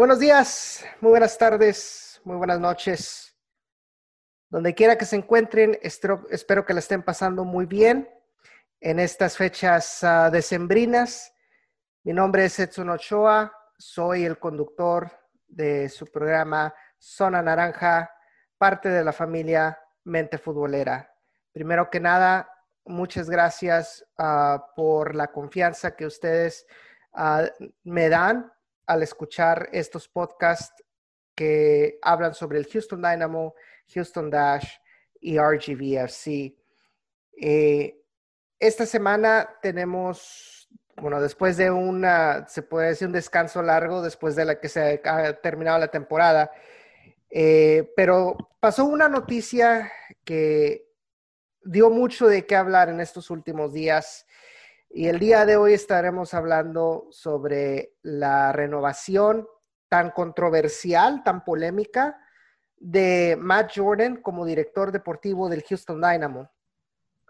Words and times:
Buenos 0.00 0.18
días, 0.18 0.82
muy 1.02 1.10
buenas 1.10 1.36
tardes, 1.36 2.22
muy 2.24 2.38
buenas 2.38 2.58
noches. 2.58 3.36
Donde 4.48 4.74
quiera 4.74 4.96
que 4.96 5.04
se 5.04 5.16
encuentren, 5.16 5.78
espero, 5.82 6.64
que 6.64 6.72
la 6.72 6.78
estén 6.78 7.02
pasando 7.02 7.44
muy 7.44 7.66
bien 7.66 8.08
en 8.80 8.98
estas 8.98 9.36
fechas 9.36 10.02
uh, 10.02 10.30
decembrinas. 10.30 11.34
Mi 12.02 12.14
nombre 12.14 12.46
es 12.46 12.58
Edson 12.58 12.88
Ochoa, 12.88 13.52
soy 13.76 14.24
el 14.24 14.38
conductor 14.38 15.10
de 15.46 15.90
su 15.90 16.06
programa 16.06 16.74
Zona 16.98 17.42
Naranja, 17.42 18.10
parte 18.56 18.88
de 18.88 19.04
la 19.04 19.12
familia 19.12 19.78
Mente 20.04 20.38
Futbolera. 20.38 21.14
Primero 21.52 21.90
que 21.90 22.00
nada, 22.00 22.50
muchas 22.86 23.28
gracias 23.28 24.02
uh, 24.16 24.60
por 24.74 25.14
la 25.14 25.26
confianza 25.26 25.94
que 25.94 26.06
ustedes 26.06 26.66
uh, 27.12 27.46
me 27.84 28.08
dan 28.08 28.50
al 28.90 29.04
escuchar 29.04 29.68
estos 29.72 30.08
podcasts 30.08 30.84
que 31.36 32.00
hablan 32.02 32.34
sobre 32.34 32.58
el 32.58 32.66
Houston 32.66 33.00
Dynamo, 33.00 33.54
Houston 33.94 34.28
Dash 34.28 34.66
y 35.20 35.38
RGVFC. 35.38 36.56
Eh, 37.40 38.02
esta 38.58 38.86
semana 38.86 39.48
tenemos, 39.62 40.68
bueno, 40.96 41.20
después 41.20 41.56
de 41.56 41.70
una, 41.70 42.48
se 42.48 42.62
puede 42.62 42.88
decir 42.88 43.06
un 43.06 43.12
descanso 43.12 43.62
largo, 43.62 44.02
después 44.02 44.34
de 44.34 44.44
la 44.44 44.58
que 44.58 44.68
se 44.68 45.00
ha 45.04 45.40
terminado 45.40 45.78
la 45.78 45.88
temporada, 45.88 46.50
eh, 47.30 47.92
pero 47.94 48.36
pasó 48.58 48.86
una 48.86 49.08
noticia 49.08 49.92
que 50.24 50.90
dio 51.62 51.90
mucho 51.90 52.26
de 52.26 52.44
qué 52.44 52.56
hablar 52.56 52.88
en 52.88 53.00
estos 53.00 53.30
últimos 53.30 53.72
días. 53.72 54.26
Y 54.92 55.06
el 55.06 55.20
día 55.20 55.46
de 55.46 55.54
hoy 55.54 55.74
estaremos 55.74 56.34
hablando 56.34 57.06
sobre 57.12 57.94
la 58.02 58.50
renovación 58.50 59.46
tan 59.88 60.10
controversial, 60.10 61.22
tan 61.22 61.44
polémica 61.44 62.18
de 62.76 63.36
Matt 63.38 63.70
Jordan 63.76 64.16
como 64.16 64.44
director 64.44 64.90
deportivo 64.90 65.48
del 65.48 65.62
Houston 65.62 66.00
Dynamo. 66.00 66.50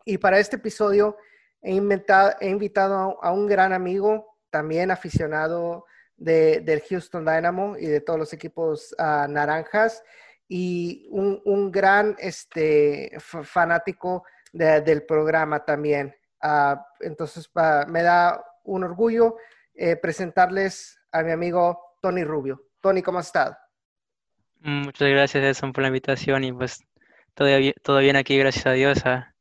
Y 0.06 0.16
para 0.16 0.38
este 0.38 0.56
episodio 0.56 1.19
he, 1.61 1.72
he 1.72 2.48
invitado 2.48 3.22
a 3.22 3.31
un 3.31 3.47
gran 3.47 3.75
amigo, 3.75 4.38
también 4.48 4.91
aficionado 4.91 5.84
de, 6.16 6.61
del 6.61 6.81
Houston 6.88 7.27
Dynamo 7.27 7.77
y 7.77 7.86
de 7.86 8.00
todos 8.00 8.19
los 8.19 8.33
equipos 8.33 8.97
uh, 8.98 9.31
naranjas, 9.31 10.03
y 10.48 11.06
un, 11.11 11.42
un 11.44 11.70
gran 11.70 12.16
este, 12.19 13.12
fanático 13.20 14.25
de, 14.50 14.81
del 14.81 15.05
programa 15.05 15.62
también. 15.62 16.16
Uh, 16.43 16.77
entonces, 17.01 17.51
uh, 17.55 17.89
me 17.89 18.03
da 18.03 18.43
un 18.65 18.85
orgullo 18.85 19.37
eh, 19.75 19.97
presentarles 19.97 21.01
a 21.13 21.23
mi 21.23 21.33
amigo 21.33 21.97
Tony 22.01 22.25
Rubio. 22.25 22.63
Tony, 22.81 23.03
¿cómo 23.03 23.19
has 23.19 23.27
estado? 23.27 23.57
Muchas 24.61 25.09
gracias, 25.09 25.43
Edson, 25.43 25.73
por 25.73 25.83
la 25.83 25.89
invitación 25.89 26.45
y 26.45 26.53
pues 26.53 26.85
todo, 27.35 27.49
todo 27.83 27.99
bien 27.99 28.17
aquí, 28.17 28.39
gracias 28.39 28.67
a 28.67 28.73
Dios. 28.73 29.05
A, 29.07 29.35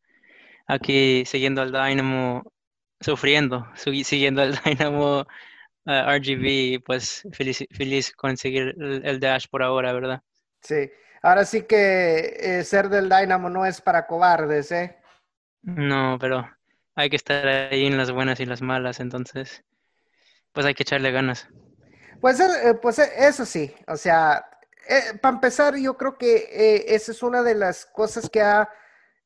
aquí 0.67 1.25
siguiendo 1.25 1.61
al 1.61 1.71
Dynamo, 1.71 2.43
sufriendo, 3.01 3.67
siguiendo 3.75 4.41
al 4.41 4.57
Dynamo 4.63 5.21
uh, 5.21 5.91
RGB, 6.17 6.83
pues 6.85 7.27
feliz, 7.33 7.65
feliz 7.71 8.13
conseguir 8.15 8.75
el, 8.77 9.05
el, 9.05 9.19
Dash 9.19 9.47
por 9.49 9.63
ahora, 9.63 9.91
¿verdad? 9.91 10.21
Sí, 10.61 10.89
ahora 11.21 11.43
sí 11.43 11.63
que 11.63 12.37
eh, 12.39 12.63
ser 12.63 12.87
del 12.89 13.09
Dynamo 13.09 13.49
no 13.49 13.65
es 13.65 13.81
para 13.81 14.07
cobardes, 14.07 14.71
¿eh? 14.71 14.97
No, 15.61 16.17
pero 16.19 16.47
hay 16.99 17.09
que 17.09 17.15
estar 17.15 17.47
ahí 17.47 17.85
en 17.85 17.97
las 17.97 18.11
buenas 18.11 18.39
y 18.39 18.45
las 18.45 18.61
malas, 18.61 18.99
entonces, 18.99 19.63
pues 20.51 20.65
hay 20.65 20.73
que 20.73 20.83
echarle 20.83 21.11
ganas. 21.11 21.47
Pues, 22.19 22.39
eh, 22.39 22.73
pues 22.81 22.99
eh, 22.99 23.09
eso 23.17 23.45
sí, 23.45 23.73
o 23.87 23.95
sea, 23.95 24.45
eh, 24.87 25.17
para 25.21 25.35
empezar, 25.35 25.77
yo 25.77 25.95
creo 25.95 26.17
que 26.17 26.49
eh, 26.51 26.85
esa 26.95 27.11
es 27.13 27.23
una 27.23 27.41
de 27.41 27.55
las 27.55 27.85
cosas 27.85 28.29
que 28.29 28.41
ha 28.41 28.67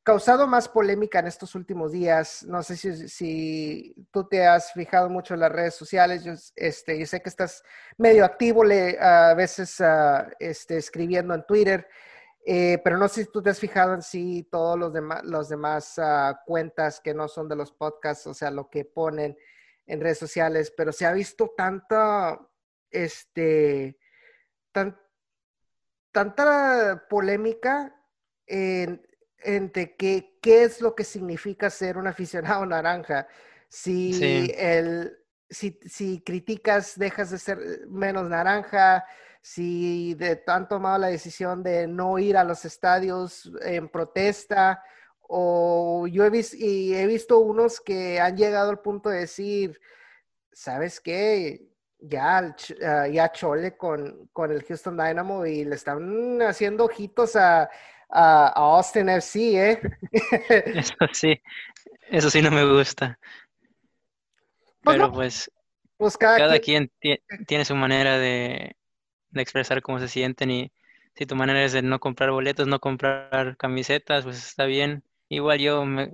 causado 0.04 0.46
más 0.46 0.68
polémica 0.68 1.18
en 1.18 1.26
estos 1.26 1.54
últimos 1.54 1.90
días. 1.90 2.44
No 2.44 2.62
sé 2.62 2.76
si, 2.76 3.08
si 3.08 3.94
tú 4.12 4.28
te 4.28 4.46
has 4.46 4.72
fijado 4.72 5.08
mucho 5.08 5.34
en 5.34 5.40
las 5.40 5.50
redes 5.50 5.74
sociales. 5.74 6.22
Yo, 6.22 6.34
este, 6.54 6.98
yo 6.98 7.06
sé 7.06 7.22
que 7.22 7.30
estás 7.30 7.64
medio 7.96 8.24
activo, 8.24 8.62
a 9.00 9.34
veces 9.34 9.80
uh, 9.80 10.30
este, 10.38 10.76
escribiendo 10.76 11.34
en 11.34 11.44
Twitter, 11.46 11.88
eh, 12.44 12.78
pero 12.84 12.98
no 12.98 13.08
sé 13.08 13.24
si 13.24 13.32
tú 13.32 13.42
te 13.42 13.50
has 13.50 13.58
fijado 13.58 13.94
en 13.94 14.02
sí 14.02 14.46
todos 14.50 14.78
los, 14.78 14.92
demás 14.92 15.24
los 15.24 15.48
demás 15.48 15.98
uh, 15.98 16.34
cuentas 16.44 17.00
que 17.00 17.14
no 17.14 17.28
son 17.28 17.48
de 17.48 17.56
los 17.56 17.72
podcasts, 17.72 18.26
o 18.26 18.34
sea, 18.34 18.50
lo 18.50 18.68
que 18.68 18.84
ponen 18.84 19.36
en 19.86 20.00
redes 20.00 20.18
sociales, 20.18 20.72
pero 20.76 20.92
se 20.92 21.06
ha 21.06 21.12
visto 21.12 21.52
tanta, 21.56 22.40
este, 22.90 23.98
tan, 24.72 24.98
tanta 26.12 27.06
polémica 27.08 27.94
en 28.46 29.02
entre 29.44 29.94
qué, 29.94 30.38
qué 30.42 30.64
es 30.64 30.80
lo 30.80 30.94
que 30.94 31.04
significa 31.04 31.70
ser 31.70 31.96
un 31.98 32.06
aficionado 32.06 32.66
naranja. 32.66 33.28
Si, 33.68 34.14
sí. 34.14 34.52
el, 34.56 35.16
si, 35.48 35.78
si, 35.86 36.22
criticas, 36.22 36.98
dejas 36.98 37.30
de 37.30 37.38
ser 37.38 37.58
menos 37.88 38.28
naranja. 38.28 39.04
Si 39.46 40.14
de, 40.14 40.42
han 40.46 40.66
tomado 40.68 40.96
la 40.96 41.08
decisión 41.08 41.62
de 41.62 41.86
no 41.86 42.18
ir 42.18 42.34
a 42.38 42.44
los 42.44 42.64
estadios 42.64 43.52
en 43.60 43.90
protesta. 43.90 44.82
O 45.20 46.06
yo 46.06 46.24
he, 46.24 46.30
vis, 46.30 46.54
y 46.54 46.94
he 46.94 47.06
visto 47.06 47.40
unos 47.40 47.78
que 47.78 48.18
han 48.18 48.38
llegado 48.38 48.70
al 48.70 48.80
punto 48.80 49.10
de 49.10 49.18
decir, 49.18 49.78
¿sabes 50.50 50.98
qué? 50.98 51.60
Ya, 51.98 52.56
uh, 52.70 53.12
ya 53.12 53.32
chole 53.32 53.76
con, 53.76 54.30
con 54.32 54.50
el 54.50 54.64
Houston 54.64 54.96
Dynamo 54.96 55.44
y 55.44 55.66
le 55.66 55.74
están 55.74 56.40
haciendo 56.40 56.86
ojitos 56.86 57.36
a, 57.36 57.64
a, 58.08 58.46
a 58.46 58.76
Austin 58.76 59.10
FC, 59.10 59.72
¿eh? 59.72 59.80
eso 60.74 60.94
sí, 61.12 61.38
eso 62.08 62.30
sí 62.30 62.40
no 62.40 62.50
me 62.50 62.64
gusta. 62.64 63.18
Pues 64.82 64.96
Pero 64.96 65.08
no. 65.08 65.12
pues, 65.12 65.50
pues, 65.98 66.16
cada, 66.16 66.38
cada 66.38 66.58
quien, 66.60 66.90
quien 66.98 67.18
tiene 67.46 67.66
su 67.66 67.74
manera 67.74 68.18
de, 68.18 68.74
de, 69.34 69.42
expresar 69.42 69.82
cómo 69.82 69.98
se 70.00 70.08
sienten 70.08 70.50
y 70.50 70.72
si 71.14 71.26
tu 71.26 71.36
manera 71.36 71.64
es 71.64 71.72
de 71.72 71.82
no 71.82 72.00
comprar 72.00 72.30
boletos, 72.30 72.66
no 72.66 72.80
comprar 72.80 73.56
camisetas, 73.56 74.24
pues 74.24 74.38
está 74.38 74.64
bien. 74.64 75.04
Igual 75.28 75.60
yo 75.60 75.84
me, 75.84 76.10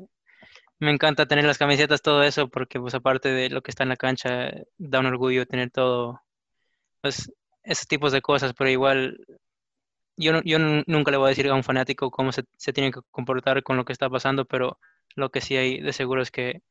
me 0.81 0.91
encanta 0.93 1.27
tener 1.27 1.45
las 1.45 1.59
camisetas, 1.59 2.03
todo 2.03 2.23
eso, 2.23 2.49
porque 2.49 2.81
pues 2.81 2.95
aparte 2.95 3.31
de 3.31 3.51
lo 3.51 3.63
que 3.63 3.71
está 3.71 3.85
en 3.85 3.91
la 3.91 3.97
cancha, 3.97 4.53
da 4.79 5.01
un 5.01 5.07
orgullo 5.07 5.47
tener 5.47 5.71
todo, 5.71 6.23
pues 7.03 7.33
esos 7.63 7.87
tipos 7.89 8.13
de 8.13 8.23
cosas, 8.23 8.55
pero 8.55 8.71
igual 8.71 9.19
yo, 10.17 10.43
yo 10.45 10.59
nunca 10.59 11.11
le 11.11 11.17
voy 11.17 11.27
a 11.27 11.29
decir 11.31 11.49
a 11.49 11.55
un 11.55 11.65
fanático 11.65 12.11
cómo 12.11 12.33
se, 12.33 12.45
se, 12.57 12.73
tiene 12.73 12.93
que 12.93 13.01
comportar 13.11 13.63
con 13.63 13.77
lo 13.77 13.85
que 13.85 13.93
está 13.93 14.11
pasando, 14.11 14.45
pero 14.45 14.79
lo 15.17 15.31
que 15.31 15.41
sí 15.41 15.57
hay 15.57 15.81
de 15.81 15.93
seguro 15.93 16.23
es 16.23 16.31
que 16.31 16.63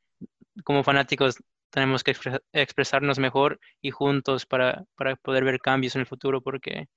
como 0.64 0.84
fanáticos 0.84 1.36
tenemos 1.70 2.02
que 2.02 2.10
expres 2.10 2.40
expresarnos 2.52 3.18
mejor 3.18 3.60
y 3.80 3.90
juntos 3.90 4.46
para, 4.46 4.84
para, 4.96 5.16
poder 5.16 5.44
ver 5.44 5.60
cambios 5.60 5.94
en 5.94 6.00
el 6.00 6.06
futuro 6.06 6.40
porque 6.40 6.88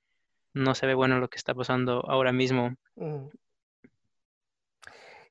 no 0.53 0.75
se 0.75 0.87
ve 0.87 0.93
bueno 0.93 1.19
lo 1.19 1.29
que 1.29 1.37
está 1.37 1.53
pasando 1.53 2.03
ahora 2.07 2.31
mismo. 2.31 2.75
Mm. 2.95 3.27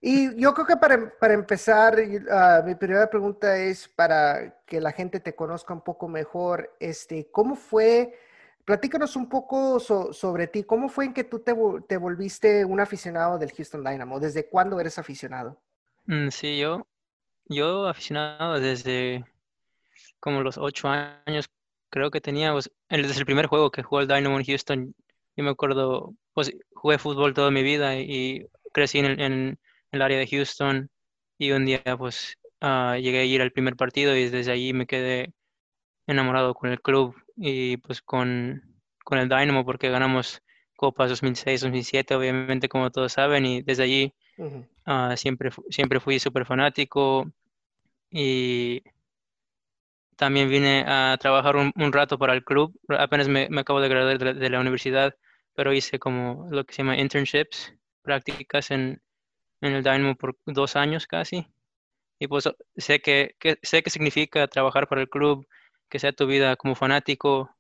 Y 0.05 0.35
yo 0.41 0.53
creo 0.53 0.67
que 0.67 0.77
para, 0.77 1.17
para 1.17 1.35
empezar, 1.35 1.97
uh, 1.97 2.67
mi 2.67 2.75
primera 2.75 3.09
pregunta 3.09 3.57
es 3.57 3.87
para 3.87 4.61
que 4.67 4.81
la 4.81 4.91
gente 4.91 5.21
te 5.21 5.37
conozca 5.37 5.73
un 5.73 5.83
poco 5.83 6.09
mejor. 6.09 6.75
Este, 6.81 7.29
¿Cómo 7.31 7.55
fue? 7.55 8.19
Platícanos 8.65 9.15
un 9.15 9.29
poco 9.29 9.79
so, 9.79 10.13
sobre 10.13 10.49
ti. 10.49 10.65
¿Cómo 10.65 10.89
fue 10.89 11.05
en 11.05 11.15
que 11.15 11.23
tú 11.23 11.39
te, 11.39 11.55
te, 11.87 11.97
volviste 11.97 12.65
un 12.65 12.81
aficionado 12.81 13.39
del 13.39 13.53
Houston 13.53 13.85
Dynamo? 13.85 14.19
¿Desde 14.19 14.49
cuándo 14.49 14.81
eres 14.81 14.99
aficionado? 14.99 15.61
Mm, 16.07 16.31
sí, 16.31 16.59
yo, 16.59 16.85
yo 17.49 17.87
aficionado 17.89 18.61
desde 18.61 19.25
como 20.21 20.43
los 20.43 20.59
ocho 20.59 20.89
años, 20.89 21.51
creo 21.91 22.11
que 22.11 22.21
tenía, 22.21 22.53
pues, 22.53 22.71
desde 22.89 23.19
el 23.19 23.27
primer 23.27 23.47
juego 23.47 23.71
que 23.71 23.83
jugó 23.83 24.01
el 24.01 24.09
Dynamo 24.09 24.39
en 24.39 24.45
Houston, 24.45 24.95
yo 25.37 25.45
me 25.45 25.51
acuerdo, 25.51 26.15
pues 26.33 26.53
jugué 26.75 26.99
fútbol 26.99 27.35
toda 27.35 27.51
mi 27.51 27.63
vida 27.63 27.97
y 27.99 28.47
crecí 28.73 28.99
en 29.01 29.59
el, 29.91 30.03
área 30.03 30.19
de 30.19 30.27
Houston 30.27 30.91
y 31.39 31.53
un 31.53 31.67
día 31.67 31.83
pues 31.99 32.37
uh, 32.63 32.95
llegué 32.97 33.21
a 33.21 33.25
ir 33.25 33.43
al 33.43 33.53
primer 33.53 33.77
partido 33.77 34.17
y 34.17 34.29
desde 34.29 34.53
allí 34.53 34.73
me 34.73 34.87
quedé 34.87 35.33
enamorado 36.07 36.55
con 36.55 36.71
el 36.71 36.81
club 36.81 37.15
y 37.37 37.79
pues 37.79 38.03
con, 38.03 38.63
con 39.05 39.19
el 39.19 39.29
Dynamo 39.29 39.65
porque 39.65 39.91
ganamos 39.91 40.43
Copas 40.77 41.11
2006, 41.11 41.61
2007, 41.63 42.15
obviamente 42.15 42.69
como 42.69 42.91
todos 42.91 43.13
saben, 43.13 43.47
y 43.47 43.63
desde 43.63 43.85
allí 43.85 44.15
uh 44.39 44.45
-huh. 44.45 45.13
uh, 45.13 45.17
siempre, 45.17 45.51
siempre 45.71 46.01
fui 46.01 46.19
súper 46.19 46.45
fanático 46.47 47.31
y 48.11 48.83
también 50.17 50.49
vine 50.49 50.85
a 50.87 51.17
trabajar 51.21 51.57
un, 51.57 51.73
un 51.77 51.93
rato 51.93 52.19
para 52.19 52.35
el 52.35 52.45
club, 52.45 52.79
apenas 52.89 53.29
me, 53.29 53.49
me 53.49 53.63
acabo 53.63 53.81
de 53.81 53.89
graduar 53.89 54.19
de 54.19 54.25
la, 54.25 54.33
de 54.35 54.51
la, 54.51 54.61
universidad, 54.61 55.17
pero 55.55 55.73
hice 55.73 55.99
como 55.99 56.49
lo 56.51 56.65
que 56.65 56.75
se 56.75 56.83
llama 56.83 56.99
internships, 56.99 57.75
prácticas 58.03 58.71
en, 58.71 59.03
en 59.61 59.73
el 59.73 59.83
Dynamo 59.83 60.15
por 60.17 60.37
dos 60.47 60.77
años 60.77 61.07
casi, 61.07 61.47
y 62.23 62.29
pues 62.29 62.49
sé 62.77 63.01
que, 63.01 63.35
que 63.41 63.59
sé 63.63 63.83
que 63.83 63.91
significa 63.91 64.47
trabajar 64.47 64.87
para 64.87 65.01
el 65.01 65.09
club, 65.09 65.45
que 65.89 65.99
sea 65.99 66.13
tu 66.13 66.25
vida 66.29 66.55
como 66.55 66.77
fanático. 66.77 67.51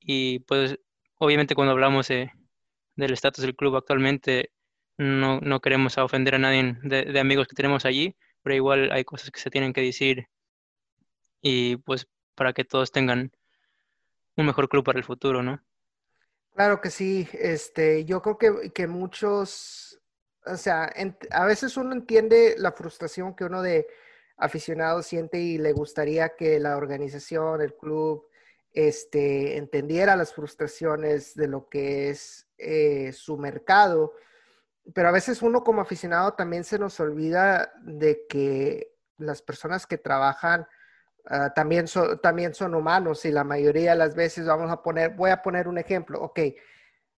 Y 0.00 0.40
pues 0.40 0.80
obviamente 1.18 1.54
cuando 1.54 1.70
hablamos 1.70 2.08
del 2.08 2.32
estatus 2.96 3.42
del 3.42 3.54
club 3.54 3.76
actualmente, 3.76 4.50
no, 4.98 5.40
no 5.40 5.60
queremos 5.60 5.98
ofender 5.98 6.34
a 6.34 6.38
nadie 6.38 6.76
de, 6.82 7.04
de, 7.04 7.20
amigos 7.20 7.48
que 7.48 7.56
tenemos 7.56 7.84
allí, 7.84 8.16
pero 8.42 8.54
igual 8.54 8.90
hay 8.92 9.04
cosas 9.04 9.30
que 9.30 9.40
se 9.40 9.50
tienen 9.50 9.72
que 9.72 9.82
decir 9.82 10.28
y 11.40 11.76
pues 11.76 12.08
para 12.34 12.52
que 12.52 12.64
todos 12.64 12.92
tengan 12.92 13.32
un 14.36 14.46
mejor 14.46 14.68
club 14.68 14.84
para 14.84 14.98
el 14.98 15.04
futuro, 15.04 15.42
¿no? 15.42 15.62
Claro 16.54 16.80
que 16.80 16.90
sí, 16.90 17.28
este, 17.32 18.04
yo 18.04 18.22
creo 18.22 18.38
que, 18.38 18.72
que 18.72 18.86
muchos, 18.86 20.00
o 20.46 20.56
sea, 20.56 20.90
a 21.30 21.44
veces 21.44 21.76
uno 21.76 21.92
entiende 21.92 22.54
la 22.58 22.72
frustración 22.72 23.34
que 23.34 23.44
uno 23.44 23.60
de 23.60 23.86
aficionado 24.38 25.02
siente 25.02 25.38
y 25.38 25.58
le 25.58 25.72
gustaría 25.72 26.34
que 26.36 26.58
la 26.60 26.76
organización, 26.76 27.60
el 27.60 27.74
club, 27.74 28.26
este, 28.72 29.56
entendiera 29.56 30.16
las 30.16 30.34
frustraciones 30.34 31.34
de 31.34 31.48
lo 31.48 31.68
que 31.68 32.10
es 32.10 32.46
eh, 32.58 33.12
su 33.12 33.38
mercado, 33.38 34.14
pero 34.94 35.08
a 35.08 35.12
veces 35.12 35.42
uno 35.42 35.62
como 35.64 35.80
aficionado 35.80 36.34
también 36.34 36.64
se 36.64 36.78
nos 36.78 36.98
olvida 37.00 37.72
de 37.82 38.26
que 38.28 38.92
las 39.18 39.42
personas 39.42 39.86
que 39.86 39.98
trabajan 39.98 40.66
ah, 41.26 41.52
también, 41.54 41.88
son, 41.88 42.20
también 42.20 42.54
son 42.54 42.74
humanos 42.74 43.24
y 43.24 43.30
la 43.30 43.44
mayoría 43.44 43.92
de 43.92 43.98
las 43.98 44.14
veces 44.14 44.46
vamos 44.46 44.70
a 44.70 44.82
poner, 44.82 45.14
voy 45.14 45.30
a 45.30 45.42
poner 45.42 45.68
un 45.68 45.78
ejemplo, 45.78 46.20
ok, 46.20 46.40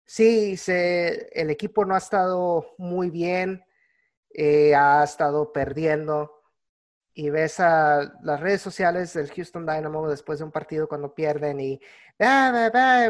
sí, 0.05 0.57
se, 0.57 1.29
el 1.33 1.49
equipo 1.49 1.85
no 1.85 1.95
ha 1.95 1.99
estado 1.99 2.75
muy 2.77 3.09
bien, 3.09 3.65
eh, 4.29 4.75
ha 4.75 5.03
estado 5.03 5.51
perdiendo, 5.51 6.36
y 7.17 7.31
ves 7.31 7.59
a 7.59 8.13
las 8.21 8.39
redes 8.39 8.61
sociales 8.61 9.11
del 9.15 9.31
Houston 9.31 9.65
Dynamo 9.65 10.07
después 10.07 10.37
de 10.37 10.45
un 10.45 10.51
partido 10.51 10.87
cuando 10.87 11.15
pierden 11.15 11.59
y 11.59 11.81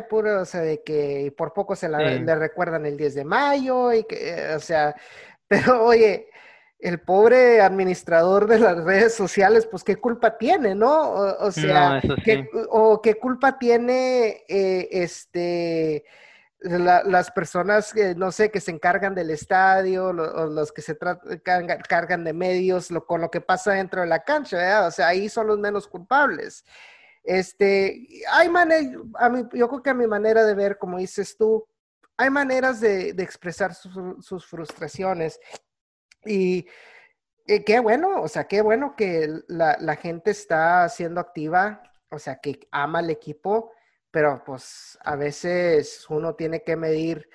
puro, 0.10 0.44
o 0.44 0.46
sea, 0.46 0.62
de 0.62 0.82
que 0.82 1.34
por 1.38 1.52
poco 1.52 1.76
se 1.76 1.90
le 1.90 2.36
recuerdan 2.36 2.86
el 2.86 2.96
10 2.96 3.16
de 3.16 3.26
mayo 3.26 3.92
y 3.92 4.06
que, 4.06 4.54
o 4.56 4.62
sea, 4.62 4.96
pero 5.50 5.84
oye, 5.84 6.30
el 6.80 7.02
pobre 7.02 7.60
administrador 7.60 8.48
de 8.48 8.60
las 8.60 8.82
redes 8.82 9.14
sociales, 9.14 9.68
pues 9.70 9.84
qué 9.84 9.98
culpa 9.98 10.38
tiene, 10.38 10.74
¿no? 10.74 11.12
O, 11.12 11.52
sea, 11.52 12.02
o 12.70 13.02
qué 13.02 13.16
culpa 13.16 13.60
tiene 13.60 14.46
eh, 14.48 14.88
este 14.90 16.06
las 16.60 17.32
personas 17.32 17.94
que, 17.94 18.16
no 18.16 18.32
sé, 18.32 18.50
que 18.50 18.60
se 18.60 18.72
encargan 18.72 19.14
del 19.14 19.30
estadio, 19.30 20.08
o 20.08 20.14
los 20.14 20.72
que 20.72 20.82
se 20.82 20.98
cargan, 20.98 22.24
de 22.24 22.34
medios, 22.34 22.90
lo, 22.90 23.06
con 23.06 23.22
lo 23.22 23.30
que 23.30 23.42
pasa 23.42 23.74
dentro 23.74 24.02
de 24.02 24.08
la 24.08 24.24
cancha, 24.24 24.88
o 24.88 24.92
sea, 24.92 25.08
ahí 25.08 25.30
son 25.30 25.48
los 25.48 25.60
menos 25.60 25.88
culpables. 25.88 26.66
Este, 27.24 28.08
hay 28.32 28.50
maneras, 28.50 28.92
yo 29.54 29.68
creo 29.68 29.84
que 29.84 29.90
a 29.90 29.94
mi 29.94 30.08
manera 30.08 30.46
de 30.46 30.56
ver, 30.56 30.78
como 30.78 30.98
dices 30.98 31.38
tú, 31.38 31.68
hay 32.16 32.30
maneras 32.30 32.80
de, 32.82 33.10
expresar 33.10 33.76
sus, 33.76 34.46
frustraciones 34.46 35.40
y 36.26 36.66
qué 37.46 37.80
bueno, 37.80 38.22
o 38.22 38.28
sea, 38.28 38.46
qué 38.46 38.62
bueno 38.62 38.96
que 38.96 39.30
la, 39.48 39.78
la 39.80 39.96
gente 39.96 40.32
está 40.32 40.90
siendo 40.90 41.22
activa, 41.22 41.84
o 42.10 42.18
sea, 42.18 42.38
que 42.38 42.68
ama 42.72 43.02
el 43.02 43.12
equipo 43.12 43.72
pero 44.12 44.44
pues 44.46 44.98
a 45.04 45.16
veces 45.16 46.06
uno 46.10 46.36
tiene 46.36 46.64
que 46.64 46.76
medir 46.76 47.30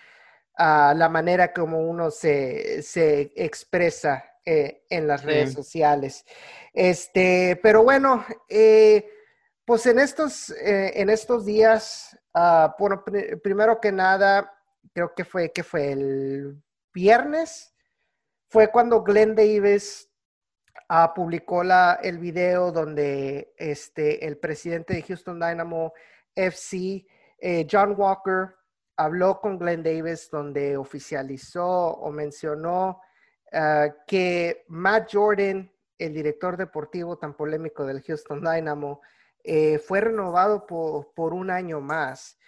uh, 0.58 0.94
la 0.94 1.08
manera 1.08 1.52
como 1.52 1.80
uno 1.80 2.10
se, 2.10 2.82
se 2.82 3.32
expresa 3.36 4.24
eh, 4.44 4.84
en 4.90 5.06
las 5.06 5.22
redes 5.22 5.52
sociales. 5.52 6.24
Este, 6.72 7.60
pero 7.62 7.84
bueno, 7.84 8.24
eh, 8.48 9.08
pues 9.64 9.86
en 9.86 10.00
estos, 10.00 10.50
eh, 10.50 10.92
en 10.96 11.10
estos 11.10 11.44
días, 11.44 12.18
uh, 12.34 12.68
bueno, 12.76 13.04
pr 13.04 13.40
primero 13.40 13.80
que 13.80 13.92
nada, 13.92 14.52
creo 14.92 15.14
que 15.14 15.24
fue, 15.24 15.52
que 15.52 15.62
fue 15.62 15.92
el 15.92 16.60
viernes, 16.92 17.72
fue 18.48 18.72
cuando 18.72 19.04
Glenn 19.04 19.36
Davis 19.36 20.10
uh, 20.90 21.14
publicó 21.14 21.62
la, 21.62 22.00
el 22.02 22.18
video 22.18 22.72
donde 22.72 23.54
este, 23.56 24.26
el 24.26 24.38
presidente 24.38 24.94
de 24.94 25.02
Houston 25.02 25.38
Dynamo 25.38 25.92
FC, 26.34 27.06
eh, 27.38 27.66
John 27.70 27.94
Walker 27.96 28.54
habló 28.96 29.40
con 29.40 29.58
Glenn 29.58 29.82
Davis 29.82 30.28
donde 30.30 30.76
oficializó 30.76 31.66
o 31.66 32.10
mencionó 32.12 33.00
eh, 33.50 33.92
que 34.06 34.64
Matt 34.68 35.10
Jordan, 35.12 35.70
el 35.98 36.14
director 36.14 36.56
deportivo 36.56 37.18
tan 37.18 37.34
polémico 37.34 37.84
del 37.84 38.02
Houston 38.02 38.40
Dynamo, 38.40 39.00
eh, 39.44 39.78
fue 39.78 40.00
renovado 40.00 40.66
por, 40.66 41.34
un 41.34 41.50
año 41.50 41.80
más. 41.80 42.38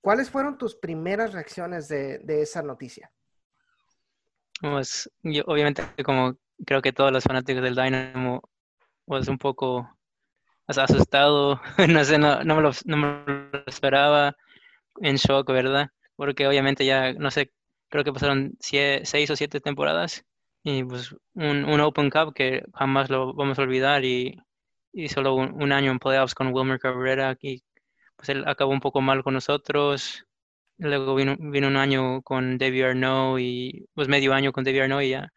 ¿Cuáles 0.00 0.30
fueron 0.30 0.58
tus 0.58 0.74
primeras 0.74 1.32
reacciones 1.32 1.88
de, 1.88 2.22
esa 2.26 2.62
noticia? 2.62 3.10
Pues 4.60 5.10
yo 5.22 5.42
obviamente 5.46 5.82
como 6.04 6.36
creo 6.66 6.82
que 6.82 6.92
todos 6.92 7.12
los 7.12 7.24
fanáticos 7.24 7.62
del 7.62 7.74
Dynamo, 7.74 8.42
pues 9.04 9.28
un 9.28 9.38
poco 9.38 9.88
asustado, 10.78 11.60
no 11.88 12.04
sé, 12.04 12.18
no, 12.18 12.38
me 12.44 12.62
lo, 12.62 12.70
no, 12.84 12.96
me 12.96 13.24
lo, 13.26 13.64
esperaba, 13.66 14.36
en 15.00 15.16
shock, 15.16 15.50
¿verdad? 15.50 15.90
Porque 16.16 16.46
obviamente 16.46 16.84
ya, 16.84 17.12
no 17.14 17.30
sé, 17.30 17.52
creo 17.88 18.04
que 18.04 18.12
pasaron 18.12 18.56
seis 18.60 19.30
o 19.30 19.36
siete 19.36 19.60
temporadas 19.60 20.24
y 20.62 20.84
pues 20.84 21.14
un, 21.34 21.64
un, 21.64 21.80
Open 21.80 22.10
Cup 22.10 22.34
que 22.34 22.64
jamás 22.74 23.10
lo 23.10 23.32
vamos 23.34 23.58
a 23.58 23.62
olvidar 23.62 24.04
y, 24.04 24.38
y 24.92 25.08
solo 25.08 25.34
un, 25.34 25.72
año 25.72 25.90
en 25.90 25.98
playoffs 25.98 26.34
con 26.34 26.52
Wilmer 26.54 26.78
Cabrera 26.78 27.36
y 27.40 27.62
pues 28.16 28.28
él 28.30 28.44
acabó 28.46 28.72
un 28.72 28.80
poco 28.80 29.00
mal 29.00 29.22
con 29.22 29.34
nosotros. 29.34 30.26
Luego 30.78 31.14
vino, 31.14 31.36
vino 31.38 31.68
un 31.68 31.76
año 31.76 32.22
con 32.22 32.58
David 32.58 32.84
Arnaud 32.84 33.38
y 33.38 33.86
pues 33.94 34.08
medio 34.08 34.32
año 34.34 34.52
con 34.52 34.64
David 34.64 34.82
Arnaud 34.82 35.02
y 35.02 35.10
ya 35.10 35.32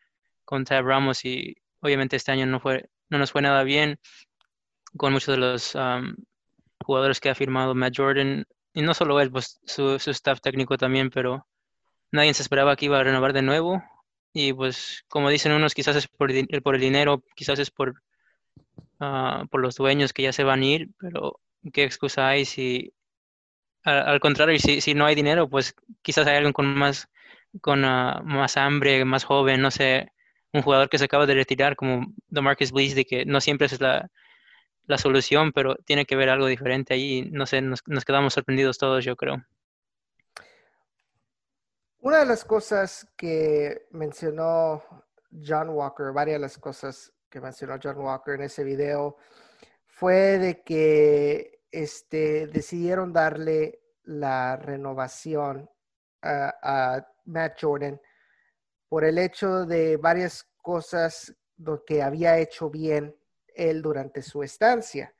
con 0.45 0.65
Tab 0.65 0.85
Ramos 0.85 1.25
y 1.25 1.55
obviamente 1.81 2.15
este 2.15 2.31
año 2.31 2.45
no 2.45 2.59
fue 2.59 2.89
no 3.09 3.17
nos 3.17 3.31
fue 3.31 3.41
nada 3.41 3.63
bien 3.63 3.99
con 4.97 5.13
muchos 5.13 5.35
de 5.35 5.41
los 5.41 5.73
jugadores 6.83 7.19
que 7.19 7.29
ha 7.29 7.35
firmado 7.35 7.75
Matt 7.75 7.93
Jordan, 7.95 8.45
y 8.73 8.81
no 8.81 8.93
solo 8.93 9.19
él, 9.21 9.31
pues 9.31 9.59
su, 9.65 9.95
staff 9.95 10.41
técnico 10.41 10.77
también, 10.77 11.09
pero 11.09 11.45
nadie 12.11 12.33
se 12.33 12.41
esperaba 12.41 12.75
que 12.75 12.85
iba 12.85 12.99
a 12.99 13.03
renovar 13.03 13.33
de 13.33 13.43
nuevo. 13.43 13.83
Y 14.33 14.53
pues, 14.53 15.05
como 15.09 15.29
dicen 15.29 15.51
unos, 15.51 15.75
quizás 15.75 15.95
es 15.95 16.07
por, 16.07 16.31
por 16.63 16.75
el 16.75 16.81
dinero, 16.81 17.23
quizás 17.35 17.59
es 17.59 17.69
por, 17.71 18.01
ah, 18.99 19.45
por 19.51 19.61
los 19.61 19.75
dueños 19.75 20.13
que 20.13 20.23
ya 20.23 20.33
se 20.33 20.43
van 20.43 20.61
a 20.61 20.65
ir, 20.65 20.89
pero 20.99 21.39
¿qué 21.71 21.83
excusa 21.83 22.27
hay 22.29 22.45
si, 22.45 22.93
al, 23.83 24.19
contrario, 24.19 24.59
si, 24.59 24.81
si 24.81 24.93
no 24.95 25.05
hay 25.05 25.15
dinero, 25.15 25.49
pues 25.49 25.75
quizás 26.01 26.25
hay 26.27 26.37
alguien 26.37 26.53
con 26.53 26.73
más, 26.75 27.07
con 27.61 27.85
ah, 27.85 28.21
más 28.25 28.57
hambre, 28.57 29.05
más 29.05 29.23
joven, 29.23 29.61
no 29.61 29.71
sé, 29.71 30.11
un 30.53 30.61
jugador 30.63 30.89
que 30.89 30.97
se 30.97 31.05
acaba 31.05 31.25
de 31.27 31.35
retirar 31.35 31.75
como 31.75 32.07
DeMarcus 32.27 32.71
Blees, 32.71 32.95
de 32.95 33.05
que 33.05 33.25
no 33.25 33.41
siempre 33.41 33.67
es 33.67 33.79
la, 33.81 34.09
la 34.85 34.97
solución, 34.97 35.51
pero 35.51 35.75
tiene 35.75 36.05
que 36.05 36.15
ver 36.15 36.29
algo 36.29 36.47
diferente 36.47 36.93
ahí. 36.93 37.29
No 37.31 37.45
sé, 37.45 37.61
nos, 37.61 37.81
quedamos 37.81 38.33
sorprendidos 38.33 38.77
todos, 38.77 39.03
yo 39.03 39.15
creo. 39.15 39.43
Una 41.99 42.19
de 42.19 42.25
las 42.25 42.43
cosas 42.43 43.07
que 43.15 43.87
mencionó 43.91 44.83
John 45.31 45.69
Walker, 45.69 46.11
varias 46.11 46.35
de 46.35 46.41
las 46.41 46.57
cosas 46.57 47.13
que 47.29 47.39
mencionó 47.39 47.79
John 47.81 47.97
Walker 47.97 48.35
en 48.35 48.41
ese 48.41 48.63
video, 48.63 49.17
fue 49.85 50.37
de 50.37 50.63
que 50.63 51.61
este, 51.71 52.47
decidieron 52.47 53.13
darle 53.13 53.79
la 54.03 54.57
renovación 54.57 55.69
a, 56.21 57.05
Matt 57.25 57.57
Jordan 57.61 58.01
por 58.89 59.05
el 59.05 59.17
hecho 59.17 59.65
de 59.65 59.95
varias 59.95 60.43
cosas 60.57 61.33
que 61.87 62.01
había 62.01 62.37
hecho 62.37 62.69
bien 62.69 63.15
él 63.55 63.81
durante 63.81 64.21
su 64.21 64.43
estancia. 64.43 65.13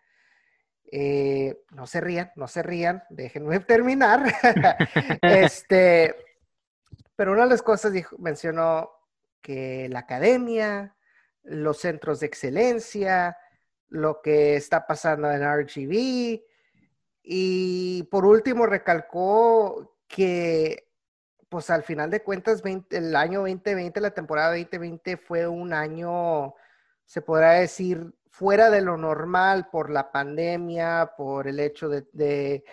Eh, 0.92 1.64
no 1.72 1.88
se 1.88 2.02
rían, 2.02 2.32
no 2.36 2.48
se 2.48 2.62
rían, 2.62 3.04
déjenme 3.10 3.60
terminar. 3.62 4.24
este, 5.22 6.16
pero 7.16 7.32
una 7.32 7.44
de 7.44 7.50
las 7.50 7.62
cosas 7.62 7.94
mencionó 8.18 8.92
que 9.42 9.90
la 9.90 10.00
academia, 10.00 10.96
los 11.44 11.80
centros 11.80 12.20
de 12.20 12.28
excelencia, 12.28 13.38
lo 13.90 14.22
que 14.22 14.56
está 14.56 14.88
pasando 14.88 15.30
en 15.32 15.44
RGB 15.44 16.42
y 17.22 18.04
por 18.04 18.26
último 18.26 18.66
recalcó 18.66 19.98
que 20.08 20.90
pues 21.54 21.70
al 21.70 21.84
final 21.84 22.10
de 22.10 22.24
cuentas 22.24 22.64
el 22.90 23.16
año 23.16 23.42
2020, 23.42 24.02
la 24.02 24.10
temporada 24.10 24.50
2020 24.58 25.18
fue 25.18 25.48
un 25.48 25.72
año, 25.72 26.56
se 27.06 27.22
podrá 27.22 27.52
decir, 27.52 28.12
fuera 28.34 28.72
de 28.72 28.82
lo 28.82 28.98
normal 28.98 29.70
por 29.72 29.92
la 29.92 30.12
pandemia, 30.12 31.14
por 31.16 31.48
el 31.48 31.60
hecho 31.60 31.88
de, 31.88 32.64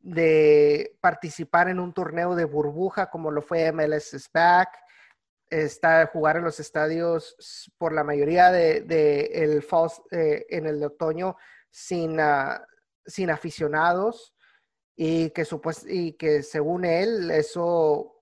de, 0.00 0.96
participar 1.02 1.68
en 1.68 1.78
un 1.78 1.92
torneo 1.92 2.34
de 2.34 2.46
burbuja 2.46 3.10
como 3.10 3.30
lo 3.30 3.42
fue 3.42 3.70
MLS 3.72 4.16
SPAC, 4.18 4.70
está, 5.50 6.06
jugar 6.06 6.38
en 6.38 6.44
los 6.44 6.60
estadios 6.60 7.70
por 7.76 7.92
la 7.92 8.04
mayoría 8.04 8.50
de, 8.50 8.78
el 9.34 9.62
eh, 10.10 10.46
en 10.48 10.66
el 10.66 10.82
otoño 10.82 11.36
sin, 11.70 12.18
ah, 12.18 12.66
sin 13.04 13.28
aficionados. 13.28 14.34
y 14.96 15.28
que, 15.30 15.46
y 15.88 16.12
que 16.14 16.42
según 16.42 16.86
él 16.86 17.30
eso 17.30 18.14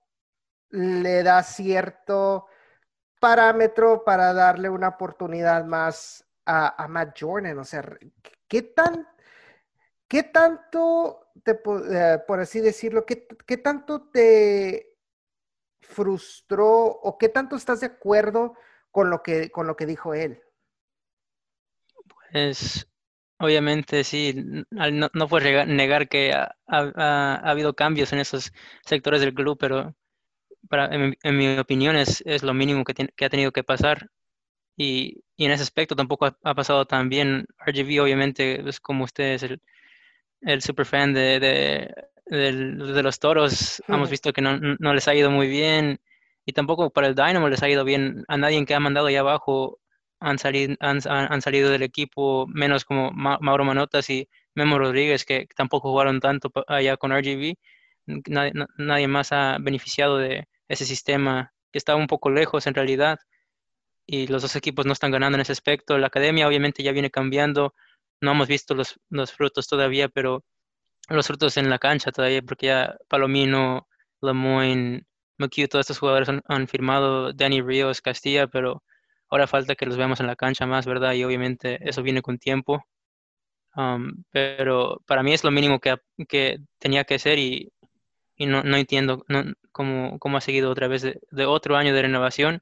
le 0.71 1.23
da 1.23 1.41
cierto 1.41 2.47
parámetro 3.21 4.03
para 4.03 4.33
darle 4.33 4.69
una 4.69 4.89
oportunidad 4.89 5.63
más 5.63 6.25
a, 6.45 6.87
Matt 6.87 7.17
Jordan. 7.19 7.57
O 7.59 7.63
sea, 7.63 7.83
¿qué, 8.47 8.61
tan, 8.61 9.07
qué 10.07 10.23
tanto, 10.23 11.31
te, 11.43 11.51
eh, 11.51 12.19
por 12.27 12.39
así 12.39 12.59
decirlo, 12.59 13.05
qué, 13.05 13.27
qué 13.45 13.57
tanto 13.57 14.09
te 14.09 14.93
frustró 15.81 16.85
o 16.85 17.17
qué 17.17 17.29
tanto 17.29 17.55
estás 17.55 17.81
de 17.81 17.87
acuerdo 17.87 18.55
con 18.91 19.09
lo 19.09 19.21
que, 19.21 19.49
con 19.51 19.67
lo 19.67 19.75
que 19.75 19.85
dijo 19.85 20.13
él? 20.13 20.41
Pues 22.31 22.87
obviamente 23.37 24.03
sí, 24.03 24.33
no, 24.71 25.09
no 25.13 25.27
puedes 25.27 25.67
negar 25.67 26.07
que 26.07 26.33
ha, 26.33 27.35
habido 27.43 27.75
cambios 27.75 28.13
en 28.13 28.19
esos 28.19 28.53
sectores 28.85 29.21
del 29.21 29.33
club, 29.33 29.57
pero 29.59 29.95
para, 30.69 30.89
en, 30.93 31.37
mi 31.37 31.57
opinión 31.57 31.95
es, 31.95 32.23
es 32.25 32.41
lo 32.43 32.53
mínimo 32.53 32.83
que, 32.83 32.93
que, 32.93 33.25
ha 33.25 33.29
tenido 33.29 33.51
que 33.51 33.63
pasar. 33.63 34.09
Y, 34.75 35.23
y 35.35 35.45
en 35.45 35.51
ese 35.51 35.63
aspecto 35.63 35.95
tampoco 35.95 36.25
ha, 36.25 36.55
pasado 36.55 36.85
tan 36.85 37.09
bien. 37.09 37.45
RGB 37.65 38.01
obviamente 38.01 38.67
es 38.67 38.79
como 38.79 39.03
ustedes, 39.03 39.43
el, 39.43 39.61
el 40.41 40.61
super 40.61 40.85
fan 40.85 41.13
de, 41.13 41.39
de, 41.39 41.93
de, 42.25 43.03
los 43.03 43.19
toros. 43.19 43.83
Hemos 43.87 44.09
visto 44.09 44.33
que 44.33 44.41
no, 44.41 44.57
no, 44.59 44.93
les 44.93 45.07
ha 45.07 45.15
ido 45.15 45.31
muy 45.31 45.47
bien. 45.47 45.99
Y 46.45 46.53
tampoco 46.53 46.89
para 46.91 47.07
el 47.07 47.15
Dynamo 47.15 47.49
les 47.49 47.63
ha 47.63 47.69
ido 47.69 47.83
bien. 47.85 48.25
A 48.27 48.37
nadie 48.37 48.65
que 48.65 48.75
ha 48.75 48.79
mandado 48.79 49.07
allá 49.07 49.21
abajo 49.21 49.79
han 50.19 50.39
salido, 50.39 50.75
han, 50.79 50.99
han 51.07 51.41
salido 51.41 51.69
del 51.69 51.83
equipo, 51.83 52.47
menos 52.47 52.85
como 52.85 53.11
Mauro 53.11 53.65
Manotas 53.65 54.09
y 54.09 54.29
Memo 54.55 54.79
Rodríguez, 54.79 55.25
que 55.25 55.47
tampoco 55.55 55.91
jugaron 55.91 56.19
tanto 56.19 56.51
allá 56.67 56.97
con 56.97 57.11
RGB. 57.11 57.55
Nadie, 58.05 58.53
nadie 58.77 59.07
más 59.07 59.31
ha 59.31 59.57
beneficiado 59.59 60.17
de, 60.17 60.47
ese 60.67 60.85
sistema 60.85 61.53
que 61.71 61.77
está 61.77 61.95
un 61.95 62.07
poco 62.07 62.29
lejos 62.29 62.67
en 62.67 62.73
realidad 62.73 63.19
y 64.05 64.27
los 64.27 64.41
dos 64.41 64.55
equipos 64.55 64.85
no 64.85 64.93
están 64.93 65.11
ganando 65.11 65.37
en 65.37 65.41
ese 65.41 65.53
aspecto. 65.53 65.97
La 65.97 66.07
academia 66.07 66.47
obviamente 66.47 66.83
ya 66.83 66.91
viene 66.91 67.11
cambiando, 67.11 67.73
no 68.21 68.31
hemos 68.31 68.47
visto 68.47 68.75
los, 68.75 68.99
los 69.09 69.31
frutos 69.33 69.67
todavía, 69.67 70.09
pero 70.09 70.43
los 71.09 71.27
frutos 71.27 71.57
en 71.57 71.69
la 71.69 71.79
cancha 71.79 72.11
todavía, 72.11 72.41
porque 72.41 72.67
ya 72.67 72.95
Palomino, 73.09 73.87
Lemoyne, 74.21 75.05
McHugh, 75.37 75.67
todos 75.67 75.83
estos 75.83 75.99
jugadores 75.99 76.29
han, 76.29 76.67
firmado, 76.67 77.33
Danny 77.33 77.61
Ríos, 77.61 78.01
Castilla, 78.01 78.47
pero 78.47 78.83
ahora 79.29 79.47
falta 79.47 79.75
que 79.75 79.85
los 79.85 79.97
veamos 79.97 80.19
en 80.19 80.27
la 80.27 80.35
cancha 80.35 80.65
más, 80.65 80.85
¿verdad? 80.85 81.13
Y 81.13 81.23
obviamente 81.23 81.79
eso 81.87 82.03
viene 82.03 82.21
con 82.21 82.37
tiempo. 82.37 82.85
Um, 83.75 84.23
pero 84.31 85.01
para 85.07 85.23
mí 85.23 85.33
es 85.33 85.43
lo 85.43 85.51
mínimo 85.51 85.79
que, 85.79 85.95
que 86.27 86.59
tenía 86.79 87.05
que 87.05 87.17
ser 87.19 87.39
y, 87.39 87.71
y 88.35 88.45
no, 88.45 88.63
no 88.63 88.77
entiendo 88.77 89.25
no, 89.27 89.43
cómo, 89.71 90.19
cómo, 90.19 90.37
ha 90.37 90.41
seguido 90.41 90.69
otra 90.71 90.87
vez 90.87 91.01
de, 91.01 91.45
otro 91.45 91.75
año 91.77 91.93
de 91.93 92.03
renovación. 92.03 92.61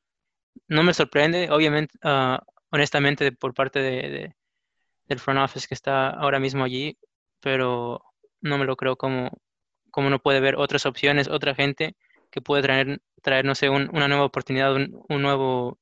No 0.68 0.84
me 0.84 0.94
sorprende, 0.94 1.50
obviamente, 1.52 1.98
ah, 2.04 2.44
honestamente, 2.72 3.32
por 3.32 3.54
parte 3.54 3.80
de, 3.80 4.36
del 5.08 5.20
front 5.20 5.40
office 5.40 5.68
que 5.68 5.76
está 5.76 6.10
ahora 6.10 6.40
mismo 6.40 6.64
allí, 6.64 6.98
pero 7.42 8.04
no 8.42 8.58
me 8.58 8.66
lo 8.66 8.76
creo 8.78 8.96
como, 8.98 9.32
como 9.92 10.10
no 10.10 10.20
puede 10.20 10.40
ver 10.40 10.56
otras 10.56 10.86
opciones, 10.86 11.28
otra 11.28 11.56
gente 11.56 11.96
que 12.32 12.42
puede 12.42 12.64
traer, 12.64 13.02
una 13.70 14.08
nueva 14.08 14.26
oportunidad, 14.26 14.76
un, 14.76 15.04
un, 15.10 15.22
nuevo, 15.22 15.80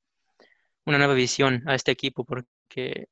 una 0.86 0.98
nueva 0.98 1.14
visión 1.14 1.64
a 1.68 1.76
este 1.76 1.92
equipo, 1.92 2.26
porque 2.26 3.08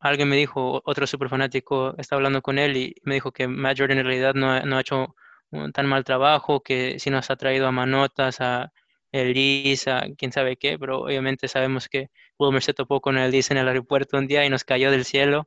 alguien 0.00 0.28
me 0.28 0.36
dijo, 0.36 0.82
otro 0.84 1.06
super 1.06 1.28
fanático, 1.28 1.94
estaba 1.98 2.18
hablando 2.18 2.42
con 2.42 2.58
él 2.58 2.76
y 2.76 2.94
me 3.04 3.14
dijo 3.14 3.32
que 3.32 3.48
Matt 3.48 3.78
Jordan 3.78 3.98
en 3.98 4.06
realidad 4.06 4.34
no, 4.34 4.60
no 4.62 4.76
ha 4.76 4.80
hecho 4.80 5.14
un 5.50 5.72
tan 5.72 5.86
mal 5.86 6.04
trabajo, 6.04 6.62
que 6.62 6.98
si 6.98 7.10
nos 7.10 7.30
ha 7.30 7.36
traído 7.36 7.66
a 7.66 7.72
Manotas, 7.72 8.40
a 8.40 8.72
Elis, 9.12 9.88
a 9.88 10.06
quién 10.16 10.32
sabe 10.32 10.56
qué, 10.56 10.78
pero 10.78 11.00
obviamente 11.00 11.48
sabemos 11.48 11.88
que 11.88 12.10
Wilmer 12.38 12.62
se 12.62 12.74
topó 12.74 13.00
con 13.00 13.16
el 13.18 13.34
en 13.34 13.56
el 13.56 13.68
aeropuerto 13.68 14.18
un 14.18 14.26
día 14.26 14.44
y 14.44 14.50
nos 14.50 14.64
cayó 14.64 14.90
del 14.90 15.04
cielo. 15.04 15.46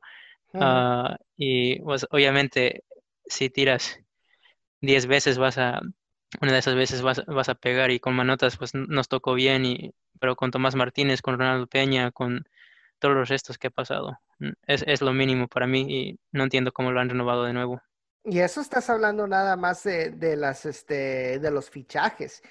Ah, 0.54 1.16
y 1.36 1.80
pues 1.80 2.06
obviamente 2.10 2.84
si 3.26 3.48
tiras 3.48 3.98
10 4.80 5.06
veces 5.06 5.38
vas 5.38 5.56
a, 5.58 5.80
una 6.40 6.52
de 6.52 6.58
esas 6.58 6.74
veces 6.74 7.02
vas, 7.02 7.24
vas, 7.26 7.48
a 7.48 7.54
pegar 7.54 7.90
y 7.90 8.00
con 8.00 8.14
Manotas 8.14 8.56
pues 8.56 8.74
nos 8.74 9.08
tocó 9.08 9.34
bien, 9.34 9.64
y, 9.64 9.94
pero 10.20 10.36
con 10.36 10.50
Tomás 10.50 10.74
Martínez, 10.74 11.22
con 11.22 11.38
Ronaldo 11.38 11.66
Peña, 11.66 12.10
con 12.10 12.44
todos 12.98 13.14
los 13.14 13.28
restos 13.28 13.58
que 13.58 13.68
ha 13.68 13.70
pasado, 13.70 14.18
es, 14.66 14.84
es 14.86 15.00
lo 15.00 15.12
mínimo 15.12 15.48
para 15.48 15.66
mí 15.66 15.86
y 15.88 16.18
no 16.32 16.44
entiendo 16.44 16.72
cómo 16.72 16.92
lo 16.92 17.00
han 17.00 17.08
renovado 17.08 17.44
de 17.44 17.52
nuevo. 17.52 17.80
Y 18.24 18.38
eso 18.38 18.60
estás 18.60 18.88
hablando 18.88 19.26
nada 19.26 19.56
más 19.56 19.82
de, 19.82 20.10
de 20.10 20.36
las, 20.36 20.64
este, 20.64 21.40
de 21.40 21.50
los 21.50 21.70
fichajes. 21.70 22.42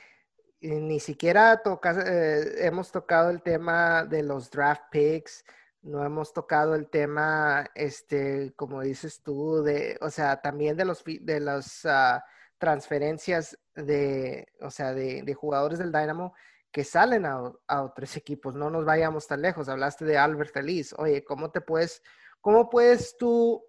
Ni 0.61 0.99
siquiera 0.99 1.61
eh, 2.05 2.55
hemos 2.59 2.91
tocado 2.91 3.29
el 3.29 3.41
tema 3.41 4.05
de 4.05 4.23
los 4.23 4.49
draft 4.51 4.83
picks, 4.91 5.43
no 5.81 6.05
hemos 6.05 6.33
tocado 6.33 6.75
el 6.75 6.89
tema, 6.89 7.69
este, 7.73 8.53
como 8.55 8.81
dices 8.81 9.21
tú, 9.23 9.63
de, 9.63 9.97
o 10.01 10.11
sea, 10.11 10.39
también 10.41 10.77
de 10.77 10.85
los 10.85 11.03
de 11.03 11.39
las 11.39 11.85
ah, 11.85 12.23
transferencias 12.59 13.57
de, 13.73 14.47
o 14.61 14.69
sea, 14.69 14.93
de, 14.93 15.23
de, 15.23 15.33
jugadores 15.33 15.79
del 15.79 15.91
Dynamo 15.91 16.35
que 16.71 16.83
salen 16.83 17.25
a, 17.25 17.51
a, 17.67 17.81
otros 17.83 18.15
equipos. 18.15 18.53
No 18.55 18.69
nos 18.69 18.85
vayamos 18.85 19.27
tan 19.27 19.41
lejos. 19.41 19.67
Hablaste 19.67 20.05
de 20.05 20.17
Albert 20.17 20.53
Feliz. 20.53 20.93
Oye, 20.97 21.23
¿cómo 21.23 21.51
te 21.51 21.61
puedes, 21.61 22.03
cómo 22.39 22.69
puedes 22.69 23.17
tú? 23.17 23.65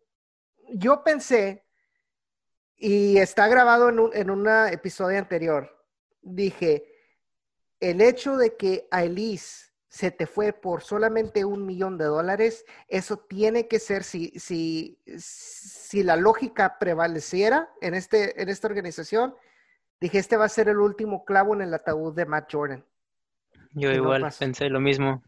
Yo 0.75 1.03
pensé 1.03 1.65
y 2.77 3.17
está 3.19 3.49
grabado 3.49 3.89
en 3.89 3.99
un 3.99 4.11
en 4.15 4.31
una 4.31 4.71
episodio 4.71 5.19
anterior. 5.19 5.82
Dije, 6.23 6.85
el 7.81 8.01
hecho 8.01 8.37
de 8.37 8.57
que 8.57 8.87
a 8.91 9.05
Elise 9.05 9.73
se 9.89 10.11
te 10.11 10.27
fue 10.27 10.55
por 10.55 10.83
solamente 10.83 11.45
un 11.45 11.67
millón 11.67 11.99
de 11.99 12.07
dólares, 12.07 12.65
eso 12.89 13.19
tiene 13.19 13.69
que 13.69 13.79
ser, 13.79 14.05
si, 14.05 14.31
si, 14.39 14.99
si 15.19 16.03
la 16.03 16.17
lógica 16.17 16.79
prevaleciera 16.79 17.69
en, 17.83 17.93
este, 17.93 18.41
en 18.41 18.49
esta 18.49 18.69
organización, 18.69 19.35
dije, 20.01 20.19
este 20.19 20.39
va 20.39 20.47
a 20.47 20.49
ser 20.49 20.71
el 20.71 20.79
último 20.79 21.27
clavo 21.27 21.55
en 21.55 21.61
el 21.61 21.75
ataúd 21.75 22.15
de 22.15 22.25
Matt 22.25 22.51
Jordan. 22.51 22.83
Yo 23.73 23.91
igual 23.91 24.27
pensé 24.39 24.71
lo 24.71 24.81
mismo. 24.81 25.23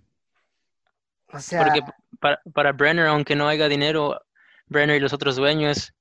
O 1.32 1.38
sea, 1.40 1.64
Porque 1.64 1.80
para, 2.20 2.40
para 2.54 2.72
Brenner, 2.72 3.06
aunque 3.06 3.36
no 3.36 3.48
haya 3.48 3.68
dinero, 3.68 4.18
Brenner 4.66 4.96
y 4.96 5.00
los 5.00 5.12
otros 5.12 5.36
dueños 5.36 5.92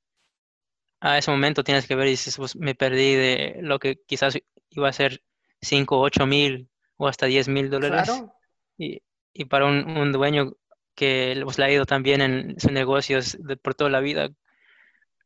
a 1.02 1.18
ese 1.18 1.32
momento 1.32 1.66
tienes 1.66 1.86
que 1.86 1.96
ver 1.96 2.08
y 2.08 2.12
dices, 2.12 2.38
pues 2.38 2.56
me 2.56 2.76
perdí 2.76 3.16
de 3.16 3.58
lo 3.62 3.78
que 3.78 3.98
quizás 4.06 4.38
iba 4.76 4.90
a 4.90 4.94
ser 4.94 5.22
5, 5.62 6.00
8 6.00 6.26
mil 6.26 6.70
o 6.98 7.08
hasta 7.08 7.26
10 7.26 7.48
mil 7.50 7.70
dólares. 7.70 8.10
Y, 8.78 9.02
y, 9.34 9.46
para 9.46 9.66
un, 9.66 10.12
dueño 10.12 10.54
que 10.96 11.40
pues, 11.44 11.58
le 11.58 11.66
ha 11.66 11.72
ido 11.72 11.86
tan 11.86 12.04
bien 12.04 12.22
en 12.22 12.60
sus 12.60 12.72
negocios 12.72 13.38
de, 13.40 13.58
por 13.58 13.76
toda 13.76 13.90
la 13.90 14.00
vida, 14.00 14.30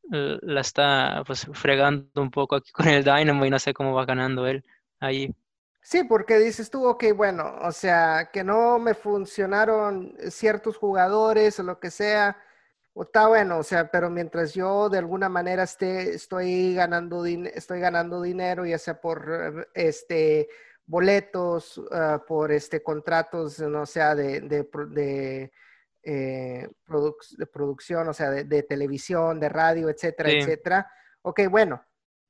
la 0.09 0.61
está 0.61 1.23
pues 1.25 1.47
fregando 1.53 2.21
un 2.21 2.31
poco 2.31 2.55
aquí 2.55 2.71
con 2.71 2.87
el 2.87 3.03
Dynamo 3.03 3.45
y 3.45 3.49
no 3.49 3.59
sé 3.59 3.73
cómo 3.73 3.93
va 3.93 4.05
ganando 4.05 4.47
él 4.47 4.63
ahí. 4.99 5.33
Sí, 5.81 6.03
porque 6.03 6.37
dices 6.37 6.69
tú, 6.69 6.85
ok, 6.85 7.05
bueno, 7.15 7.55
o 7.61 7.71
sea, 7.71 8.29
que 8.31 8.43
no 8.43 8.77
me 8.77 8.93
funcionaron 8.93 10.13
ciertos 10.29 10.75
jugadores 10.75 11.59
o 11.59 11.63
lo 11.63 11.79
que 11.79 11.91
sea, 11.91 12.37
está 13.03 13.27
bueno, 13.27 13.59
o 13.59 13.63
sea, 13.63 13.91
pero 13.91 14.09
mientras 14.09 14.53
yo 14.53 14.89
de 14.89 14.97
alguna 14.97 15.29
manera 15.29 15.63
esté, 15.63 16.15
estoy 16.15 16.75
ganando, 16.75 17.25
estoy 17.25 17.79
ganando 17.79 18.21
dinero, 18.21 18.65
ya 18.65 18.77
sea 18.77 18.99
por 18.99 19.69
este 19.73 20.47
boletos, 20.85 21.81
ah, 21.91 22.23
por 22.25 22.51
este 22.51 22.81
contratos, 22.81 23.59
no 23.59 23.85
sea 23.85 24.15
de, 24.15 24.41
de, 24.41 24.67
de, 24.89 25.51
eh, 26.03 26.69
de 27.37 27.45
producción, 27.47 28.07
o 28.07 28.13
sea, 28.13 28.31
de, 28.31 28.63
televisión, 28.63 29.39
de 29.39 29.49
radio, 29.49 29.89
etcétera, 29.89 30.31
etcétera. 30.31 30.91
Ok, 31.21 31.41
bueno, 31.49 31.85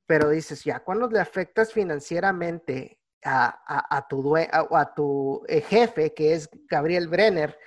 pero 0.06 0.28
dices, 0.30 0.64
ya 0.64 0.80
cuando 0.80 1.08
le 1.08 1.20
afectas 1.20 1.72
financieramente 1.72 2.98
a, 3.24 3.96
a, 3.96 4.08
tu, 4.08 4.36
a, 4.36 4.94
tu 4.94 5.44
eh, 5.46 5.60
jefe, 5.60 6.12
que 6.12 6.34
es 6.34 6.50
Gabriel 6.68 7.08
Brenner, 7.08 7.58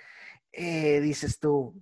eh, 0.52 1.00
dices 1.00 1.40
tú, 1.40 1.74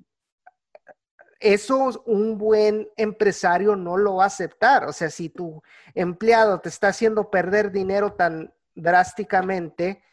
eso 1.40 2.04
un 2.06 2.38
buen 2.38 2.90
empresario 2.98 3.76
no 3.76 3.98
lo 3.98 4.16
va 4.16 4.26
a 4.26 4.28
aceptar. 4.28 4.86
O 4.86 4.94
sea, 4.94 5.10
si 5.10 5.30
tu 5.30 5.62
empleado 5.94 6.60
te 6.60 6.70
está 6.70 6.90
haciendo 6.90 7.30
perder 7.30 7.72
dinero 7.72 8.14
tan 8.14 8.54
drásticamente, 8.76 10.04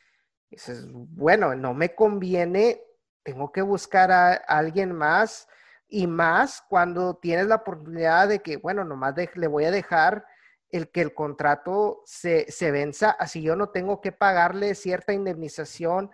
dices, 0.51 0.87
bueno, 0.91 1.55
no 1.55 1.75
me 1.75 1.95
conviene, 1.95 2.81
tengo 3.23 3.51
que 3.51 3.63
buscar 3.63 4.13
a, 4.13 4.35
alguien 4.35 4.93
más 4.93 5.49
y 5.89 6.07
más 6.07 6.63
cuando 6.69 7.17
tienes 7.17 7.47
la 7.47 7.57
oportunidad 7.57 8.29
de 8.29 8.41
que, 8.41 8.57
bueno, 8.57 8.85
nomás 8.85 9.15
le 9.35 9.47
voy 9.49 9.65
a 9.65 9.71
dejar 9.71 10.25
el 10.71 10.91
que 10.91 11.01
el 11.01 11.15
contrato 11.15 12.03
se, 12.05 12.51
se 12.51 12.71
venza, 12.71 13.11
así 13.11 13.41
yo 13.41 13.55
no 13.55 13.69
tengo 13.69 14.01
que 14.01 14.11
pagarle 14.11 14.75
cierta 14.75 15.13
indemnización 15.13 16.11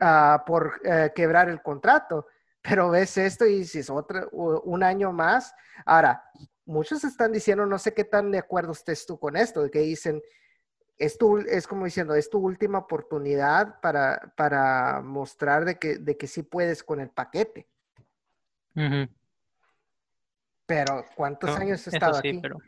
uh, 0.00 0.44
por 0.46 0.80
uh, 0.84 1.12
quebrar 1.14 1.48
el 1.48 1.62
contrato 1.62 2.26
pero 2.66 2.88
ves 2.88 3.18
esto 3.18 3.44
y 3.46 3.58
dices, 3.58 3.90
otro, 3.90 4.30
un 4.30 4.82
año 4.82 5.12
más. 5.12 5.54
Ahora, 5.84 6.24
muchos 6.64 7.04
están 7.04 7.30
diciendo, 7.30 7.66
no 7.66 7.78
sé 7.78 7.92
qué 7.92 8.04
tan 8.04 8.30
de 8.30 8.38
acuerdo 8.38 8.72
estés 8.72 9.04
tú 9.04 9.18
con 9.18 9.36
esto, 9.36 9.62
de 9.62 9.70
que 9.70 9.80
dicen, 9.80 10.22
es, 10.96 11.18
tu, 11.18 11.38
es 11.38 11.66
como 11.66 11.84
diciendo, 11.84 12.14
es 12.14 12.30
tu 12.30 12.38
última 12.38 12.78
oportunidad 12.78 13.80
para, 13.82 14.32
para 14.34 15.02
mostrar 15.02 15.66
de 15.66 15.78
que, 15.78 15.98
de 15.98 16.16
que 16.16 16.26
sí 16.26 16.42
puedes 16.42 16.82
con 16.82 17.00
el 17.00 17.10
paquete. 17.10 17.68
Pero, 20.66 21.04
¿cuántos 21.14 21.50
años 21.56 21.86
has 21.86 21.92
estado 21.92 22.16
aquí? 22.16 22.38
Pero 22.40 22.58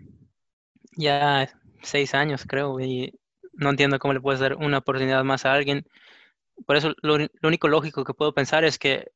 ya 0.96 1.48
seis 1.82 2.14
años, 2.14 2.44
creo, 2.46 2.78
y 2.80 3.18
no 3.54 3.70
entiendo 3.70 3.98
cómo 3.98 4.12
le 4.12 4.20
puedes 4.20 4.40
dar 4.40 4.56
una 4.56 4.78
oportunidad 4.78 5.24
más 5.24 5.46
a 5.46 5.54
alguien. 5.54 5.86
Por 6.66 6.76
eso, 6.76 6.94
lo, 7.00 7.16
único 7.42 7.68
lógico 7.68 8.04
que 8.04 8.12
puedo 8.12 8.34
pensar 8.34 8.64
es 8.64 8.78
que, 8.78 9.10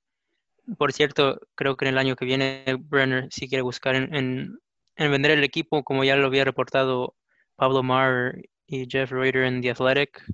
por 0.79 0.93
cierto, 0.93 1.41
creo 1.55 1.77
que 1.77 1.85
en 1.85 1.91
el 1.91 1.99
año 1.99 2.17
que 2.17 2.25
viene 2.25 2.65
Brenner 2.79 3.29
sí 3.31 3.49
quiere 3.49 3.63
buscar 3.63 3.95
en, 3.95 4.59
vender 4.97 5.31
el 5.33 5.45
equipo, 5.45 5.83
como 5.83 6.05
ya 6.05 6.17
lo 6.17 6.27
había 6.27 6.45
reportado 6.45 7.15
Pablo 7.57 7.83
Marr 7.83 8.43
y 8.67 8.87
Jeff 8.89 9.11
Rader 9.11 9.45
en 9.45 9.61
The 9.61 9.71
Athletic. 9.71 10.25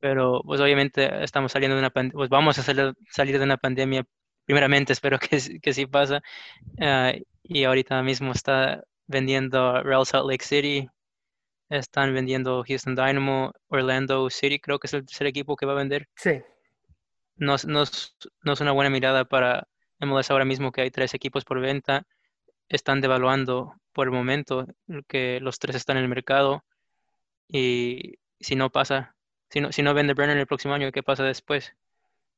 Pero, 0.00 0.42
pues, 0.44 0.60
obviamente, 0.60 1.24
estamos 1.24 1.52
saliendo 1.52 1.74
de 1.76 1.80
una 1.80 1.90
pandemia, 1.90 2.16
pues 2.16 2.28
vamos 2.28 2.58
a 2.58 2.62
salir, 2.62 3.38
de 3.38 3.44
una 3.44 3.56
pandemia. 3.56 4.04
Primeramente, 4.44 4.92
espero 4.92 5.18
que, 5.18 5.60
que 5.60 5.72
sí 5.72 5.86
pasa. 5.86 6.22
Ah, 6.80 7.12
y 7.42 7.64
ahorita 7.64 8.02
mismo 8.02 8.32
está 8.32 8.84
vendiendo 9.06 9.82
Real 9.82 10.04
Salt 10.04 10.28
Lake 10.28 10.44
City, 10.44 10.88
están 11.68 12.14
vendiendo 12.14 12.64
Houston 12.66 12.94
Dynamo, 12.94 13.52
Orlando 13.68 14.28
City, 14.30 14.58
creo 14.58 14.78
que 14.78 14.86
es 14.86 14.94
el 14.94 15.06
tercer 15.06 15.26
equipo 15.26 15.56
que 15.56 15.66
va 15.66 15.72
a 15.72 15.76
vender. 15.76 16.08
Sí. 16.16 16.42
No, 17.36 17.56
no, 17.66 17.84
no 18.42 18.52
es 18.52 18.60
una 18.60 18.72
buena 18.72 18.90
mirada 18.90 19.24
para 19.24 19.68
MLS 20.00 20.30
ahora 20.30 20.44
mismo 20.44 20.72
que 20.72 20.82
hay 20.82 20.90
tres 20.90 21.14
equipos 21.14 21.44
por 21.44 21.60
venta. 21.60 22.06
Están 22.68 23.00
devaluando 23.00 23.74
por 23.92 24.08
el 24.08 24.12
momento 24.12 24.66
que 25.08 25.40
los 25.40 25.58
tres 25.58 25.76
están 25.76 25.96
en 25.98 26.04
el 26.04 26.08
mercado. 26.08 26.64
Y 27.48 28.14
si 28.40 28.56
no 28.56 28.70
pasa, 28.70 29.16
si 29.50 29.60
no, 29.60 29.72
si 29.72 29.82
no 29.82 29.94
vende 29.94 30.14
Brenner 30.14 30.38
el 30.38 30.46
próximo 30.46 30.74
año, 30.74 30.92
¿qué 30.92 31.02
pasa 31.02 31.24
después? 31.24 31.74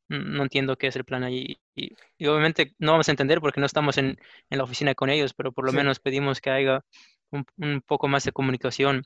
no 0.08 0.42
entiendo 0.42 0.76
qué 0.76 0.88
es 0.88 0.96
el 0.96 1.04
plan 1.04 1.22
ahí. 1.24 1.60
Y, 1.74 1.94
obviamente 2.26 2.74
no 2.78 2.92
vamos 2.92 3.08
a 3.08 3.12
entender 3.12 3.40
porque 3.40 3.60
no 3.60 3.66
estamos 3.66 3.98
en, 3.98 4.18
la 4.50 4.64
oficina 4.64 4.94
con 4.94 5.10
ellos, 5.10 5.34
pero 5.34 5.52
por 5.52 5.64
lo 5.66 5.72
menos 5.72 6.00
pedimos 6.00 6.40
que 6.40 6.50
haya 6.50 6.84
un, 7.30 7.82
poco 7.82 8.08
más 8.08 8.24
de 8.24 8.32
comunicación 8.32 9.04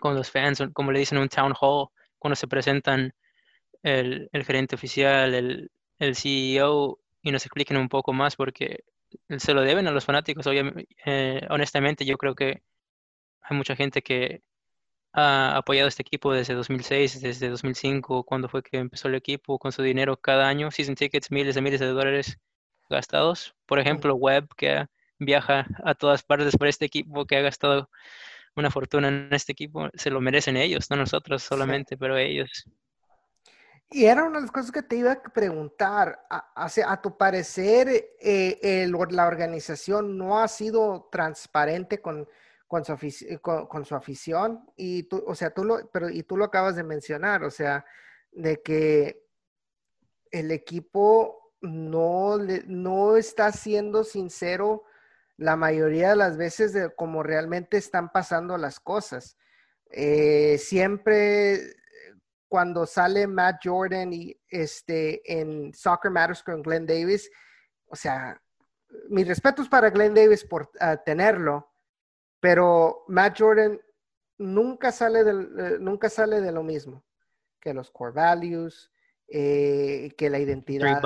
con 0.00 0.14
los 0.14 0.30
fans, 0.30 0.62
como 0.72 0.92
le 0.92 0.98
dicen 1.00 1.18
un 1.18 1.28
town 1.28 1.54
hall, 1.60 1.88
cuando 2.18 2.36
se 2.36 2.48
presentan 2.48 3.14
el, 3.82 4.28
gerente 4.44 4.74
oficial, 4.74 5.34
el, 5.34 5.70
el, 5.98 6.16
CEO, 6.16 6.98
y 7.22 7.32
nos 7.32 7.44
expliquen 7.46 7.76
un 7.76 7.88
poco 7.88 8.12
más 8.12 8.36
porque 8.36 8.84
se 9.38 9.54
lo 9.54 9.62
deben 9.62 9.86
a 9.86 9.90
los 9.92 10.04
fanáticos. 10.04 10.46
Obviamente, 10.46 10.88
eh, 11.04 11.46
honestamente, 11.50 12.04
yo 12.04 12.16
creo 12.18 12.34
que 12.34 12.62
hay 13.42 13.56
mucha 13.56 13.76
gente 13.76 14.02
que 14.02 14.42
ha 15.12 15.56
apoyado 15.56 15.88
este 15.88 16.02
equipo 16.02 16.32
desde 16.32 16.54
2006, 16.54 17.20
desde 17.20 17.48
2005, 17.48 18.24
cuando 18.24 18.48
fue 18.48 18.62
que 18.62 18.78
empezó 18.78 19.08
el 19.08 19.16
equipo 19.16 19.58
con 19.58 19.72
su 19.72 19.82
dinero 19.82 20.16
cada 20.16 20.48
año, 20.48 20.70
season 20.70 20.94
tickets, 20.94 21.30
miles 21.30 21.54
de 21.54 21.62
miles 21.62 21.80
de 21.80 21.86
dólares 21.86 22.38
gastados. 22.88 23.54
Por 23.66 23.80
ejemplo, 23.80 24.14
Webb, 24.14 24.48
que 24.56 24.86
viaja 25.18 25.66
a 25.84 25.94
todas 25.94 26.22
partes 26.22 26.56
por 26.56 26.68
este 26.68 26.86
equipo, 26.86 27.26
que 27.26 27.36
ha 27.36 27.42
gastado 27.42 27.90
una 28.56 28.70
fortuna 28.70 29.08
en 29.08 29.32
este 29.32 29.52
equipo, 29.52 29.88
se 29.94 30.10
lo 30.10 30.20
merecen 30.20 30.56
ellos, 30.56 30.90
no 30.90 30.96
nosotros 30.96 31.42
solamente, 31.42 31.96
pero 31.96 32.16
ellos. 32.18 32.66
Y 33.92 34.06
era 34.06 34.22
una 34.22 34.36
de 34.36 34.42
las 34.42 34.52
cosas 34.52 34.70
que 34.70 34.82
te 34.82 34.96
iba 34.96 35.12
a 35.12 35.22
preguntar. 35.22 36.24
A, 36.30 36.52
a, 36.54 37.02
tu 37.02 37.16
parecer, 37.16 38.14
eh, 38.20 38.88
la 39.10 39.26
organización 39.26 40.16
no 40.16 40.38
ha 40.38 40.46
sido 40.46 41.08
transparente 41.10 42.00
con, 42.00 42.28
con 42.70 42.84
su, 42.84 43.96
afición 43.96 44.64
y 44.76 45.02
tú, 45.02 45.24
o 45.26 45.34
sea, 45.34 45.50
tú 45.50 45.64
lo, 45.64 45.90
pero 45.90 46.08
y 46.08 46.22
tú 46.22 46.36
lo 46.36 46.44
acabas 46.44 46.76
de 46.76 46.84
mencionar, 46.84 47.42
o 47.42 47.50
sea, 47.50 47.84
de 48.30 48.62
que 48.62 49.26
el 50.30 50.52
equipo 50.52 51.52
no, 51.60 52.38
no 52.38 53.16
está 53.16 53.50
siendo 53.50 54.04
sincero 54.04 54.84
la 55.36 55.56
mayoría 55.56 56.10
de 56.10 56.16
las 56.16 56.36
veces 56.36 56.72
de 56.72 56.94
cómo 56.94 57.24
realmente 57.24 57.76
están 57.76 58.12
pasando 58.12 58.56
las 58.56 58.78
cosas. 58.78 59.36
Eh, 59.90 60.56
siempre 60.58 61.74
cuando 62.50 62.84
sale 62.84 63.28
Matt 63.28 63.60
Jordan 63.62 64.12
y 64.12 64.36
este 64.48 65.22
en 65.24 65.72
Soccer 65.72 66.10
Matters 66.10 66.42
con 66.42 66.62
Glenn 66.62 66.84
Davis, 66.84 67.30
o 67.86 67.94
sea, 67.94 68.42
mis 69.08 69.28
respetos 69.28 69.68
para 69.68 69.90
Glenn 69.90 70.14
Davis 70.14 70.44
por 70.44 70.68
ah, 70.80 70.96
tenerlo, 70.96 71.72
pero 72.40 73.04
Matt 73.06 73.38
Jordan 73.38 73.80
nunca 74.38 74.90
sale, 74.90 75.20
eh, 75.20 75.76
nunca 75.78 76.08
sale 76.08 76.40
de 76.40 76.50
lo 76.50 76.64
mismo, 76.64 77.04
que 77.60 77.72
los 77.72 77.88
core 77.92 78.14
values, 78.14 78.90
eh, 79.28 80.12
que 80.18 80.28
la 80.28 80.40
identidad. 80.40 81.00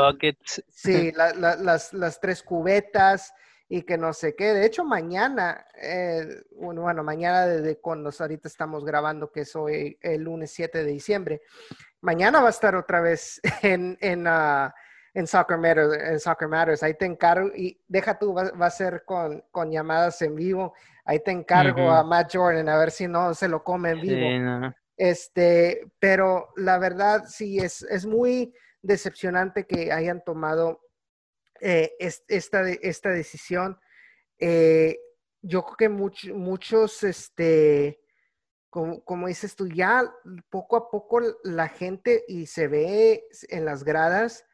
Sí, 0.68 1.12
las, 1.12 2.20
tres 2.22 2.42
cubetas 2.42 3.34
y 3.68 3.82
que 3.82 3.96
no 3.96 4.12
sé 4.12 4.34
qué. 4.34 4.52
De 4.52 4.66
hecho, 4.66 4.84
mañana, 4.84 5.66
eh, 5.80 6.42
bueno, 6.52 7.02
mañana 7.02 7.46
desde 7.46 7.78
cuando 7.78 8.10
ahorita 8.16 8.48
estamos 8.48 8.84
grabando, 8.84 9.30
que 9.30 9.40
es 9.40 9.56
hoy 9.56 9.98
el 10.02 10.22
lunes 10.22 10.52
7 10.52 10.84
de 10.84 10.90
diciembre, 10.90 11.42
mañana 12.00 12.40
va 12.40 12.48
a 12.48 12.50
estar 12.50 12.76
otra 12.76 13.00
vez 13.00 13.40
en, 13.62 13.96
en, 14.00 14.26
ah, 14.26 14.74
en 15.14 15.26
Soccer 15.26 15.58
Matters, 15.58 15.94
en 15.94 16.20
Soccer 16.20 16.48
Matters. 16.48 16.82
Ahí 16.82 16.94
te 16.94 17.06
encargo 17.06 17.48
y 17.54 17.80
deja 17.88 18.18
tú, 18.18 18.34
va, 18.34 18.66
a 18.66 18.70
ser 18.70 19.04
con, 19.04 19.42
con, 19.50 19.70
llamadas 19.70 20.20
en 20.22 20.34
vivo. 20.34 20.74
Ahí 21.04 21.20
te 21.20 21.30
encargo 21.30 21.90
a 21.90 22.02
Matt 22.02 22.34
Jordan 22.34 22.68
a 22.68 22.78
ver 22.78 22.90
si 22.90 23.06
no 23.06 23.34
se 23.34 23.48
lo 23.48 23.62
come 23.62 23.90
en 23.90 24.00
vivo. 24.00 24.74
Este, 24.96 25.90
pero 25.98 26.50
la 26.56 26.78
verdad 26.78 27.24
sí 27.26 27.58
es, 27.58 27.82
es 27.82 28.06
muy 28.06 28.54
decepcionante 28.82 29.66
que 29.66 29.90
hayan 29.90 30.22
tomado 30.22 30.80
eh, 31.60 31.94
esta, 31.98 32.68
esta 32.68 33.10
decisión. 33.10 33.78
Eh, 34.38 34.98
yo 35.42 35.64
creo 35.64 35.76
que 35.76 35.88
muchos, 35.88 37.02
este, 37.02 38.00
como, 38.70 39.04
como, 39.04 39.28
dices 39.28 39.54
tú, 39.56 39.68
ya 39.68 40.10
poco 40.50 40.76
a 40.76 40.90
poco 40.90 41.20
la 41.42 41.68
gente 41.68 42.24
y 42.28 42.46
se 42.46 42.68
ve 42.68 43.24
en 43.48 43.64
las 43.64 43.84
gradas 43.84 44.44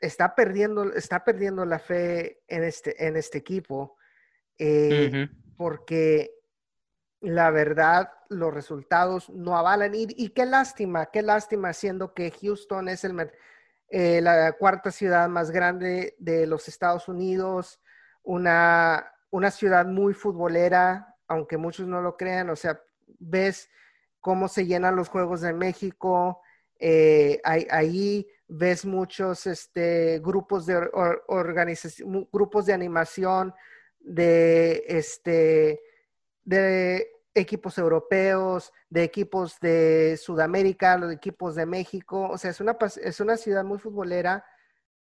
está 0.00 0.34
perdiendo, 0.34 0.92
está 0.94 1.24
perdiendo 1.24 1.64
la 1.64 1.78
fe 1.78 2.42
en 2.48 2.64
este, 2.64 3.06
en 3.06 3.16
este 3.16 3.38
equipo, 3.38 3.96
eh, 4.58 5.28
porque 5.56 6.34
la 7.20 7.50
verdad 7.50 8.10
los 8.28 8.52
resultados 8.52 9.28
no 9.30 9.56
avalan. 9.56 9.92
Y, 9.94 10.30
qué 10.30 10.46
lástima, 10.46 11.06
qué 11.06 11.22
lástima, 11.22 11.72
siendo 11.72 12.14
que 12.14 12.30
Houston 12.30 12.88
es 12.88 13.04
el, 13.04 13.30
eh, 13.90 14.20
la 14.20 14.52
cuarta 14.52 14.90
ciudad 14.90 15.28
más 15.28 15.50
grande 15.50 16.14
de 16.18 16.46
los 16.46 16.68
Estados 16.68 17.08
Unidos, 17.08 17.80
una, 18.22 19.12
una 19.30 19.50
ciudad 19.50 19.86
muy 19.86 20.14
futbolera, 20.14 21.16
aunque 21.26 21.56
muchos 21.56 21.86
no 21.86 22.00
lo 22.00 22.16
crean, 22.16 22.50
o 22.50 22.56
sea, 22.56 22.80
ves 23.18 23.68
cómo 24.20 24.48
se 24.48 24.66
llenan 24.66 24.96
los 24.96 25.08
Juegos 25.08 25.40
de 25.40 25.52
México, 25.52 26.40
eh, 26.78 27.40
ahí 27.44 28.26
ves 28.48 28.84
muchos 28.84 29.46
este, 29.46 30.18
grupos 30.20 30.66
de 30.66 30.88
grupos 32.32 32.66
de 32.66 32.72
animación 32.72 33.54
de, 34.00 34.84
este, 34.88 35.80
de 36.44 37.19
equipos 37.34 37.78
europeos, 37.78 38.72
de 38.88 39.04
equipos 39.04 39.58
de 39.60 40.18
Sudamérica, 40.20 40.98
los 40.98 41.12
equipos 41.12 41.54
de 41.54 41.66
México. 41.66 42.28
O 42.30 42.38
sea, 42.38 42.50
es 42.50 42.60
una, 42.60 42.76
es 43.02 43.20
una 43.20 43.36
ciudad 43.36 43.64
muy 43.64 43.78
futbolera, 43.78 44.44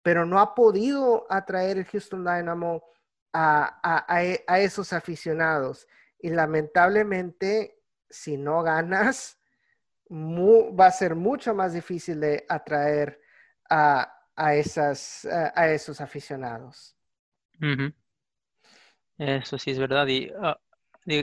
pero 0.03 0.27
no 0.27 0.41
ha 0.41 0.55
podido 0.55 1.27
atraer 1.31 1.79
el 1.79 1.85
Houston 1.87 2.25
Dynamo 2.25 2.85
a, 3.33 4.05
a 4.47 4.61
esos 4.61 4.93
aficionados. 4.93 5.87
Y 6.19 6.31
lamentablemente, 6.31 7.81
si 8.09 8.37
no 8.37 8.63
ganas, 8.63 9.39
va 10.13 10.87
a 10.87 10.93
ser 10.93 11.15
mucho 11.15 11.55
más 11.55 11.73
difícil 11.73 12.21
de 12.21 12.45
atraer 12.49 13.21
a, 13.69 14.55
esas, 14.55 15.25
a, 15.25 15.71
esos 15.71 16.01
aficionados. 16.01 16.97
Eso 19.19 19.59
sí 19.59 19.71
es 19.71 19.79
verdad. 19.79 20.07
Y, 20.09 20.31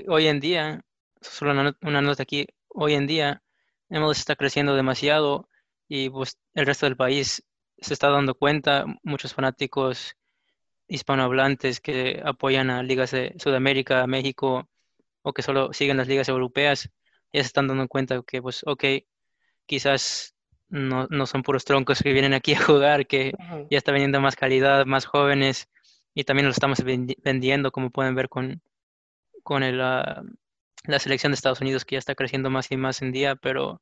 hoy 0.07 0.27
en 0.27 0.39
día, 0.39 0.81
solo 1.21 1.51
una, 1.81 2.01
nota 2.01 2.23
aquí, 2.23 2.47
hoy 2.69 2.93
en 2.93 3.07
día 3.07 3.43
MLS 3.89 4.19
está 4.19 4.35
creciendo 4.35 4.75
demasiado 4.75 5.49
y 5.87 6.09
pues, 6.09 6.37
el 6.53 6.65
resto 6.65 6.85
del 6.85 6.97
país 6.97 7.43
se 7.77 7.93
está 7.93 8.09
dando 8.09 8.35
cuenta, 8.35 8.85
muchos 9.03 9.33
fanáticos 9.33 10.15
hispanohablantes 10.87 11.79
que 11.81 12.21
apoyan 12.25 12.69
a 12.69 12.83
ligas 12.83 13.11
de 13.11 13.33
Sudamérica, 13.37 14.05
México 14.07 14.67
o 15.21 15.33
que 15.33 15.41
solo 15.41 15.73
siguen 15.73 15.97
las 15.97 16.07
ligas 16.07 16.29
europeas, 16.29 16.89
ya 17.31 17.41
se 17.41 17.47
están 17.47 17.67
dando 17.67 17.87
cuenta 17.87 18.21
que 18.25 18.41
pues 18.41 18.63
ok, 18.65 18.83
quizás 19.65 20.35
no, 20.69 21.07
no 21.09 21.25
son 21.25 21.43
puros 21.43 21.65
troncos 21.65 22.01
que 22.01 22.13
vienen 22.13 22.33
aquí 22.33 22.53
a 22.53 22.61
jugar, 22.61 23.07
que 23.07 23.33
ya 23.69 23.77
está 23.77 23.91
vendiendo 23.91 24.21
más 24.21 24.35
calidad, 24.35 24.85
más 24.85 25.05
jóvenes, 25.05 25.69
y 26.13 26.23
también 26.23 26.45
lo 26.45 26.51
estamos 26.51 26.83
vendiendo, 26.83 27.71
como 27.71 27.91
pueden 27.91 28.15
ver 28.15 28.29
con, 28.29 28.61
con 29.43 29.63
el, 29.63 29.81
ah, 29.81 30.23
la 30.85 30.99
selección 30.99 31.31
de 31.31 31.35
Estados 31.35 31.61
Unidos 31.61 31.85
que 31.85 31.95
ya 31.95 31.99
está 31.99 32.15
creciendo 32.15 32.49
más 32.49 32.71
y 32.71 32.77
más 32.77 33.01
en 33.01 33.11
día, 33.11 33.35
pero 33.35 33.81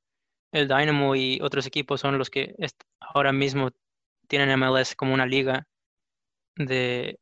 el 0.52 0.68
Dynamo 0.68 1.16
y 1.16 1.40
otros 1.42 1.66
equipos 1.66 2.02
son 2.02 2.18
los 2.18 2.30
que 2.30 2.56
ahora 3.00 3.34
mismo 3.34 3.72
tienen 4.28 4.58
MLS 4.60 4.96
como 4.96 5.14
una 5.14 5.26
liga 5.26 5.68
de 6.56 7.20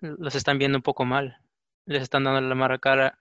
los 0.00 0.34
están 0.34 0.58
viendo 0.58 0.78
un 0.78 0.82
poco 0.82 1.04
mal, 1.04 1.38
les 1.86 2.02
están 2.02 2.24
dando 2.24 2.40
la 2.40 2.54
mala 2.54 2.78
cara 2.78 3.18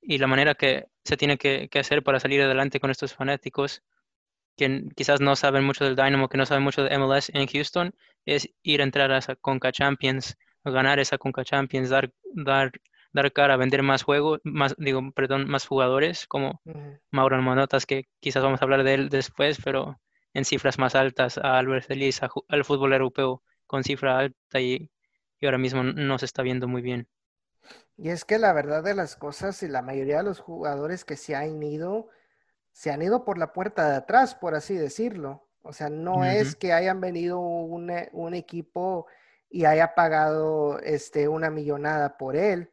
y 0.00 0.18
la 0.18 0.26
manera 0.26 0.54
que 0.54 0.86
se 1.04 1.16
tiene 1.16 1.38
que, 1.38 1.68
hacer 1.78 2.02
para 2.02 2.20
salir 2.20 2.42
adelante 2.42 2.80
con 2.80 2.90
estos 2.90 3.14
fanáticos 3.14 3.82
que 4.56 4.84
quizás 4.96 5.20
no 5.20 5.36
saben 5.36 5.64
mucho 5.64 5.84
del 5.84 5.96
Dynamo, 5.96 6.28
que 6.28 6.38
no 6.38 6.46
saben 6.46 6.64
mucho 6.64 6.82
de 6.82 6.98
MLS 6.98 7.30
en 7.34 7.46
Houston, 7.46 7.94
es 8.24 8.48
ir 8.62 8.80
a 8.80 8.84
entrar 8.84 9.12
a 9.12 9.18
esa 9.18 9.36
Conca 9.36 9.70
Champions, 9.72 10.36
ganar 10.64 10.98
esa 10.98 11.18
Conca 11.18 11.44
Champions, 11.44 11.90
dar, 11.90 12.12
dar 12.34 12.72
dar 13.16 13.32
cara 13.32 13.54
a 13.54 13.56
vender 13.56 13.82
más 13.82 14.04
juegos, 14.04 14.40
más, 14.44 14.74
digo, 14.78 15.10
perdón, 15.12 15.48
más 15.48 15.66
jugadores 15.66 16.26
como 16.26 16.60
Mauro 17.10 17.42
Manotas, 17.42 17.86
que 17.86 18.08
quizás 18.20 18.42
vamos 18.42 18.62
a 18.62 18.64
hablar 18.64 18.84
de 18.84 18.94
él 18.94 19.08
después, 19.08 19.58
pero 19.64 20.00
en 20.34 20.44
cifras 20.44 20.78
más 20.78 20.94
altas, 20.94 21.38
a 21.38 21.58
Albert 21.58 21.86
Feliz, 21.86 22.20
al 22.48 22.64
fútbol 22.64 22.92
europeo 22.92 23.42
con 23.66 23.82
cifra 23.82 24.18
alta 24.18 24.60
y, 24.60 24.90
y 25.40 25.46
ahora 25.46 25.58
mismo 25.58 25.82
no 25.82 26.18
se 26.18 26.26
está 26.26 26.42
viendo 26.42 26.68
muy 26.68 26.82
bien. 26.82 27.08
Y 27.96 28.10
es 28.10 28.24
que 28.24 28.38
la 28.38 28.52
verdad 28.52 28.82
de 28.84 28.94
las 28.94 29.16
cosas 29.16 29.62
y 29.62 29.68
la 29.68 29.82
mayoría 29.82 30.18
de 30.18 30.24
los 30.24 30.40
jugadores 30.40 31.04
que 31.04 31.16
se 31.16 31.34
han 31.34 31.62
ido, 31.62 32.08
se 32.72 32.90
han 32.90 33.02
ido 33.02 33.24
por 33.24 33.38
la 33.38 33.52
puerta 33.52 33.88
de 33.90 33.96
atrás, 33.96 34.34
por 34.34 34.54
así 34.54 34.74
decirlo. 34.74 35.48
O 35.62 35.72
sea, 35.72 35.88
no 35.90 36.24
es 36.24 36.54
que 36.54 36.72
hayan 36.72 37.00
venido 37.00 37.40
un, 37.40 37.90
un, 38.12 38.34
equipo 38.34 39.06
y 39.50 39.64
haya 39.64 39.94
pagado 39.94 40.78
este, 40.80 41.26
una 41.26 41.50
millonada 41.50 42.16
por 42.18 42.36
él. 42.36 42.70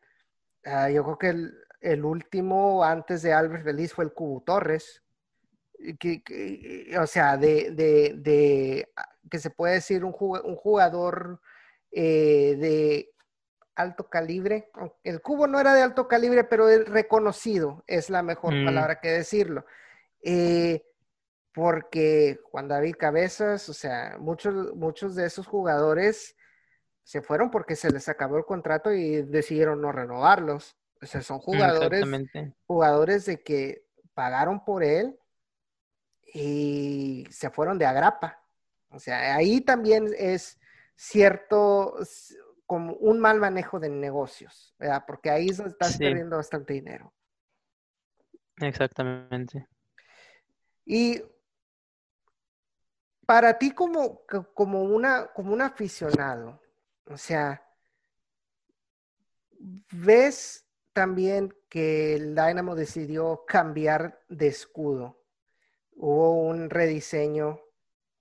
Ah, 0.65 0.89
yo 0.89 1.04
creo 1.04 1.17
que 1.17 1.52
el, 1.82 2.06
último 2.06 2.84
antes 2.84 3.21
de 3.21 3.34
Albert 3.34 3.63
Feliz 3.63 3.93
fue 3.93 4.06
el 4.06 4.13
Cubo 4.13 4.41
Torres. 4.41 5.02
Que, 5.99 6.95
o 6.97 7.06
sea, 7.08 7.36
de, 7.36 7.71
de, 7.71 8.89
ah, 8.95 9.10
que 9.30 9.39
se 9.39 9.49
puede 9.49 9.76
decir 9.76 10.06
un, 10.06 10.13
jugador 10.13 11.41
eh, 11.91 12.56
de 12.58 13.10
alto 13.76 14.10
calibre. 14.10 14.69
El 15.04 15.21
Cubo 15.21 15.47
no 15.47 15.60
era 15.60 15.73
de 15.73 15.82
alto 15.82 16.08
calibre, 16.08 16.43
pero 16.45 16.69
el 16.69 16.86
reconocido 16.86 17.84
es 17.88 18.10
la 18.10 18.23
mejor 18.23 18.54
mm. 18.54 18.65
palabra 18.65 18.99
que 19.02 19.10
decirlo. 19.10 19.65
Eh, 20.21 20.86
porque 21.54 22.39
Juan 22.45 22.67
David 22.67 22.95
Cabezas, 22.97 23.67
o 23.69 23.73
sea, 23.73 24.17
muchos, 24.19 24.73
muchos 24.76 25.15
de 25.15 25.26
esos 25.26 25.47
jugadores 25.47 26.36
se 27.03 27.21
fueron 27.21 27.51
porque 27.51 27.75
se 27.75 27.91
les 27.91 28.07
acabó 28.09 28.37
el 28.37 28.45
contrato 28.45 28.91
y 28.91 29.21
decidieron 29.23 29.81
no 29.81 29.91
renovarlos. 29.91 30.77
O 31.01 31.05
sea, 31.05 31.21
son 31.21 31.39
jugadores, 31.39 32.05
jugadores 32.65 33.25
de 33.25 33.43
que 33.43 33.85
pagaron 34.13 34.63
por 34.63 34.83
él 34.83 35.19
y 36.33 37.27
se 37.29 37.49
fueron 37.49 37.77
de 37.77 37.85
agrapa. 37.85 38.41
O 38.89 38.99
sea, 38.99 39.35
ahí 39.35 39.59
también 39.61 40.13
es 40.17 40.59
cierto, 40.95 41.97
como 42.65 42.93
un 42.93 43.19
mal 43.19 43.39
manejo 43.39 43.79
de 43.79 43.89
negocios, 43.89 44.73
¿verdad? 44.79 45.03
Porque 45.05 45.29
ahí 45.29 45.49
estás 45.49 45.97
perdiendo 45.97 46.37
bastante 46.37 46.73
dinero. 46.73 47.13
Exactamente. 48.57 49.67
Y 50.85 51.21
para 53.25 53.57
ti 53.57 53.71
como, 53.71 54.21
como, 54.53 54.83
una, 54.83 55.27
como 55.27 55.53
un 55.53 55.61
aficionado, 55.61 56.62
o 57.05 57.17
sea, 57.17 57.63
ves 59.91 60.65
también 60.93 61.53
que 61.69 62.15
el 62.15 62.35
Dynamo 62.35 62.75
decidió 62.75 63.43
cambiar 63.47 64.21
de 64.29 64.47
escudo. 64.47 65.19
Hubo 65.95 66.33
un 66.33 66.69
rediseño 66.69 67.59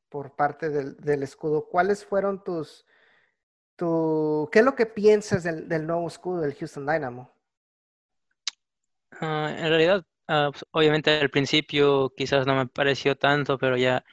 por 0.09 0.35
parte 0.35 0.69
del, 0.71 1.23
escudo. 1.23 1.67
¿Cuáles 1.69 2.05
fueron 2.05 2.43
tus, 2.45 2.87
tu, 3.77 4.49
qué 4.53 4.61
es 4.61 4.65
lo 4.65 4.75
que 4.75 4.87
piensas 4.87 5.43
del, 5.45 5.87
nuevo 5.87 6.07
escudo 6.07 6.41
del 6.41 6.55
Houston 6.55 6.87
Dynamo? 6.87 7.33
Ah, 9.21 9.55
en 9.57 9.69
realidad, 9.69 10.05
pues, 10.27 10.65
obviamente 10.71 11.11
al 11.19 11.31
principio 11.31 12.13
quizás 12.17 12.47
no 12.47 12.55
me 12.55 12.67
pareció 12.67 13.17
tanto, 13.17 13.59
pero 13.59 13.77
ya 13.77 14.05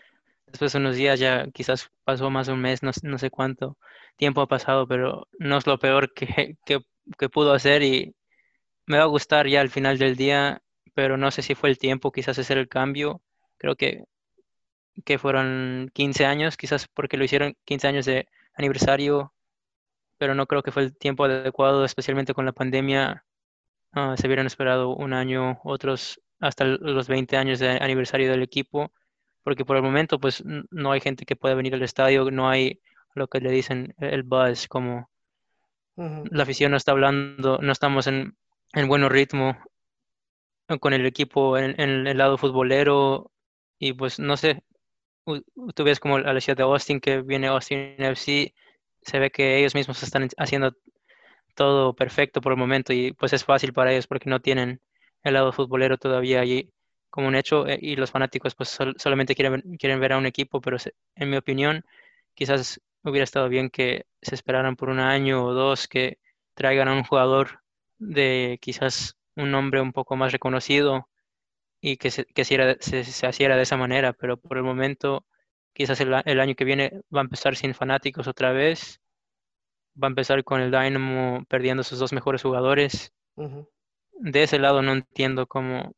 después 0.48 0.74
de 0.74 0.80
unos 0.80 0.96
días 0.96 1.20
ya 1.20 1.48
quizás 1.52 1.92
pasó 2.04 2.30
más 2.30 2.48
de 2.48 2.54
un 2.54 2.62
mes, 2.62 2.84
no, 2.84 2.92
no 3.04 3.18
sé 3.18 3.30
cuánto 3.30 3.78
tiempo 4.20 4.42
ha 4.42 4.48
pasado, 4.48 4.88
pero 4.88 5.28
no 5.40 5.58
es 5.58 5.66
lo 5.66 5.80
peor 5.80 6.14
que, 6.14 6.58
que, 6.66 7.30
pudo 7.30 7.54
hacer 7.54 7.82
y 7.84 8.16
me 8.86 8.98
va 8.98 9.04
a 9.04 9.08
gustar 9.08 9.48
ya 9.48 9.62
al 9.62 9.70
final 9.70 9.98
del 9.98 10.16
día, 10.16 10.62
pero 10.94 11.18
no 11.18 11.32
sé 11.32 11.42
si 11.42 11.56
fue 11.56 11.70
el 11.70 11.80
tiempo 11.80 12.12
quizás 12.12 12.40
hacer 12.40 12.58
el 12.60 12.70
cambio. 12.70 13.22
Creo 13.58 13.76
que, 13.76 14.06
que 15.06 15.18
fueron 15.20 15.90
15 15.94 16.26
años, 16.26 16.58
quizás 16.58 16.88
porque 16.88 17.18
lo 17.18 17.24
hicieron 17.24 17.56
15 17.66 17.88
años 17.88 18.06
de 18.06 18.28
aniversario, 18.54 19.34
pero 20.18 20.36
no 20.36 20.48
creo 20.48 20.64
que 20.64 20.72
fue 20.72 20.84
el 20.84 20.98
tiempo 20.98 21.26
adecuado, 21.26 21.86
especialmente 21.86 22.34
con 22.34 22.46
la 22.46 22.54
pandemia. 22.54 23.26
Ah, 23.94 24.16
se 24.18 24.28
hubieran 24.28 24.48
esperado 24.48 24.96
un 24.96 25.14
año, 25.14 25.60
otros 25.64 26.22
hasta 26.40 26.66
los 26.66 27.08
20 27.08 27.38
años 27.38 27.60
de 27.60 27.70
aniversario 27.70 28.30
del 28.32 28.44
equipo, 28.44 28.92
porque 29.44 29.66
por 29.66 29.78
el 29.78 29.84
momento 29.84 30.20
pues 30.20 30.44
no 30.46 30.92
hay 30.92 31.02
gente 31.02 31.26
que 31.26 31.36
pueda 31.36 31.56
venir 31.56 31.74
al 31.76 31.84
estadio, 31.84 32.32
no 32.32 32.50
hay 32.50 32.82
lo 33.16 33.28
que 33.28 33.40
le 33.40 33.52
dicen 33.52 33.96
el 34.00 34.24
buzz, 34.24 34.68
como 34.68 35.10
la 35.96 36.44
afición 36.44 36.72
no 36.72 36.78
está 36.78 36.92
hablando, 36.94 37.60
no 37.62 37.72
estamos 37.72 38.08
en, 38.08 38.38
en 38.74 38.88
buen 38.88 39.08
ritmo 39.10 39.58
con 40.80 40.94
el 40.94 41.06
equipo 41.06 41.58
en, 41.58 41.80
el 41.80 42.18
lado 42.18 42.38
futbolero. 42.38 43.32
Y 43.80 43.94
pues 43.94 44.20
no 44.20 44.38
sé, 44.38 44.64
tú 45.76 45.84
ves 45.84 46.00
como 46.00 46.18
a 46.18 46.34
la 46.34 46.42
ciudad 46.42 46.58
de 46.58 46.64
Austin 46.64 47.00
que 47.00 47.22
viene 47.22 47.48
Austin 47.48 47.96
FC, 47.98 48.54
se 49.02 49.20
ve 49.20 49.32
que 49.32 49.58
ellos 49.60 49.76
mismos 49.76 50.04
están 50.04 50.28
haciendo 50.38 50.76
todo 51.56 51.94
perfecto 51.96 52.42
por 52.42 52.54
el 52.54 52.58
momento 52.58 52.94
y 52.94 53.14
pues 53.14 53.34
es 53.34 53.44
fácil 53.44 53.74
para 53.74 53.92
ellos 53.92 54.08
porque 54.08 54.30
no 54.30 54.40
tienen 54.42 54.82
el 55.24 55.34
lado 55.34 55.52
futbolero 55.52 55.98
todavía 55.98 56.42
allí 56.42 56.72
como 57.10 57.28
un 57.28 57.36
hecho 57.36 57.68
eh, 57.68 57.80
y 57.82 57.96
los 57.96 58.12
fanáticos 58.12 58.56
pues 58.56 58.78
solamente 58.98 59.36
quieren, 59.36 59.78
quieren 59.78 60.00
ver 60.00 60.14
a 60.14 60.18
un 60.18 60.26
equipo, 60.26 60.62
pero 60.62 60.78
en 61.16 61.30
mi 61.30 61.38
opinión 61.38 61.84
quizás 62.34 62.82
hubiera 63.04 63.24
estado 63.24 63.50
bien 63.50 63.70
que 63.70 64.06
se 64.22 64.36
esperaran 64.36 64.76
por 64.76 64.90
un 64.90 65.00
año 65.00 65.46
o 65.46 65.54
dos 65.54 65.88
que 65.88 66.20
traigan 66.54 66.88
a 66.88 66.94
un 66.94 67.04
jugador 67.04 67.62
de 67.98 68.58
quizás 68.62 69.18
un 69.36 69.52
nombre 69.52 69.82
un 69.82 69.94
poco 69.94 70.16
más 70.16 70.32
reconocido 70.32 71.08
y 71.82 71.98
que 71.98 72.12
se, 72.12 72.26
que 72.26 72.44
se, 72.46 72.78
se, 72.82 73.28
hiciera 73.30 73.56
de 73.56 73.64
esa 73.64 73.78
manera, 73.78 74.14
pero 74.14 74.38
por 74.38 74.58
el 74.58 74.64
momento 74.64 75.26
quizás 75.74 76.02
el, 76.02 76.14
año 76.14 76.56
que 76.56 76.66
viene 76.66 77.02
va 77.16 77.22
a 77.22 77.24
empezar 77.24 77.56
sin 77.56 77.74
fanáticos 77.74 78.28
otra 78.28 78.52
vez, 78.52 79.00
va 80.02 80.08
a 80.08 80.10
empezar 80.10 80.44
con 80.44 80.62
el 80.62 80.72
Dynamo 80.72 81.46
perdiendo 81.48 81.84
sus 81.84 82.00
dos 82.00 82.12
mejores 82.12 82.42
jugadores. 82.42 83.14
De 84.12 84.44
ese 84.44 84.60
lado 84.60 84.82
no 84.82 84.92
entiendo 84.92 85.48
cómo, 85.48 85.94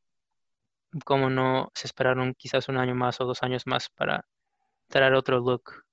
cómo 1.05 1.31
no 1.31 1.71
se 1.73 1.87
esperaron 1.87 2.35
quizás 2.35 2.69
un 2.69 2.77
año 2.77 2.93
más 2.93 3.19
o 3.21 3.25
dos 3.25 3.41
años 3.41 3.65
más 3.65 3.89
para 3.89 4.25
traer 4.89 5.13
otro 5.15 5.39
look 5.39 5.83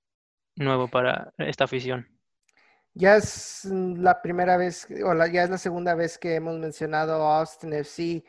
nuevo 0.59 0.89
para 0.89 1.33
esta 1.39 1.65
afición. 1.65 2.07
Ya 2.95 3.17
es 3.17 3.65
la 3.65 4.21
primera 4.23 4.57
vez, 4.57 4.89
o 5.05 5.27
ya 5.27 5.45
es 5.45 5.51
la 5.51 5.59
segunda 5.59 5.95
vez 5.95 6.19
que 6.19 6.35
hemos 6.35 6.59
mencionado 6.59 7.15
Austin 7.27 7.73
FC. 7.73 8.25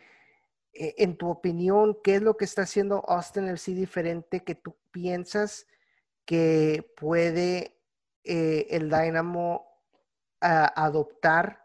E, 0.73 0.95
en 0.99 1.17
tu 1.17 1.29
opinión, 1.29 1.97
¿qué 2.03 2.15
es 2.15 2.21
lo 2.21 2.37
que 2.37 2.45
está 2.45 2.63
haciendo 2.63 3.03
Austin 3.07 3.47
FC 3.47 3.73
diferente 3.73 4.43
que 4.43 4.55
tú 4.55 4.77
piensas 4.91 5.65
que 6.25 6.93
puede 6.95 7.79
eh, 8.23 8.67
el 8.69 8.89
Dynamo 8.89 9.65
adoptar 10.41 11.63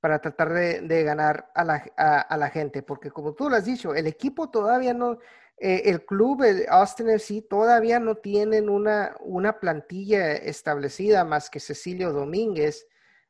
para 0.00 0.20
tratar 0.20 0.52
de, 0.52 1.02
ganar 1.04 1.50
a 1.54 1.64
la, 1.64 1.84
a 1.96 2.36
la, 2.36 2.48
gente? 2.48 2.82
Porque 2.82 3.10
como 3.10 3.34
tú 3.34 3.50
lo 3.50 3.56
has 3.56 3.66
dicho, 3.66 3.94
el 3.94 4.06
equipo 4.06 4.48
todavía 4.48 4.94
no, 4.94 5.18
eh, 5.60 5.82
el 5.86 6.04
club, 6.04 6.42
el 6.42 6.66
Austin 6.68 7.10
FC, 7.10 7.42
todavía 7.42 7.98
no 7.98 8.16
tienen 8.16 8.68
una, 8.68 9.16
una 9.20 9.58
plantilla 9.58 10.34
establecida 10.34 11.24
más 11.24 11.50
que 11.50 11.60
Cecilio 11.60 12.12
Domínguez. 12.12 12.86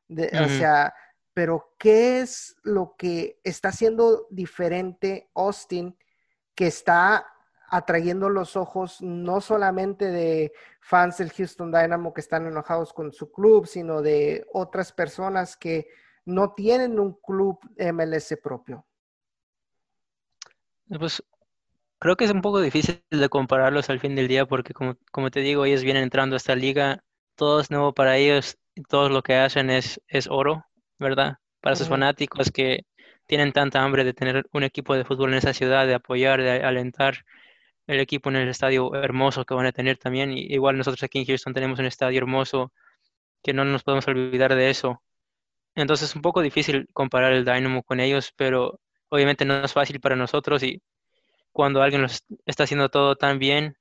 O 0.09 0.47
sea, 0.47 0.93
pero 1.33 1.75
¿qué 1.77 2.21
es 2.21 2.55
lo 2.63 2.95
que 2.97 3.39
está 3.43 3.69
haciendo 3.69 4.27
diferente 4.29 5.29
Austin 5.33 5.97
que 6.53 6.67
está 6.67 7.25
atrayendo 7.71 8.29
los 8.29 8.55
ojos 8.55 9.01
no 9.01 9.39
solamente 9.41 10.05
de 10.05 10.51
fans 10.81 11.17
del 11.17 11.31
Houston 11.31 11.71
Dynamo 11.71 12.13
que 12.13 12.21
están 12.21 12.47
enojados 12.47 12.93
con 12.93 13.11
su 13.11 13.31
club, 13.31 13.67
sino 13.67 14.01
de 14.01 14.45
otras 14.53 14.91
personas 14.91 15.55
que 15.55 15.87
no 16.25 16.53
tienen 16.53 16.99
un 16.99 17.13
club 17.13 17.59
MLS 17.77 18.35
propio? 18.41 18.85
Pues 20.87 21.23
Creo 21.99 22.15
que 22.15 22.25
es 22.25 22.31
un 22.31 22.41
poco 22.41 22.61
difícil 22.61 23.03
de 23.09 23.29
compararlos 23.29 23.89
al 23.89 23.99
fin 23.99 24.15
del 24.15 24.27
día 24.27 24.45
porque 24.45 24.73
como, 24.73 24.95
como 25.11 25.31
te 25.31 25.41
digo, 25.41 25.65
ellos 25.65 25.83
vienen 25.83 26.03
entrando 26.03 26.35
a 26.35 26.37
esta 26.37 26.55
liga, 26.55 27.03
todo 27.35 27.59
es 27.59 27.71
nuevo 27.71 27.93
para 27.93 28.17
ellos, 28.17 28.57
todo 28.89 29.09
lo 29.09 29.21
que 29.21 29.35
hacen 29.35 29.69
es, 29.69 30.01
es 30.07 30.27
oro, 30.29 30.65
¿verdad? 30.97 31.37
Para 31.61 31.75
sus 31.75 31.89
fanáticos 31.89 32.51
que 32.51 32.85
tienen 33.27 33.51
tanta 33.51 33.83
hambre 33.83 34.03
de 34.05 34.13
tener 34.13 34.45
un 34.53 34.63
equipo 34.63 34.95
de 34.95 35.05
fútbol 35.05 35.31
en 35.31 35.39
esa 35.39 35.53
ciudad, 35.53 35.87
de 35.87 35.95
apoyar, 35.95 36.41
de 36.41 36.63
alentar 36.63 37.25
el 37.87 37.99
equipo 37.99 38.29
en 38.29 38.37
el 38.37 38.49
estadio 38.49 38.93
hermoso 38.95 39.45
que 39.45 39.53
van 39.53 39.65
a 39.65 39.71
tener 39.73 39.97
también. 39.97 40.31
Y 40.31 40.41
igual 40.53 40.77
nosotros 40.77 41.03
aquí 41.03 41.19
en 41.19 41.25
Houston 41.25 41.53
tenemos 41.53 41.79
un 41.79 41.85
estadio 41.85 42.19
hermoso 42.19 42.71
que 43.43 43.53
no 43.53 43.65
nos 43.65 43.83
podemos 43.83 44.07
olvidar 44.07 44.55
de 44.55 44.69
eso. 44.69 45.03
Entonces 45.75 46.09
es 46.09 46.15
un 46.15 46.21
poco 46.21 46.41
difícil 46.41 46.87
comparar 46.93 47.33
el 47.33 47.45
Dynamo 47.45 47.83
con 47.83 47.99
ellos, 47.99 48.33
pero 48.37 48.79
obviamente 49.09 49.45
no 49.45 49.63
es 49.63 49.73
fácil 49.73 49.99
para 49.99 50.15
nosotros 50.15 50.63
y 50.63 50.81
cuando 51.51 51.81
alguien 51.81 52.01
los 52.01 52.23
está 52.45 52.63
haciendo 52.63 52.89
todo 52.89 53.15
tan 53.15 53.39
bien, 53.39 53.77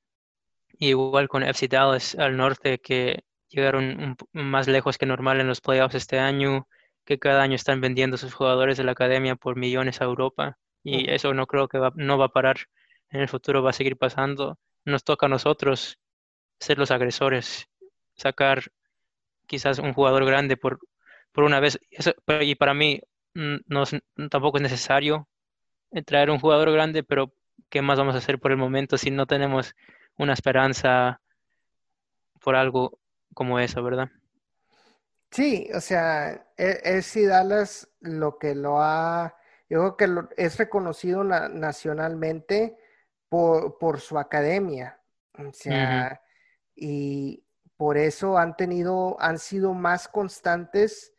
igual 0.78 1.28
con 1.28 1.42
FC 1.42 1.68
Dallas 1.68 2.14
al 2.16 2.36
norte 2.36 2.78
que 2.78 3.24
llegaron 3.48 4.16
más 4.32 4.68
lejos 4.68 4.98
que 4.98 5.06
normal 5.06 5.40
en 5.40 5.48
los 5.48 5.60
playoffs 5.60 5.94
este 5.94 6.18
año, 6.18 6.68
que 7.04 7.18
cada 7.18 7.42
año 7.42 7.54
están 7.54 7.80
vendiendo 7.80 8.16
sus 8.16 8.34
jugadores 8.34 8.76
de 8.76 8.84
la 8.84 8.92
academia 8.92 9.36
por 9.36 9.56
millones 9.56 10.00
a 10.00 10.04
Europa 10.04 10.58
y 10.82 11.10
eso 11.10 11.34
no 11.34 11.46
creo 11.46 11.68
que 11.68 11.78
no 11.96 12.18
va 12.18 12.26
a 12.26 12.28
parar 12.28 12.58
en 13.10 13.20
el 13.20 13.28
futuro 13.28 13.62
va 13.62 13.70
a 13.70 13.72
seguir 13.72 13.96
pasando. 13.96 14.58
Nos 14.84 15.04
toca 15.04 15.26
a 15.26 15.28
nosotros 15.28 15.98
ser 16.60 16.78
los 16.78 16.90
agresores, 16.90 17.68
sacar 18.14 18.62
quizás 19.46 19.78
un 19.78 19.94
jugador 19.94 20.24
grande 20.24 20.56
por, 20.56 20.78
por 21.32 21.44
una 21.44 21.60
vez. 21.60 21.78
y 22.40 22.54
para 22.54 22.74
mí 22.74 23.00
mm, 23.34 23.56
no, 23.66 23.84
tampoco 24.30 24.58
es 24.58 24.62
necesario 24.62 25.28
traer 26.04 26.30
un 26.30 26.38
jugador 26.38 26.70
grande, 26.72 27.02
pero 27.02 27.32
¿qué 27.68 27.82
más 27.82 27.98
vamos 27.98 28.14
a 28.14 28.18
hacer 28.18 28.38
por 28.38 28.50
el 28.50 28.56
momento 28.56 28.98
si 28.98 29.10
no 29.10 29.26
tenemos 29.26 29.74
una 30.16 30.32
esperanza 30.32 31.20
por 32.40 32.56
algo 32.56 32.98
como 33.34 33.58
eso, 33.58 33.82
verdad? 33.82 34.08
Sí, 35.30 35.68
o 35.74 35.80
sea, 35.80 36.46
e, 36.56 36.80
es, 36.82 37.06
si 37.06 37.26
Dallas 37.26 37.88
lo 38.00 38.38
que 38.38 38.54
lo 38.54 38.80
ha, 38.80 39.36
yo 39.68 39.96
creo 39.96 40.26
que 40.26 40.42
es 40.42 40.56
reconocido 40.56 41.24
nacionalmente 41.24 42.78
por, 43.28 44.00
su 44.00 44.18
academia. 44.18 45.00
O 45.34 45.52
sea, 45.52 46.22
y 46.74 47.44
por 47.76 47.98
eso 47.98 48.38
han 48.38 48.56
tenido, 48.56 49.16
han 49.20 49.38
sido 49.38 49.74
más 49.74 50.08
constantes 50.08 51.12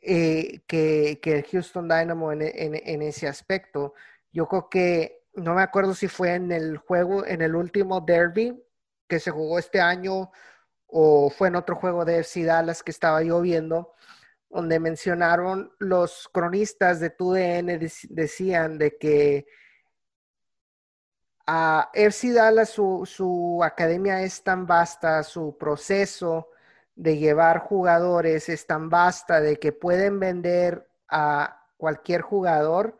eh, 0.00 0.62
que, 0.66 1.20
el 1.22 1.44
Houston 1.44 1.88
Dynamo 1.88 2.32
en, 2.32 3.02
ese 3.02 3.28
aspecto. 3.28 3.94
Yo 4.32 4.48
creo 4.48 4.68
que, 4.68 5.21
no 5.34 5.54
me 5.54 5.62
acuerdo 5.62 5.94
si 5.94 6.08
fue 6.08 6.34
en 6.34 6.52
el 6.52 6.76
juego, 6.76 7.26
en 7.26 7.42
el 7.42 7.54
último 7.54 8.00
derby 8.00 8.62
que 9.08 9.20
se 9.20 9.30
jugó 9.30 9.58
este 9.58 9.80
año 9.80 10.30
o 10.86 11.30
fue 11.30 11.48
en 11.48 11.56
otro 11.56 11.76
juego 11.76 12.04
de 12.04 12.18
FC 12.18 12.44
Dallas 12.44 12.82
que 12.82 12.90
estaba 12.90 13.22
yo 13.22 13.40
viendo, 13.40 13.94
donde 14.50 14.78
mencionaron 14.78 15.72
los 15.78 16.28
cronistas 16.32 17.00
de 17.00 17.10
TUDN 17.10 17.78
decían 18.10 18.78
de 18.78 18.98
que 18.98 19.46
a 21.46 21.90
FC 21.94 22.32
Dallas, 22.32 22.70
su, 22.70 23.04
su, 23.06 23.60
academia 23.64 24.22
es 24.22 24.42
tan 24.42 24.66
vasta, 24.66 25.22
su 25.22 25.56
proceso 25.58 26.50
de 26.94 27.16
llevar 27.16 27.60
jugadores 27.60 28.48
es 28.48 28.66
tan 28.66 28.90
vasta 28.90 29.40
de 29.40 29.56
que 29.56 29.72
pueden 29.72 30.20
vender 30.20 30.88
a 31.08 31.66
cualquier 31.76 32.20
jugador 32.20 32.98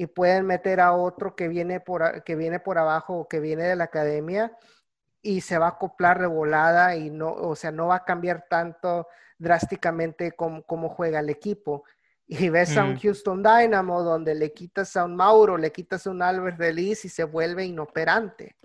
y 0.00 0.06
pueden 0.06 0.46
meter 0.46 0.80
a 0.80 0.94
otro 0.94 1.36
que 1.36 1.46
viene 1.46 1.78
por, 1.78 2.24
que 2.24 2.34
viene 2.34 2.58
por 2.58 2.78
abajo 2.78 3.18
o 3.18 3.28
que 3.28 3.38
viene 3.38 3.64
de 3.64 3.76
la 3.76 3.84
academia 3.84 4.56
y 5.20 5.42
se 5.42 5.58
va 5.58 5.66
a 5.66 5.70
acoplar 5.72 6.18
de 6.18 6.26
volada 6.26 6.96
y 6.96 7.10
no, 7.10 7.30
o 7.30 7.54
sea, 7.54 7.70
no 7.70 7.88
va 7.88 7.96
a 7.96 8.04
cambiar 8.06 8.46
tanto 8.48 9.08
drásticamente 9.36 10.32
como, 10.32 10.62
como 10.62 10.88
juega 10.88 11.20
el 11.20 11.28
equipo. 11.28 11.84
Y 12.26 12.48
ves 12.48 12.78
a 12.78 12.84
un 12.84 12.94
mm. 12.94 13.00
Houston 13.00 13.42
Dynamo 13.42 14.02
donde 14.02 14.34
le 14.34 14.54
quitas 14.54 14.96
a 14.96 15.04
un 15.04 15.16
Mauro, 15.16 15.58
le 15.58 15.70
quitas 15.70 16.06
a 16.06 16.10
un 16.10 16.22
Albert 16.22 16.56
Delis 16.56 17.04
y 17.04 17.10
se 17.10 17.24
vuelve 17.24 17.66
inoperante. 17.66 18.56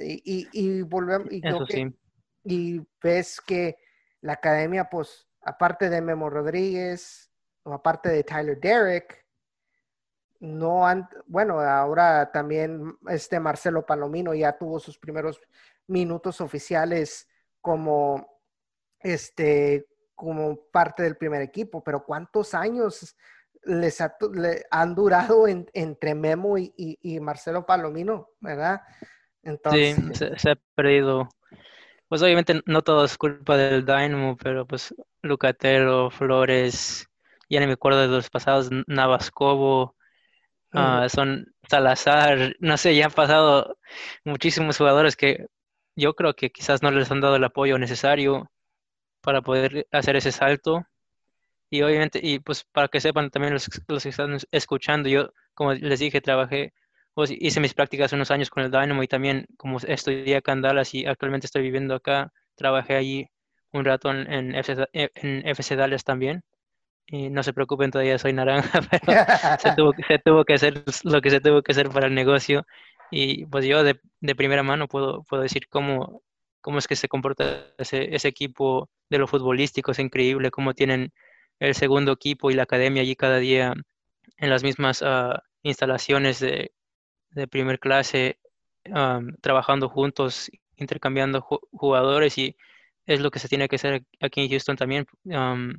y, 0.00 0.48
y, 0.52 0.80
volvemos, 0.80 1.28
y, 2.44 2.80
ves 3.02 3.42
que 3.42 3.76
la 4.22 4.32
academia, 4.32 4.88
pues, 4.88 5.28
aparte 5.42 5.90
de 5.90 6.00
Memo 6.00 6.30
Rodríguez 6.30 7.30
o 7.64 7.74
aparte 7.74 8.08
de 8.08 8.24
Tyler 8.24 8.58
Derrick, 8.58 9.21
no 10.42 10.88
han, 10.88 11.08
bueno, 11.26 11.60
ahora 11.60 12.32
también 12.32 12.98
este 13.08 13.38
Marcelo 13.38 13.86
Palomino 13.86 14.34
ya 14.34 14.58
tuvo 14.58 14.80
sus 14.80 14.98
primeros 14.98 15.40
minutos 15.86 16.40
oficiales 16.40 17.28
como 17.60 18.40
este 18.98 19.86
como 20.16 20.58
parte 20.72 21.04
del 21.04 21.16
primer 21.16 21.42
equipo, 21.42 21.82
pero 21.84 22.04
¿cuántos 22.04 22.54
años 22.54 23.16
les 23.62 24.02
han 24.70 24.94
durado 24.96 25.46
entre 25.46 26.14
Memo 26.16 26.58
y, 26.58 27.18
Marcelo 27.20 27.64
Palomino, 27.64 28.30
verdad? 28.40 28.82
Entonces, 29.44 29.96
sí, 30.12 30.24
se, 30.36 30.50
ha 30.50 30.56
perdido. 30.74 31.28
Pues 32.08 32.20
obviamente 32.20 32.62
no 32.66 32.82
todo 32.82 33.04
es 33.04 33.16
culpa 33.16 33.56
del 33.56 33.86
Dynamo, 33.86 34.36
pero 34.36 34.66
pues 34.66 34.92
Lucatero, 35.22 36.10
Flores, 36.10 37.08
ya 37.48 37.60
ni 37.60 37.66
me 37.66 37.74
acuerdo 37.74 38.00
de 38.00 38.08
los 38.08 38.28
pasados, 38.28 38.70
Navascobo, 38.88 39.94
ah, 40.72 41.06
son 41.08 41.54
Salazar, 41.68 42.56
no 42.60 42.76
sé, 42.76 42.94
ya 42.96 43.06
han 43.06 43.12
pasado 43.12 43.78
muchísimos 44.24 44.78
jugadores 44.78 45.16
que 45.16 45.46
yo 45.96 46.14
creo 46.14 46.34
que 46.34 46.50
quizás 46.50 46.82
no 46.82 46.90
les 46.90 47.10
han 47.10 47.20
dado 47.20 47.36
el 47.36 47.44
apoyo 47.44 47.78
necesario 47.78 48.50
para 49.22 49.42
poder 49.42 49.86
hacer 49.92 50.16
ese 50.16 50.32
salto. 50.32 50.84
Y 51.70 51.82
obviamente, 51.82 52.20
y 52.22 52.38
pues 52.40 52.64
para 52.64 52.88
que 52.88 53.00
sepan 53.00 53.30
también 53.30 53.54
los, 53.54 53.68
los 53.88 54.02
que 54.02 54.10
están 54.10 54.38
escuchando, 54.50 55.08
yo, 55.08 55.32
como 55.54 55.72
les 55.74 56.00
dije, 56.00 56.20
trabajé, 56.20 56.74
pues 57.14 57.30
hice 57.30 57.60
mis 57.60 57.74
prácticas 57.74 58.12
unos 58.12 58.30
años 58.30 58.50
con 58.50 58.62
el 58.62 58.70
Dynamo 58.70 59.02
y 59.02 59.08
también 59.08 59.46
como 59.56 59.78
estudié 59.78 60.36
acá 60.36 60.52
en 60.52 60.62
Dallas 60.62 60.94
y 60.94 61.06
actualmente 61.06 61.46
estoy 61.46 61.62
viviendo 61.62 61.94
acá, 61.94 62.32
trabajé 62.56 62.96
allí 62.96 63.28
un 63.72 63.84
rato 63.84 64.10
en, 64.10 64.30
en, 64.32 64.54
FC, 64.54 64.88
en 64.92 65.48
FC 65.48 65.76
Dallas 65.76 66.04
también. 66.04 66.42
Y 67.06 67.30
no 67.30 67.42
se 67.42 67.52
preocupen, 67.52 67.90
todavía 67.90 68.18
soy 68.18 68.32
naranja, 68.32 68.80
pero 68.90 69.58
se, 69.58 69.72
tuvo, 69.76 69.92
se 70.06 70.18
tuvo 70.18 70.44
que 70.44 70.54
hacer 70.54 70.82
lo 71.04 71.20
que 71.20 71.30
se 71.30 71.40
tuvo 71.40 71.62
que 71.62 71.72
hacer 71.72 71.90
para 71.90 72.06
el 72.06 72.14
negocio. 72.14 72.64
Y 73.10 73.46
pues 73.46 73.66
yo 73.66 73.82
de, 73.82 74.00
de 74.20 74.34
primera 74.34 74.62
mano 74.62 74.88
puedo, 74.88 75.22
puedo 75.24 75.42
decir 75.42 75.68
cómo, 75.68 76.22
cómo 76.62 76.78
es 76.78 76.88
que 76.88 76.96
se 76.96 77.08
comporta 77.08 77.66
ese, 77.76 78.14
ese 78.14 78.28
equipo 78.28 78.88
de 79.10 79.18
lo 79.18 79.26
futbolístico, 79.26 79.92
es 79.92 79.98
increíble 79.98 80.50
cómo 80.50 80.72
tienen 80.72 81.12
el 81.58 81.74
segundo 81.74 82.12
equipo 82.12 82.50
y 82.50 82.54
la 82.54 82.62
academia 82.62 83.02
allí 83.02 83.14
cada 83.14 83.38
día 83.38 83.74
en 84.38 84.50
las 84.50 84.62
mismas 84.62 85.02
ah, 85.02 85.42
instalaciones 85.62 86.40
de, 86.40 86.72
de, 87.30 87.48
primer 87.48 87.78
clase, 87.78 88.38
trabajando 89.40 89.88
juntos, 89.88 90.50
intercambiando 90.76 91.40
jugadores 91.40 92.38
y 92.38 92.56
es 93.06 93.20
lo 93.20 93.30
que 93.30 93.38
se 93.38 93.48
tiene 93.48 93.68
que 93.68 93.76
hacer 93.76 94.04
aquí 94.20 94.40
en 94.40 94.50
Houston 94.50 94.76
también, 94.76 95.06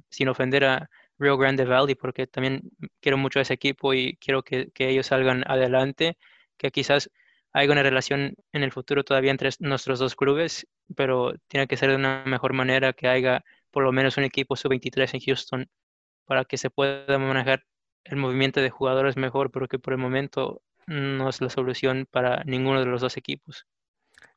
sin 0.10 0.28
ofender 0.30 0.66
a 0.66 0.90
Rio 1.20 1.38
Grande 1.38 1.66
Valley, 1.66 1.96
porque 1.96 2.28
también 2.28 2.62
quiero 3.02 3.18
mucho 3.18 3.40
a 3.40 3.44
ese 3.44 3.54
equipo 3.54 3.94
y 3.94 4.18
quiero 4.18 4.44
que, 4.44 4.72
que 4.72 4.90
ellos 4.90 5.08
salgan 5.08 5.44
adelante, 5.48 6.18
que 6.58 6.72
quizás 6.72 7.10
hay 7.54 7.70
una 7.70 7.84
relación 7.84 8.36
en 8.52 8.64
el 8.64 8.72
futuro 8.72 9.04
todavía 9.04 9.32
entre 9.32 9.50
nuestros 9.60 10.00
dos 10.00 10.16
clubes, 10.16 10.68
pero 10.96 11.34
tiene 11.48 11.68
que 11.68 11.78
ser 11.78 11.90
de 11.90 11.96
una 11.96 12.24
mejor 12.26 12.54
manera 12.54 12.94
que 12.94 13.08
haya 13.08 13.44
por 13.72 13.84
lo 13.84 13.92
menos 13.92 14.18
un 14.18 14.24
equipo 14.24 14.56
sub-23 14.56 15.14
en 15.14 15.20
Houston 15.22 15.70
para 16.26 16.46
que 16.46 16.58
se 16.58 16.70
pueda 16.70 17.18
manejar 17.18 17.64
el 18.06 18.18
movimiento 18.18 18.60
de 18.60 18.70
jugadores 18.70 19.18
mejor, 19.18 19.52
porque 19.52 19.80
por 19.80 19.94
el 19.94 20.00
momento 20.00 20.62
no 20.88 21.30
es 21.30 21.42
la 21.42 21.50
solución 21.50 22.08
para 22.10 22.44
ninguno 22.44 22.80
de 22.80 22.86
los 22.86 23.02
dos 23.02 23.18
equipos. 23.18 23.68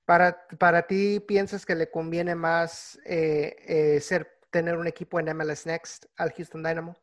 Para, 0.05 0.47
para 0.59 0.87
ti, 0.87 1.21
¿piensas 1.21 1.67
que 1.67 1.75
le 1.75 1.91
conviene 1.91 2.35
más 2.35 2.99
eh, 3.05 3.57
eh, 3.67 4.01
ser, 4.01 4.36
tener 4.57 4.77
un 4.77 4.87
equipo 4.87 5.21
en 5.21 5.37
MLS 5.37 5.67
Next 5.67 6.07
al 6.17 6.33
Houston 6.33 6.63
Dynamo? 6.63 6.97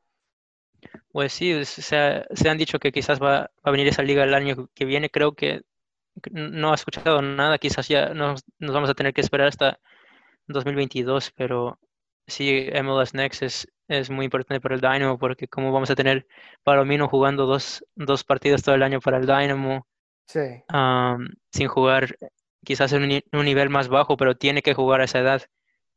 Pues 1.11 1.33
sí, 1.33 1.63
se, 1.65 2.25
se 2.29 2.49
han 2.49 2.57
dicho 2.57 2.79
que 2.79 2.91
quizás 2.91 3.21
va, 3.21 3.41
va, 3.41 3.51
a 3.63 3.71
venir 3.71 3.87
esa 3.87 4.03
liga 4.03 4.23
el 4.23 4.33
año 4.33 4.69
que 4.73 4.85
viene. 4.85 5.09
Creo 5.09 5.33
que 5.33 5.61
no 6.31 6.71
ha 6.71 6.75
escuchado 6.75 7.21
nada, 7.21 7.57
quizás 7.57 7.87
ya 7.87 8.13
nos, 8.13 8.43
nos, 8.59 8.73
vamos 8.73 8.89
a 8.89 8.93
tener 8.93 9.13
que 9.13 9.21
esperar 9.21 9.47
hasta 9.47 9.79
2022, 10.47 11.31
pero 11.35 11.79
sí, 12.27 12.69
MLS 12.83 13.13
Next 13.13 13.43
es, 13.43 13.67
es 13.87 14.09
muy 14.09 14.25
importante 14.25 14.61
para 14.61 14.75
el 14.75 14.81
Dynamo 14.81 15.17
porque 15.17 15.47
como 15.47 15.71
vamos 15.71 15.89
a 15.89 15.95
tener 15.95 16.27
Palomino 16.63 17.07
jugando 17.07 17.45
dos, 17.45 17.85
dos 17.95 18.23
partidos 18.23 18.63
todo 18.63 18.75
el 18.75 18.83
año 18.83 18.99
para 18.99 19.17
el 19.17 19.25
Dynamo, 19.25 19.87
sin 20.27 21.67
jugar 21.67 22.17
quizás 22.63 22.93
en 22.93 23.21
un, 23.31 23.45
nivel 23.45 23.69
más 23.69 23.87
bajo, 23.89 24.17
pero 24.17 24.35
tiene 24.35 24.61
que 24.61 24.73
jugar 24.73 25.01
a 25.01 25.05
esa 25.05 25.19
edad. 25.19 25.43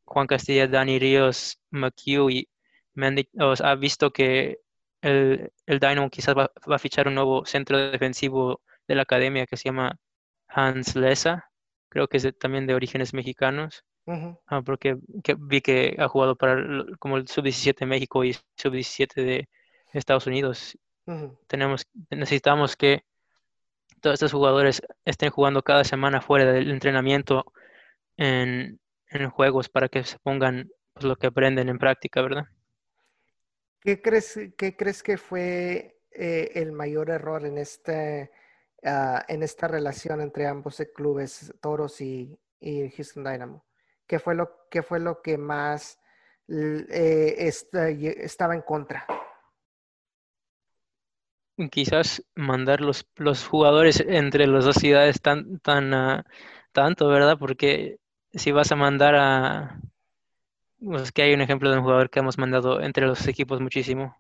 Juan 0.06 0.26
Castilla, 0.26 0.66
Dani 0.68 0.98
Ríos, 0.98 1.60
McHugh 1.70 2.30
y 2.30 2.48
Mendy, 2.94 3.28
ha 3.38 3.74
visto 3.74 4.12
que 4.12 4.60
el, 5.02 5.52
el 5.66 5.80
Dynamo 5.80 6.10
quizás 6.10 6.36
va, 6.36 6.50
va, 6.70 6.76
a 6.76 6.78
fichar 6.78 7.08
un 7.08 7.14
nuevo 7.14 7.44
centro 7.44 7.76
defensivo 7.90 8.62
de 8.88 8.94
la 8.94 9.02
academia 9.02 9.46
que 9.46 9.56
se 9.56 9.64
llama 9.64 9.98
Hans 10.48 10.96
Lesa, 10.96 11.50
creo 11.88 12.08
que 12.08 12.16
es 12.18 12.38
también 12.38 12.66
de 12.66 12.74
orígenes 12.74 13.12
mexicanos, 13.14 13.84
ah, 14.46 14.62
porque 14.62 14.96
vi 15.38 15.60
que 15.60 15.96
ha 15.98 16.08
jugado 16.08 16.36
para 16.36 16.84
como 16.98 17.16
el 17.16 17.28
sub-17 17.28 17.86
México 17.86 18.24
y 18.24 18.34
sub-17 18.56 19.14
de 19.14 19.48
Estados 19.92 20.26
Unidos. 20.26 20.78
Tenemos, 21.46 21.86
necesitamos 22.10 22.76
que 22.76 23.04
todos 24.00 24.14
estos 24.14 24.32
jugadores 24.32 24.82
estén 25.04 25.30
jugando 25.30 25.62
cada 25.62 25.84
semana 25.84 26.20
fuera 26.20 26.52
del 26.52 26.70
entrenamiento 26.70 27.52
en, 28.16 28.80
juegos 29.30 29.68
para 29.68 29.88
que 29.88 30.04
se 30.04 30.18
pongan 30.18 30.70
pues, 30.92 31.04
lo 31.04 31.16
que 31.16 31.28
aprenden 31.28 31.68
en 31.68 31.78
práctica, 31.78 32.22
¿verdad? 32.22 32.44
¿Qué 33.80 34.02
crees, 34.02 34.38
qué 34.56 34.76
crees 34.76 35.02
que 35.02 35.16
fue 35.16 36.00
eh, 36.10 36.50
el 36.54 36.72
mayor 36.72 37.10
error 37.10 37.44
en 37.44 37.58
este 37.58 38.30
Ah, 38.88 39.24
en 39.26 39.42
esta 39.42 39.66
relación 39.66 40.20
entre 40.20 40.46
ambos 40.46 40.80
clubes, 40.94 41.52
Toros 41.60 42.00
y, 42.00 42.38
Houston 42.60 43.24
Dynamo? 43.24 43.64
¿Qué 44.06 44.20
fue 44.20 44.36
lo, 44.36 44.68
qué 44.70 44.82
fue 44.82 45.00
lo 45.00 45.22
que 45.22 45.36
más 45.38 45.98
eh, 46.48 47.50
estaba 48.18 48.54
en 48.54 48.62
contra? 48.62 49.04
Quizás 51.72 52.22
mandar 52.36 52.80
los, 52.80 53.08
los 53.16 53.44
jugadores 53.44 54.04
entre 54.06 54.46
las 54.46 54.66
dos 54.66 54.76
ciudades 54.76 55.20
tan, 55.20 55.58
tan 55.58 55.92
ah, 55.92 56.24
tanto, 56.70 57.08
¿verdad? 57.08 57.38
Porque 57.40 57.96
si 58.32 58.52
vas 58.52 58.72
a 58.72 58.76
mandar 58.76 59.14
a... 59.14 59.80
Pues 60.78 61.12
que 61.12 61.22
hay 61.22 61.34
un 61.34 61.40
ejemplo 61.40 61.70
de 61.70 61.78
un 61.78 61.82
jugador 61.82 62.10
que 62.10 62.20
hemos 62.20 62.38
mandado 62.38 62.80
entre 62.80 63.06
los 63.06 63.26
equipos 63.28 63.60
muchísimo. 63.60 64.16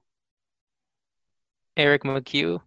Eric 1.74 2.04
McHugh 2.04 2.62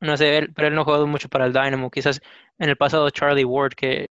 no 0.00 0.16
sé, 0.16 0.48
pero 0.54 0.68
él 0.68 0.74
no 0.74 0.82
ha 0.82 0.84
jugado 0.84 1.06
mucho 1.06 1.28
para 1.28 1.46
el 1.46 1.52
Dynamo. 1.52 1.90
Quizás 1.90 2.20
en 2.58 2.68
el 2.68 2.76
pasado 2.76 3.10
Charlie 3.10 3.44
Ward 3.44 3.74
que, 3.74 4.08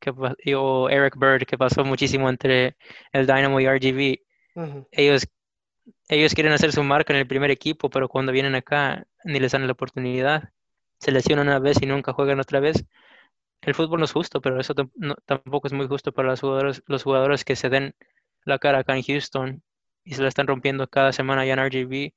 que 0.00 0.12
o 0.56 0.88
Eric 0.90 1.16
Bird 1.16 1.46
que 1.46 1.58
pasó 1.58 1.84
muchísimo 1.84 2.28
entre 2.28 2.76
el 3.12 3.26
Dynamo 3.26 3.60
y 3.60 3.66
RGB. 3.66 4.18
Ellos 4.90 5.26
ellos 6.08 6.34
quieren 6.34 6.52
hacer 6.52 6.72
su 6.72 6.82
marca 6.84 7.12
en 7.12 7.20
el 7.20 7.26
primer 7.26 7.50
equipo, 7.50 7.90
pero 7.90 8.08
cuando 8.08 8.32
vienen 8.32 8.54
acá 8.54 9.06
ni 9.24 9.40
les 9.40 9.52
dan 9.52 9.66
la 9.66 9.72
oportunidad. 9.72 10.50
Se 10.98 11.12
lesionan 11.12 11.48
una 11.48 11.58
vez 11.58 11.80
y 11.82 11.86
nunca 11.86 12.12
juegan 12.12 12.40
otra 12.40 12.60
vez. 12.60 12.84
El 13.62 13.74
fútbol 13.74 14.00
no 14.00 14.04
es 14.04 14.12
justo, 14.12 14.40
pero 14.40 14.60
eso 14.60 14.74
tampoco 15.24 15.68
es 15.68 15.72
muy 15.72 15.86
justo 15.86 16.12
para 16.12 16.28
los 16.28 16.40
jugadores, 16.40 16.82
los 16.86 17.04
jugadores 17.04 17.44
que 17.44 17.56
se 17.56 17.68
den 17.68 17.94
la 18.44 18.58
cara 18.58 18.80
acá 18.80 18.96
en 18.96 19.02
Houston 19.02 19.62
y 20.04 20.14
se 20.14 20.22
la 20.22 20.28
están 20.28 20.48
rompiendo 20.48 20.88
cada 20.88 21.12
semana 21.12 21.42
allá 21.42 21.54
en 21.54 21.60
RGB 21.60 22.12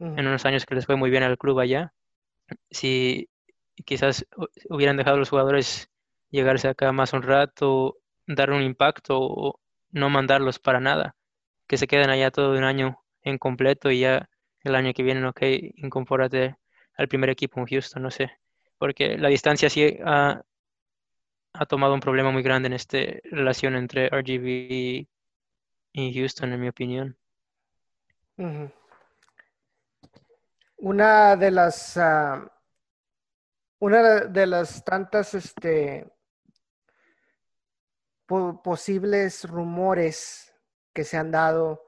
en 0.00 0.26
unos 0.26 0.44
años 0.46 0.66
que 0.66 0.74
les 0.74 0.86
fue 0.86 0.96
muy 0.96 1.10
bien 1.10 1.22
al 1.22 1.38
club 1.38 1.58
allá. 1.58 1.94
Si 2.70 3.28
quizás 3.84 4.26
hubieran 4.68 4.96
dejado 4.96 5.16
a 5.16 5.18
los 5.18 5.30
jugadores 5.30 5.90
llegarse 6.30 6.68
acá 6.68 6.92
más 6.92 7.12
un 7.12 7.22
rato, 7.22 7.96
dar 8.26 8.50
un 8.50 8.62
impacto 8.62 9.18
o 9.20 9.60
no 9.90 10.10
mandarlos 10.10 10.58
para 10.58 10.80
nada, 10.80 11.16
que 11.66 11.78
se 11.78 11.86
queden 11.86 12.10
allá 12.10 12.30
todo 12.30 12.56
un 12.56 12.64
año 12.64 13.02
en 13.22 13.38
completo 13.38 13.90
y 13.90 14.00
ya 14.00 14.28
el 14.62 14.74
año 14.74 14.92
que 14.92 15.02
viene, 15.02 15.26
ok, 15.26 15.42
incorpórate 15.76 16.56
al 16.96 17.08
primer 17.08 17.30
equipo 17.30 17.60
en 17.60 17.66
Houston, 17.66 18.02
no 18.02 18.10
sé, 18.10 18.30
porque 18.78 19.16
la 19.16 19.28
distancia 19.28 19.70
sí 19.70 19.98
ha, 21.52 21.66
tomado 21.66 21.94
un 21.94 22.00
problema 22.00 22.30
muy 22.30 22.42
grande 22.42 22.68
en 22.68 22.72
esta 22.74 22.98
relación 23.24 23.76
entre 23.76 24.08
RGB 24.08 25.06
y 25.92 26.14
Houston, 26.14 26.52
en 26.52 26.60
mi 26.60 26.68
opinión. 26.68 27.16
Una 30.76 31.36
de 31.36 31.50
las, 31.50 31.96
ah, 31.96 32.50
una 33.80 34.20
de 34.20 34.46
las 34.46 34.84
tantas 34.84 35.34
este, 35.34 36.10
posibles 38.26 39.44
rumores 39.44 40.54
que 40.94 41.04
se 41.04 41.16
han 41.16 41.30
dado 41.30 41.86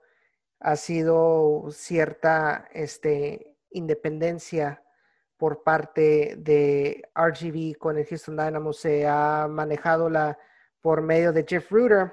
ha 0.61 0.77
sido 0.77 1.71
cierta 1.71 2.69
este, 2.73 3.57
independencia 3.71 4.82
por 5.43 5.65
parte 5.65 6.37
de 6.39 7.03
RGB 7.17 7.77
con 7.77 7.99
el 7.99 8.07
Houston 8.07 8.37
Dynamo. 8.37 8.73
Se 8.73 9.09
ha 9.09 9.49
manejado 9.51 10.09
la, 10.09 10.39
por 10.81 11.03
medio 11.03 11.33
de 11.33 11.45
Jeff 11.45 11.69
Ruder, 11.73 12.13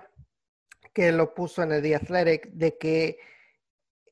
que 0.96 1.12
lo 1.12 1.36
puso 1.36 1.62
en 1.62 1.74
el 1.74 1.84
The 1.84 1.96
Athletic, 1.96 2.48
de 2.54 2.80
que 2.80 3.20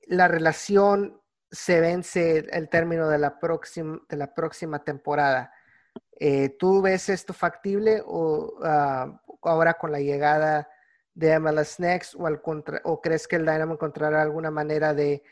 la 0.03 0.27
relación 0.27 1.19
se 1.49 1.81
vence 1.81 2.45
el 2.51 2.69
término 2.69 3.09
de 3.09 3.17
la, 3.17 3.39
próxima, 3.39 3.99
de 4.07 4.17
la 4.17 4.35
próxima 4.35 4.83
temporada. 4.83 5.51
Eh, 6.19 6.49
¿Tú 6.49 6.83
ves 6.83 7.09
esto 7.09 7.33
factible 7.33 8.03
o 8.05 8.59
ah, 8.61 9.19
ahora 9.41 9.73
con 9.73 9.91
la 9.91 9.99
llegada 9.99 10.69
de 11.15 11.39
MLS 11.39 11.79
Next 11.79 12.13
o, 12.13 12.27
al 12.27 12.39
contra, 12.39 12.81
o 12.83 13.01
crees 13.01 13.27
que 13.27 13.37
el 13.37 13.47
Dynamo 13.47 13.73
encontrará 13.73 14.21
alguna 14.21 14.51
manera 14.51 14.93
de 14.93 15.23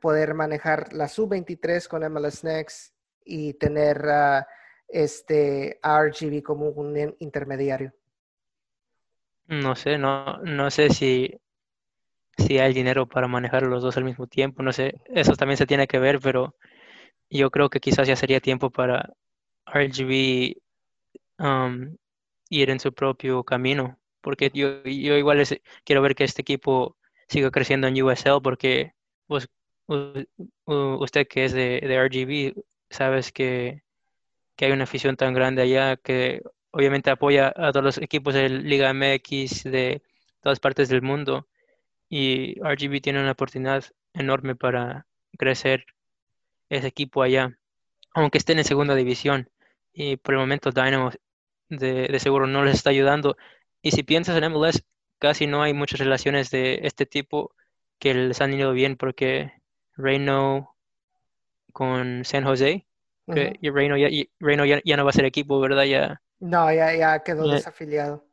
poder 0.00 0.34
manejar 0.34 0.92
la 0.92 1.08
sub-23 1.08 1.88
con 1.88 2.08
MLS 2.08 2.44
Next 2.44 2.99
y 3.24 3.54
tener 3.54 4.02
uh, 4.04 4.44
este 4.88 5.78
RGB 5.82 6.42
como 6.42 6.68
un 6.68 7.14
intermediario? 7.18 7.92
No 9.46 9.74
sé, 9.74 9.98
no, 9.98 10.38
no 10.38 10.70
sé 10.70 10.90
si 10.90 11.40
si 12.40 12.58
hay 12.58 12.72
dinero 12.72 13.06
para 13.06 13.28
manejar 13.28 13.62
los 13.62 13.82
dos 13.82 13.96
al 13.96 14.04
mismo 14.04 14.26
tiempo. 14.26 14.62
No 14.62 14.72
sé, 14.72 15.00
eso 15.06 15.34
también 15.34 15.56
se 15.56 15.66
tiene 15.66 15.86
que 15.86 15.98
ver, 15.98 16.20
pero 16.20 16.54
yo 17.28 17.50
creo 17.50 17.70
que 17.70 17.80
quizás 17.80 18.08
ya 18.08 18.16
sería 18.16 18.40
tiempo 18.40 18.70
para 18.70 19.12
RGB 19.66 20.56
um, 21.38 21.96
ir 22.48 22.70
en 22.70 22.80
su 22.80 22.92
propio 22.92 23.44
camino, 23.44 23.98
porque 24.20 24.50
yo, 24.52 24.82
yo 24.84 25.16
igual 25.16 25.42
quiero 25.84 26.02
ver 26.02 26.14
que 26.14 26.24
este 26.24 26.42
equipo 26.42 26.96
siga 27.28 27.50
creciendo 27.50 27.86
en 27.86 28.02
USL, 28.02 28.40
porque 28.42 28.94
usted 30.66 31.28
que 31.28 31.44
es 31.44 31.52
de, 31.52 31.80
de 31.80 31.94
RGB, 31.94 32.54
sabes 32.90 33.32
que, 33.32 33.82
que 34.56 34.66
hay 34.66 34.72
una 34.72 34.84
afición 34.84 35.16
tan 35.16 35.34
grande 35.34 35.62
allá 35.62 35.96
que 35.96 36.42
obviamente 36.72 37.10
apoya 37.10 37.48
a 37.56 37.72
todos 37.72 37.84
los 37.84 37.98
equipos 37.98 38.34
de 38.34 38.48
Liga 38.48 38.92
MX 38.92 39.64
de 39.64 40.02
todas 40.42 40.60
partes 40.60 40.88
del 40.88 41.02
mundo 41.02 41.48
y 42.08 42.60
RGB 42.60 43.00
tiene 43.00 43.20
una 43.20 43.32
oportunidad 43.32 43.84
enorme 44.14 44.56
para 44.56 45.06
crecer 45.38 45.86
ese 46.68 46.88
equipo 46.88 47.22
allá, 47.22 47.58
aunque 48.14 48.38
estén 48.38 48.58
en 48.58 48.64
segunda 48.64 48.94
división. 48.94 49.50
Y 49.92 50.16
por 50.16 50.34
el 50.34 50.40
momento 50.40 50.70
Dynamo 50.72 51.10
de, 51.68 52.18
seguro 52.20 52.46
no 52.46 52.64
les 52.64 52.76
está 52.76 52.90
ayudando. 52.90 53.36
Y 53.82 53.92
si 53.92 54.02
piensas 54.02 54.36
en 54.36 54.52
MLS, 54.52 54.84
casi 55.18 55.46
no 55.46 55.62
hay 55.62 55.72
muchas 55.74 56.00
relaciones 56.00 56.50
de 56.50 56.80
este 56.82 57.06
tipo 57.06 57.54
que 57.98 58.14
les 58.14 58.40
han 58.40 58.54
ido 58.54 58.72
bien 58.72 58.96
porque 58.96 59.52
Reino 59.96 60.76
con 61.72 62.24
San 62.24 62.44
Jose, 62.44 62.86
que 63.26 63.58
Reino, 63.62 63.96
ya, 63.96 64.08
ya, 64.84 64.96
no 64.96 65.04
va 65.04 65.10
a 65.10 65.12
ser 65.12 65.24
equipo, 65.24 65.60
¿verdad? 65.60 65.84
Ya, 65.84 66.20
no, 66.40 66.72
ya, 66.72 66.94
ya 66.94 67.22
quedó 67.22 67.48
desafiliado. 67.48 68.24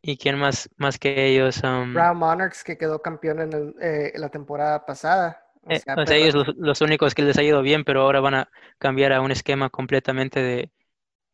¿Y 0.00 0.16
quién 0.16 0.38
más, 0.38 0.68
más 0.76 0.98
que 0.98 1.26
ellos? 1.26 1.62
Um... 1.62 1.94
Brown 1.94 2.16
Monarchs, 2.16 2.64
que 2.64 2.76
quedó 2.76 3.00
campeón 3.00 3.40
en 3.40 3.74
eh, 3.80 4.12
la 4.16 4.28
temporada 4.30 4.84
pasada. 4.84 5.42
O 5.62 5.70
eh, 5.70 5.80
sea, 5.80 5.96
ellos 6.16 6.34
los, 6.34 6.56
los, 6.56 6.80
únicos 6.82 7.14
que 7.14 7.22
les 7.22 7.38
ha 7.38 7.42
ido 7.42 7.62
bien, 7.62 7.84
pero 7.84 8.02
ahora 8.02 8.20
van 8.20 8.34
a 8.34 8.48
cambiar 8.78 9.12
a 9.12 9.22
un 9.22 9.30
esquema 9.30 9.70
completamente 9.70 10.42
de 10.42 10.70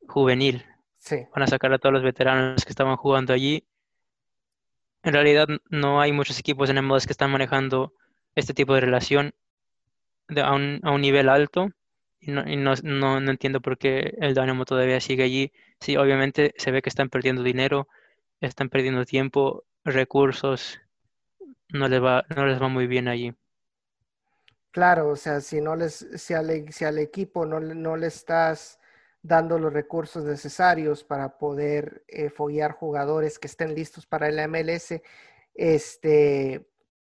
juvenil. 0.06 0.64
Sí. 0.98 1.26
Van 1.34 1.42
a 1.42 1.46
sacar 1.46 1.72
a 1.72 1.78
todos 1.78 1.94
los 1.94 2.02
veteranos 2.02 2.64
que 2.64 2.70
estaban 2.70 2.96
jugando 2.96 3.32
allí. 3.32 3.66
En 5.02 5.14
realidad 5.14 5.48
no 5.68 6.00
hay 6.00 6.12
muchos 6.12 6.38
equipos 6.38 6.68
en 6.70 6.84
MLS 6.84 7.06
que 7.06 7.12
están 7.12 7.30
manejando 7.30 7.94
este 8.34 8.54
tipo 8.54 8.74
de 8.74 8.82
relación 8.82 9.34
a, 10.38 10.52
un, 10.54 10.80
a, 10.82 10.90
un, 10.92 11.00
nivel 11.00 11.28
alto. 11.28 11.70
Y, 12.20 12.30
no, 12.30 12.48
y 12.48 12.56
no, 12.56 12.74
no, 12.82 13.20
no, 13.20 13.30
entiendo 13.30 13.60
por 13.60 13.78
qué 13.78 14.14
el 14.20 14.34
Dynamo 14.34 14.64
todavía 14.64 15.00
sigue 15.00 15.24
allí. 15.24 15.52
Sí, 15.80 15.96
obviamente 15.96 16.54
se 16.58 16.70
ve 16.70 16.82
que 16.82 16.90
están 16.90 17.08
perdiendo 17.08 17.42
dinero 17.42 17.88
están 18.40 18.68
perdiendo 18.70 19.04
tiempo, 19.04 19.64
recursos, 19.84 20.80
no 21.72 21.88
les 21.88 22.02
va, 22.02 22.24
no 22.34 22.46
les 22.46 22.60
va 22.60 22.68
muy 22.68 22.86
bien 22.86 23.08
allí. 23.08 23.34
Claro, 24.70 25.08
o 25.10 25.16
sea, 25.16 25.40
si 25.40 25.60
no 25.60 25.76
les, 25.76 26.06
si 26.14 26.34
al, 26.34 26.72
si 26.72 26.84
al 26.84 26.98
equipo 26.98 27.44
no, 27.44 27.60
no, 27.60 27.96
le 27.96 28.06
estás 28.06 28.78
dando 29.22 29.58
los 29.58 29.72
recursos 29.72 30.24
necesarios 30.24 31.04
para 31.04 31.36
poder 31.36 32.04
eh, 32.08 32.30
jugadores 32.30 33.38
que 33.38 33.48
estén 33.48 33.74
listos 33.74 34.06
para 34.06 34.28
el 34.28 34.48
MLS, 34.48 35.02
este, 35.54 36.69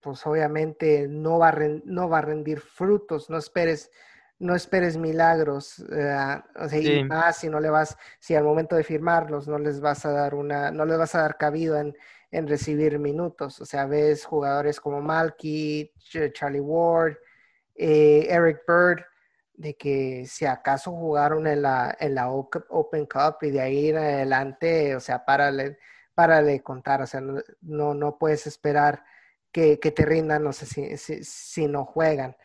pues 0.07 0.25
obviamente 0.25 1.07
no 1.07 1.39
va, 1.39 1.49
a 1.49 1.57
no 1.85 2.09
va 2.09 2.19
a 2.19 2.21
rendir 2.21 2.59
frutos. 2.59 3.29
No 3.29 3.37
esperes 3.37 3.91
no 4.39 4.55
esperes 4.55 4.97
milagros, 4.97 5.79
eh, 5.91 6.41
o 6.55 6.69
sea, 6.69 6.79
y 6.79 7.03
más 7.03 7.37
si 7.37 7.49
no 7.49 7.59
le 7.59 7.71
vas, 7.71 7.97
si 8.19 8.35
al 8.35 8.43
momento 8.43 8.75
de 8.75 8.83
firmarlos 8.83 9.47
no 9.47 9.57
les 9.57 9.79
vas 9.79 10.05
a 10.05 10.11
dar 10.11 10.35
una, 10.35 10.69
no 10.69 10.85
les 10.85 10.97
vas 10.97 11.15
a 11.15 11.21
dar 11.21 11.37
cabido 11.37 11.75
en, 11.79 11.95
en 12.31 12.47
recibir 12.47 12.99
minutos. 12.99 13.59
O 13.61 13.65
sea, 13.65 13.85
ves 13.85 14.25
jugadores 14.25 14.79
como 14.79 15.01
Malky, 15.01 15.91
Charlie 16.33 16.59
Ward, 16.59 17.17
eh, 17.75 18.27
Eric 18.29 18.61
Bird, 18.67 19.05
de 19.53 19.75
que 19.75 20.25
si 20.27 20.45
acaso 20.45 20.91
jugaron 20.91 21.47
en 21.47 21.63
la, 21.63 21.95
en 21.99 22.15
la 22.15 22.29
Open 22.29 23.05
Cup 23.07 23.37
y 23.41 23.51
de 23.51 23.61
ahí 23.61 23.89
en 23.89 23.97
adelante, 23.97 24.95
o 24.95 24.99
sea, 24.99 25.25
párale, 25.25 25.79
párale 26.13 26.61
contar, 26.61 27.01
o 27.01 27.07
sea, 27.07 27.21
no, 27.21 27.93
no, 27.93 28.17
puedes 28.17 28.45
esperar 28.45 29.03
que, 29.57 29.79
que 29.79 29.89
te 29.89 30.05
rindan, 30.05 30.43
no 30.43 30.53
sé 30.53 30.67
si, 30.67 30.97
si, 30.97 31.23
si 31.23 31.67
no 31.67 31.83
juegan. 31.83 32.37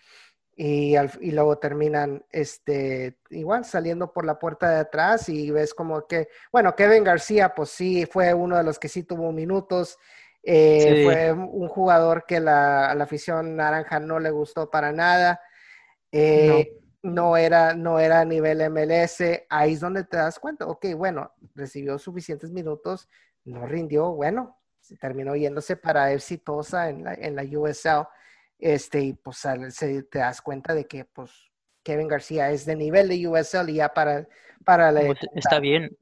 y, 0.56 0.96
y, 0.96 1.30
luego 1.30 1.58
terminan 1.58 2.24
este, 2.30 3.18
igual 3.28 3.66
saliendo 3.66 4.14
por 4.14 4.24
la 4.24 4.38
puerta 4.38 4.70
de 4.70 4.80
atrás 4.80 5.28
y 5.28 5.50
ves 5.50 5.74
como 5.74 6.06
que, 6.06 6.28
bueno, 6.50 6.74
Kevin 6.74 7.04
García, 7.04 7.54
pues 7.54 7.68
sí, 7.68 8.06
fue 8.06 8.32
uno 8.32 8.56
de 8.56 8.62
los 8.62 8.78
que 8.78 8.88
sí 8.88 9.02
tuvo 9.02 9.30
minutos. 9.30 9.98
Eh, 10.42 11.02
fue 11.04 11.32
un 11.32 11.68
jugador 11.68 12.24
que 12.26 12.40
la, 12.40 12.94
la, 12.94 13.04
afición 13.04 13.56
naranja 13.56 14.00
no 14.00 14.18
le 14.18 14.30
gustó 14.30 14.70
para 14.70 14.90
nada. 14.90 15.38
Eh, 16.10 16.80
no. 17.02 17.36
era, 17.36 17.74
no 17.74 17.98
era 17.98 18.20
a 18.20 18.24
nivel 18.24 18.70
MLS. 18.70 19.20
Ahí 19.50 19.74
es 19.74 19.80
donde 19.80 20.04
te 20.04 20.16
das 20.16 20.38
cuenta, 20.38 20.66
ok, 20.66 20.94
bueno, 20.96 21.34
recibió 21.54 21.98
suficientes 21.98 22.50
minutos, 22.52 23.10
no 23.44 23.66
rindió, 23.66 24.12
bueno, 24.12 24.61
terminó 25.00 25.36
yéndose 25.36 25.76
para 25.76 26.12
exitosa 26.12 26.88
en 26.88 27.04
la, 27.04 27.14
en 27.14 27.36
la 27.36 27.42
USL 27.42 28.06
este, 28.58 29.00
y 29.00 29.12
pues 29.14 29.38
se, 29.70 30.02
te 30.04 30.18
das 30.18 30.40
cuenta 30.40 30.74
de 30.74 30.86
que 30.86 31.04
pues 31.04 31.30
Kevin 31.82 32.08
García 32.08 32.50
es 32.50 32.64
de 32.64 32.76
nivel 32.76 33.08
de 33.08 33.26
USL 33.26 33.70
y 33.70 33.74
ya 33.74 33.92
para, 33.92 34.26
para 34.64 34.92
la... 34.92 35.02
Está 35.34 35.58
bien, 35.58 35.96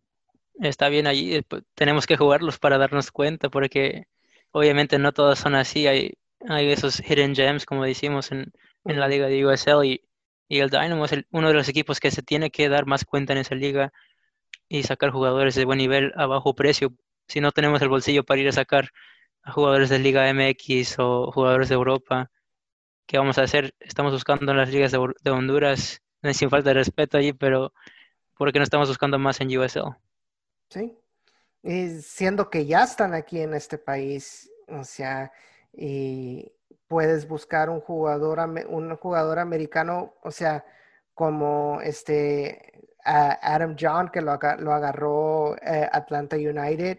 está 0.60 0.88
bien 0.88 1.06
allí, 1.06 1.36
eh, 1.36 1.42
pues, 1.42 1.62
tenemos 1.74 2.06
que 2.06 2.16
jugarlos 2.16 2.58
para 2.58 2.78
darnos 2.78 3.10
cuenta 3.10 3.48
porque 3.48 4.06
obviamente 4.52 4.98
no 4.98 5.12
todos 5.12 5.38
son 5.38 5.54
así, 5.54 5.86
hay, 5.86 6.18
hay 6.48 6.70
esos 6.70 7.00
hidden 7.00 7.34
gems 7.34 7.64
como 7.64 7.84
decimos 7.84 8.30
en, 8.32 8.52
en 8.84 9.00
la 9.00 9.08
liga 9.08 9.26
de 9.26 9.46
USL 9.46 9.84
y, 9.84 10.02
y 10.48 10.58
el 10.58 10.68
Dynamo 10.68 11.04
es 11.04 11.12
uno 11.30 11.48
de 11.48 11.54
los 11.54 11.68
equipos 11.68 12.00
que 12.00 12.10
se 12.10 12.22
tiene 12.22 12.50
que 12.50 12.68
dar 12.68 12.84
más 12.84 13.04
cuenta 13.04 13.32
en 13.32 13.38
esa 13.38 13.54
liga 13.54 13.92
y 14.68 14.82
sacar 14.82 15.10
jugadores 15.10 15.54
de 15.54 15.64
buen 15.64 15.78
nivel 15.78 16.12
a 16.16 16.26
bajo 16.26 16.54
precio. 16.54 16.92
Si 17.30 17.40
no 17.40 17.52
tenemos 17.52 17.80
el 17.80 17.88
bolsillo 17.88 18.24
para 18.24 18.40
ir 18.40 18.48
a 18.48 18.52
sacar 18.52 18.90
a 19.44 19.52
jugadores 19.52 19.88
de 19.88 20.00
Liga 20.00 20.28
MX 20.34 20.98
o 20.98 21.30
jugadores 21.30 21.68
de 21.68 21.76
Europa, 21.76 22.28
¿qué 23.06 23.18
vamos 23.18 23.38
a 23.38 23.42
hacer? 23.42 23.72
Estamos 23.78 24.12
buscando 24.12 24.50
en 24.50 24.58
las 24.58 24.70
ligas 24.70 24.90
de, 24.90 25.30
Honduras, 25.30 26.02
sin 26.32 26.50
falta 26.50 26.70
de 26.70 26.74
respeto 26.74 27.18
allí, 27.18 27.32
pero 27.32 27.72
¿por 28.36 28.52
qué 28.52 28.58
no 28.58 28.64
estamos 28.64 28.88
buscando 28.88 29.16
más 29.20 29.40
en 29.40 29.56
USL? 29.56 29.96
Sí, 30.70 30.98
y 31.62 32.00
siendo 32.00 32.50
que 32.50 32.66
ya 32.66 32.82
están 32.82 33.14
aquí 33.14 33.40
en 33.40 33.54
este 33.54 33.78
país, 33.78 34.50
o 34.66 34.82
sea, 34.82 35.30
y 35.72 36.50
puedes 36.88 37.28
buscar 37.28 37.70
un 37.70 37.80
jugador, 37.80 38.40
un 38.68 38.96
jugador 38.96 39.38
americano, 39.38 40.14
o 40.24 40.32
sea, 40.32 40.64
como 41.14 41.80
este 41.80 42.72
Adam 43.04 43.76
John, 43.78 44.08
que 44.08 44.20
lo, 44.20 44.32
agarró 44.32 45.56
eh, 45.58 45.88
Atlanta 45.92 46.34
United, 46.34 46.98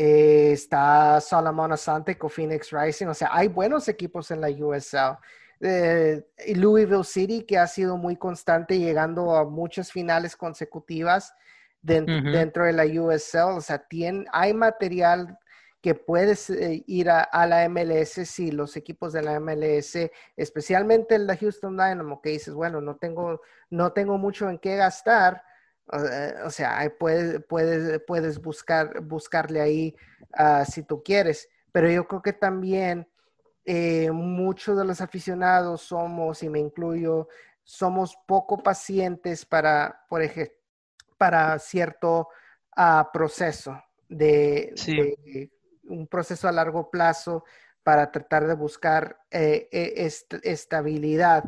eh, 0.00 0.52
está 0.52 1.20
Solomon 1.20 1.72
Asante 1.72 2.16
con 2.16 2.30
Phoenix 2.30 2.70
Rising. 2.70 3.08
O 3.08 3.14
sea, 3.14 3.30
hay 3.32 3.48
buenos 3.48 3.88
equipos 3.88 4.30
en 4.30 4.40
la 4.40 4.48
USL. 4.48 5.18
Eh, 5.60 6.24
Louisville 6.54 7.02
City, 7.02 7.42
que 7.42 7.58
ha 7.58 7.66
sido 7.66 7.96
muy 7.96 8.14
constante, 8.14 8.78
llegando 8.78 9.34
a 9.34 9.44
muchas 9.44 9.90
finales 9.90 10.36
consecutivas 10.36 11.34
dentro, 11.82 12.64
de 12.64 12.72
la 12.72 12.84
USL. 12.84 13.56
O 13.56 13.60
sea, 13.60 13.78
tiene, 13.78 14.24
hay 14.32 14.54
material 14.54 15.36
que 15.80 15.96
puedes 15.96 16.48
eh, 16.50 16.84
ir 16.86 17.10
a, 17.10 17.46
la 17.46 17.68
MLS 17.68 18.28
si 18.28 18.52
los 18.52 18.76
equipos 18.76 19.12
de 19.12 19.22
la 19.22 19.40
MLS, 19.40 20.10
especialmente 20.36 21.16
el 21.16 21.26
de 21.26 21.36
Houston 21.38 21.76
Dynamo, 21.76 22.20
que 22.20 22.30
dices, 22.30 22.54
bueno, 22.54 22.80
no 22.80 22.96
tengo, 22.96 23.40
no 23.70 23.92
tengo 23.92 24.16
mucho 24.16 24.48
en 24.48 24.58
qué 24.58 24.76
gastar, 24.76 25.42
o 26.44 26.50
sea, 26.50 26.92
puedes, 26.98 27.42
puedes, 27.48 28.00
puedes 28.06 28.40
buscar, 28.40 29.00
buscarle 29.00 29.60
ahí 29.60 29.96
uh, 30.38 30.64
si 30.64 30.82
tú 30.82 31.02
quieres. 31.02 31.48
Pero 31.72 31.90
yo 31.90 32.06
creo 32.06 32.22
que 32.22 32.32
también 32.32 33.08
eh, 33.64 34.10
muchos 34.10 34.78
de 34.78 34.84
los 34.84 35.00
aficionados 35.00 35.82
somos, 35.82 36.42
y 36.42 36.48
me 36.48 36.58
incluyo, 36.58 37.28
somos 37.62 38.16
poco 38.26 38.62
pacientes 38.62 39.44
para, 39.44 40.06
por 40.08 40.22
ejemplo, 40.22 40.54
para 41.18 41.58
cierto 41.58 42.28
uh, 42.76 43.04
proceso 43.12 43.82
de, 44.08 44.72
de, 44.86 45.50
un 45.84 46.06
proceso 46.06 46.48
a 46.48 46.52
largo 46.52 46.90
plazo 46.90 47.44
para 47.82 48.10
tratar 48.10 48.46
de 48.46 48.54
buscar 48.54 49.20
eh, 49.30 49.68
est 49.70 50.32
estabilidad. 50.44 51.44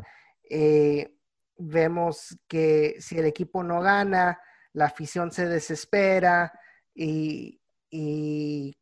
Eh, 0.49 1.17
vemos 1.61 2.37
que 2.47 2.95
si 2.99 3.17
el 3.17 3.25
equipo 3.25 3.63
no 3.63 3.81
gana, 3.81 4.39
la 4.73 4.85
afición 4.85 5.31
se 5.31 5.47
desespera 5.47 6.51
y, 6.93 7.59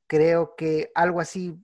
creo 0.07 0.55
que 0.55 0.91
algo 0.93 1.19
así 1.19 1.55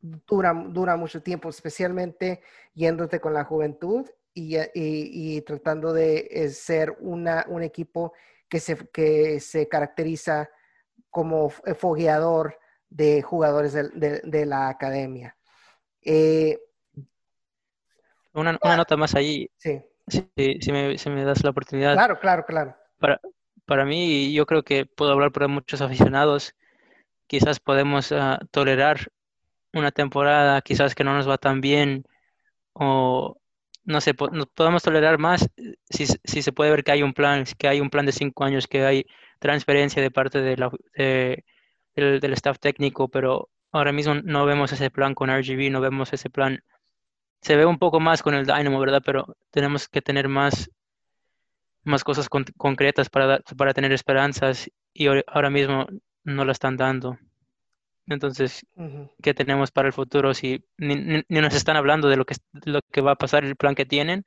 dura, 0.00 0.54
dura 0.54 0.96
mucho 0.96 1.22
tiempo, 1.22 1.50
especialmente 1.50 2.40
yéndote 2.74 3.20
con 3.20 3.34
la 3.34 3.44
juventud 3.44 4.08
y, 4.34 5.40
tratando 5.42 5.92
de 5.92 6.28
eh, 6.30 6.48
ser 6.50 6.96
una, 7.00 7.44
un 7.48 7.62
equipo 7.62 8.12
que 8.48 8.60
se, 8.60 8.76
que 8.88 9.40
se 9.40 9.68
caracteriza 9.68 10.48
como 11.10 11.50
fogueador 11.50 12.58
de 12.88 13.22
jugadores 13.22 13.72
de, 13.72 14.46
la 14.46 14.68
academia. 14.68 15.36
Eh, 16.02 16.58
una, 18.32 18.58
nota 18.76 18.96
más 18.96 19.14
ahí. 19.14 19.50
Sí. 19.56 19.82
Si, 20.08 20.72
me, 20.72 21.24
das 21.24 21.44
la 21.44 21.50
oportunidad. 21.50 21.94
Claro, 21.94 22.18
claro, 22.18 22.44
claro. 22.46 22.76
Para, 22.98 23.20
para 23.66 23.84
mí, 23.84 24.32
yo 24.32 24.46
creo 24.46 24.62
que 24.62 24.86
puedo 24.86 25.12
hablar 25.12 25.32
por 25.32 25.46
muchos 25.48 25.80
aficionados. 25.80 26.54
Quizás 27.26 27.60
podemos 27.60 28.12
ah, 28.12 28.40
tolerar 28.50 29.12
una 29.72 29.90
temporada, 29.90 30.60
quizás 30.62 30.94
que 30.94 31.04
no 31.04 31.14
nos 31.14 31.28
va 31.28 31.38
tan 31.38 31.60
bien, 31.60 32.04
o 32.72 33.36
no 33.84 34.00
sé, 34.00 34.14
podemos 34.14 34.82
tolerar 34.82 35.18
más 35.18 35.48
si, 35.88 36.06
si, 36.06 36.42
se 36.42 36.52
puede 36.52 36.70
ver 36.70 36.84
que 36.84 36.92
hay 36.92 37.02
un 37.02 37.14
plan, 37.14 37.44
que 37.58 37.68
hay 37.68 37.80
un 37.80 37.90
plan 37.90 38.06
de 38.06 38.12
cinco 38.12 38.44
años, 38.44 38.66
que 38.66 38.84
hay 38.84 39.06
transferencia 39.38 40.02
de 40.02 40.10
parte 40.10 40.40
de 40.40 40.56
la, 40.56 40.70
del, 40.94 42.20
del 42.20 42.32
staff 42.34 42.58
técnico, 42.58 43.08
pero 43.08 43.48
ahora 43.72 43.92
mismo 43.92 44.14
no 44.14 44.46
vemos 44.46 44.72
ese 44.72 44.90
plan 44.90 45.14
con 45.14 45.30
RGB, 45.30 45.70
no 45.70 45.80
vemos 45.80 46.12
ese 46.12 46.30
plan 46.30 46.62
se 47.40 47.56
ve 47.56 47.66
un 47.66 47.78
poco 47.78 48.00
más 48.00 48.22
con 48.22 48.34
el 48.34 48.46
Dynamo, 48.46 48.80
¿verdad? 48.80 49.02
Pero 49.04 49.36
tenemos 49.50 49.88
que 49.88 50.02
tener 50.02 50.28
más, 50.28 50.70
más 51.82 52.04
cosas 52.04 52.28
concretas 52.28 53.08
para, 53.08 53.40
para 53.56 53.74
tener 53.74 53.92
esperanzas 53.92 54.70
y 54.92 55.06
ahora 55.06 55.50
mismo 55.50 55.86
no 56.24 56.44
lo 56.44 56.52
están 56.52 56.76
dando. 56.76 57.18
Entonces, 58.06 58.66
¿qué 59.22 59.34
tenemos 59.34 59.70
para 59.70 59.88
el 59.88 59.92
futuro? 59.92 60.32
Si 60.32 60.64
ni, 60.78 61.22
nos 61.28 61.54
están 61.54 61.76
hablando 61.76 62.08
de 62.08 62.16
lo 62.16 62.24
que, 62.24 62.36
lo 62.64 62.80
que 62.90 63.02
va 63.02 63.12
a 63.12 63.16
pasar, 63.16 63.44
el 63.44 63.56
plan 63.56 63.74
que 63.74 63.84
tienen, 63.84 64.24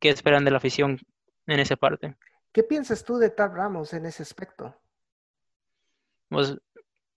¿qué 0.00 0.08
esperan 0.08 0.44
de 0.44 0.50
la 0.50 0.56
afición 0.56 0.98
en 1.46 1.60
esa 1.60 1.76
parte? 1.76 2.16
¿Qué 2.52 2.64
piensas 2.64 3.04
tú 3.04 3.18
de 3.18 3.30
Tab 3.30 3.54
Ramos 3.54 3.92
en 3.92 4.06
ese 4.06 4.24
aspecto? 4.24 4.74
Pues, 6.28 6.56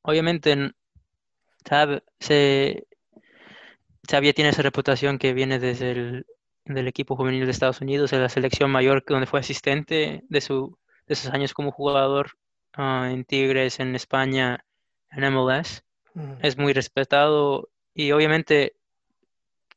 obviamente, 0.04 0.74
Tab 1.64 2.04
se, 2.20 2.88
Xavier 4.10 4.34
tiene 4.34 4.50
esa 4.50 4.62
reputación 4.62 5.18
que 5.20 5.34
viene 5.34 5.60
desde 5.60 5.92
el 5.92 6.26
del 6.66 6.88
equipo 6.88 7.16
juvenil 7.16 7.46
de 7.46 7.52
Estados 7.52 7.82
Unidos, 7.82 8.12
de 8.12 8.20
la 8.20 8.30
selección 8.30 8.70
mayor, 8.72 9.04
donde 9.08 9.26
fue 9.26 9.40
asistente 9.40 10.24
de, 10.30 10.42
su, 10.42 10.78
de 11.08 11.16
sus 11.16 11.32
años 11.32 11.54
como 11.54 11.72
jugador 11.72 12.32
ah, 12.74 13.10
en 13.12 13.26
Tigres, 13.26 13.80
en 13.80 13.96
España, 13.96 14.64
en 15.12 15.34
MLS. 15.34 15.84
Es 16.42 16.58
muy 16.58 16.74
respetado 16.74 17.70
y 17.94 18.12
obviamente 18.12 18.76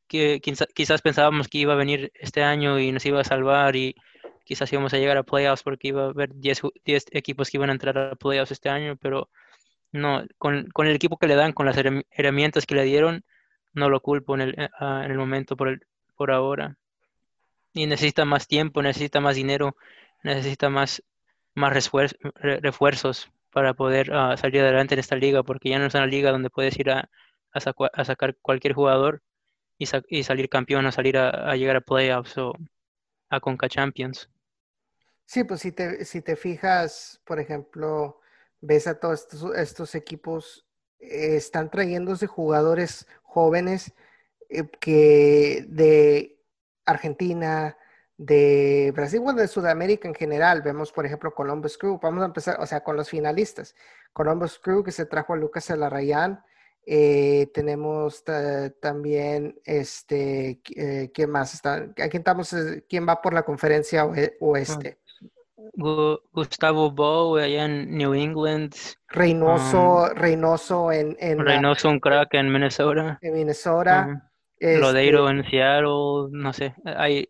que, 0.09 0.41
quizás 0.41 1.03
pensábamos 1.03 1.49
que 1.49 1.59
iba 1.59 1.75
a 1.75 1.77
venir 1.77 2.11
este 2.15 2.43
año 2.43 2.81
y 2.81 2.91
nos 2.91 3.07
iba 3.07 3.21
a 3.21 3.25
salvar 3.25 3.77
y 3.77 3.95
quizás 4.45 4.73
íbamos 4.73 4.93
a 4.93 4.99
llegar 4.99 5.17
a 5.17 5.23
playoffs 5.23 5.63
porque 5.63 5.89
iba 5.89 6.05
a 6.05 6.09
haber 6.09 6.35
10, 6.35 6.63
equipos 7.13 7.49
que 7.49 7.59
iban 7.59 7.71
a 7.71 7.75
entrar 7.75 7.97
a 7.97 8.17
playoffs 8.17 8.51
este 8.51 8.71
año, 8.71 8.97
pero 8.97 9.31
no, 9.93 10.25
con, 10.37 10.69
con 10.73 10.87
el 10.87 10.97
equipo 10.97 11.17
que 11.17 11.29
le 11.29 11.37
dan, 11.37 11.53
con 11.53 11.67
las 11.67 11.77
herramientas 12.11 12.67
que 12.67 12.75
le 12.75 12.85
dieron, 12.85 13.25
no 13.75 13.89
lo 13.89 14.01
culpo 14.01 14.35
en 14.35 14.41
el, 14.43 14.55
eh, 14.59 14.69
ah, 14.79 15.03
en 15.05 15.11
el 15.11 15.19
momento 15.19 15.57
por, 15.57 15.69
el, 15.69 15.87
por 16.17 16.31
ahora. 16.31 16.77
Y 17.73 17.87
necesita 17.87 18.25
más 18.25 18.47
tiempo, 18.47 18.83
necesita 18.83 19.21
más 19.21 19.37
dinero, 19.37 19.77
necesita 20.23 20.69
más, 20.69 21.03
más 21.55 21.73
refuerzos 21.73 23.31
para 23.53 23.75
poder 23.75 24.13
ah, 24.13 24.37
salir 24.37 24.63
adelante 24.63 24.95
en 24.95 25.01
esta 25.01 25.17
liga, 25.17 25.43
porque 25.43 25.71
ya 25.71 25.79
no 25.79 25.87
es 25.87 25.95
una 25.95 26.07
liga 26.07 26.31
donde 26.31 26.51
puedes 26.51 26.79
ir 26.79 26.91
a, 26.91 27.09
a, 27.53 28.05
sacar 28.05 28.37
cualquier 28.41 28.75
jugador 28.75 29.23
y, 29.79 29.87
y, 30.09 30.23
salir 30.23 30.49
campeón 30.49 30.87
o 30.87 30.93
salir 30.93 31.19
a, 31.19 31.55
llegar 31.57 31.77
a 31.77 31.81
playoffs 31.81 32.37
o 32.39 32.55
a 33.29 33.41
Conca 33.41 33.69
Champions. 33.69 34.29
Sí, 35.25 35.45
pues 35.45 35.61
si 35.61 35.73
te, 35.73 36.05
si 36.05 36.21
te 36.21 36.37
fijas, 36.37 37.21
por 37.25 37.41
ejemplo, 37.41 38.21
ves 38.61 38.87
a 38.87 38.99
todos 38.99 39.21
estos, 39.21 39.57
estos 39.57 39.95
equipos, 39.95 40.67
eh, 40.99 41.37
están 41.37 41.71
trayéndose 41.71 42.27
jugadores 42.27 43.07
jóvenes 43.33 43.93
eh, 44.49 44.65
que 44.81 45.65
de 45.69 46.39
Argentina, 46.85 47.77
de 48.17 48.93
Brasil, 48.95 49.21
bueno, 49.21 49.41
de 49.41 49.49
Sudamérica 49.49 50.07
en 50.09 50.15
general. 50.15 50.63
Vemos, 50.63 50.93
por 50.93 51.05
ejemplo, 51.07 51.35
Columbus 51.35 51.77
Crew. 51.79 51.99
Vamos 52.03 52.23
a 52.23 52.27
empezar, 52.27 52.61
o 52.61 52.67
sea, 52.67 52.81
con 52.85 52.97
los 52.97 53.09
finalistas. 53.09 53.75
Columbus 54.13 54.59
Crew, 54.59 54.83
que 54.85 54.93
se 54.93 55.07
trajo 55.07 55.33
a 55.33 55.37
Lucas 55.37 55.71
Elarrayán, 55.71 56.45
Eh, 56.85 57.47
tenemos 57.55 58.25
también, 58.81 59.55
este, 59.65 60.61
eh, 60.75 61.13
¿quién 61.15 61.31
más 61.31 61.55
está? 61.55 61.75
Aquí 62.05 62.17
estamos, 62.17 62.53
eh, 62.53 62.85
¿quién 62.89 63.07
va 63.07 63.23
por 63.23 63.33
la 63.33 63.45
conferencia 63.45 64.05
oeste? 64.41 64.99
Gustavo 65.75 66.91
Bow 66.91 67.37
allá 67.37 67.65
en 67.65 67.97
New 67.97 68.15
England. 68.15 68.75
Reynoso, 69.09 70.05
um, 70.05 70.09
Reynoso 70.15 70.93
en, 70.93 71.17
en 71.21 71.39
Reynoso, 71.39 71.89
un 71.89 72.01
crack 72.01 72.35
en 72.35 72.53
Minnesota. 72.53 73.19
En 73.21 73.35
Minnesota. 73.35 74.07
Um, 74.09 74.21
Lodeiro 74.81 75.29
este 75.29 75.39
en 75.41 75.51
Seattle, 75.51 76.29
no 76.31 76.53
sé, 76.53 76.75
hay 76.85 77.29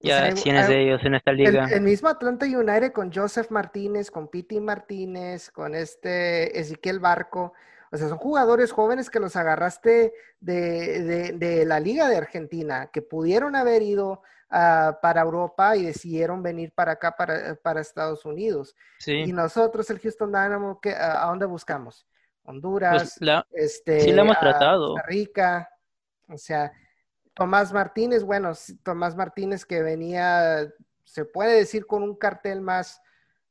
ya 0.00 0.32
tienes 0.32 0.68
de 0.68 0.82
ellos 0.82 1.00
en 1.04 1.14
esta 1.14 1.32
liga. 1.32 1.68
El, 1.70 1.80
mismo 1.80 2.08
Atlanta 2.08 2.46
United 2.46 2.92
con 2.92 3.12
Joseph 3.12 3.50
Martínez, 3.50 4.10
con 4.10 4.28
Piti 4.28 4.60
Martínez, 4.60 5.50
con 5.50 5.74
este 5.74 6.58
Ezequiel 6.58 7.00
Barco. 7.00 7.52
O 7.90 7.96
sea, 7.96 8.08
son 8.08 8.18
jugadores 8.18 8.70
jóvenes 8.70 9.10
que 9.10 9.18
los 9.18 9.34
agarraste 9.34 10.12
de, 10.40 11.32
de, 11.32 11.64
la 11.64 11.80
Liga 11.80 12.08
de 12.08 12.16
Argentina, 12.16 12.90
que 12.92 13.02
pudieron 13.02 13.56
haber 13.56 13.82
ido 13.82 14.22
uh, 14.50 14.92
para 15.00 15.22
Europa 15.22 15.76
y 15.76 15.86
decidieron 15.86 16.42
venir 16.42 16.72
para 16.72 16.92
acá, 16.92 17.14
para, 17.16 17.54
para 17.56 17.80
Estados 17.80 18.24
Unidos. 18.24 18.74
Sí. 18.98 19.12
Y 19.12 19.32
nosotros, 19.32 19.88
el 19.90 19.98
Houston 20.00 20.30
Dynamo, 20.30 20.80
¿qué, 20.80 20.94
¿a 20.94 21.26
dónde 21.26 21.46
buscamos? 21.46 22.06
Honduras, 22.44 23.18
pues 23.18 23.42
este, 23.52 24.00
sí 24.00 24.12
la 24.12 24.22
hemos 24.22 24.38
tratado. 24.38 24.94
Costa 24.94 25.06
Rica. 25.06 25.68
O 26.28 26.38
sea, 26.38 26.72
Tomás 27.34 27.72
Martínez, 27.72 28.22
bueno, 28.24 28.52
Tomás 28.82 29.16
Martínez 29.16 29.64
que 29.64 29.82
venía, 29.82 30.66
se 31.04 31.24
puede 31.24 31.56
decir, 31.56 31.86
con 31.86 32.02
un 32.02 32.16
cartel 32.16 32.60
más 32.60 33.02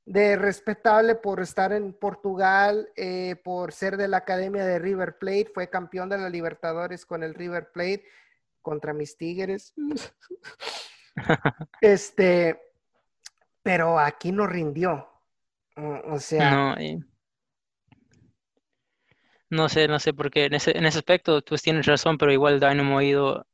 de 0.05 0.35
respetable 0.35 1.15
por 1.15 1.41
estar 1.41 1.73
en 1.73 1.93
Portugal, 1.93 2.89
eh, 2.95 3.35
por 3.43 3.71
ser 3.71 3.97
de 3.97 4.07
la 4.07 4.17
Academia 4.17 4.65
de 4.65 4.79
River 4.79 5.17
Plate, 5.17 5.51
fue 5.53 5.69
campeón 5.69 6.09
de 6.09 6.17
la 6.17 6.29
Libertadores 6.29 7.05
con 7.05 7.23
el 7.23 7.33
River 7.33 7.71
Plate 7.71 8.03
contra 8.67 8.93
mis 8.93 9.15
Tigres. 9.15 9.73
este, 11.81 12.59
pero 13.63 13.97
aquí 13.97 14.33
no 14.33 14.45
rindió. 14.45 15.07
O 15.77 16.19
sea. 16.19 16.51
No, 16.51 16.75
no 19.49 19.69
sé, 19.69 19.87
no 19.87 19.99
sé, 19.99 20.13
porque 20.13 20.45
en 20.45 20.55
ese, 20.55 20.77
en 20.77 20.85
ese 20.85 20.97
aspecto 20.97 21.41
tú 21.41 21.55
tienes 21.55 21.85
razón, 21.85 22.17
pero 22.17 22.33
igual 22.33 22.59
Dynamo 22.59 22.97
ha 22.97 23.03
ido 23.05 23.47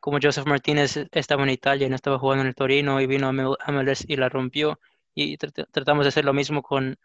como 0.00 0.18
Joseph 0.22 0.46
Martínez 0.46 1.06
estaba 1.12 1.42
en 1.42 1.50
Italia, 1.50 1.90
no 1.90 1.96
estaba 1.96 2.18
jugando 2.18 2.42
en 2.42 2.48
el 2.48 2.54
Torino 2.54 2.98
y 3.02 3.06
vino 3.06 3.28
a 3.28 3.72
MLS 3.72 4.06
y 4.08 4.16
la 4.16 4.30
rompió. 4.30 4.80
Y 5.14 5.36
tratamos 5.36 6.06
de 6.06 6.08
hacer 6.08 6.24
lo 6.24 6.32
mismo 6.32 6.62
con 6.62 6.96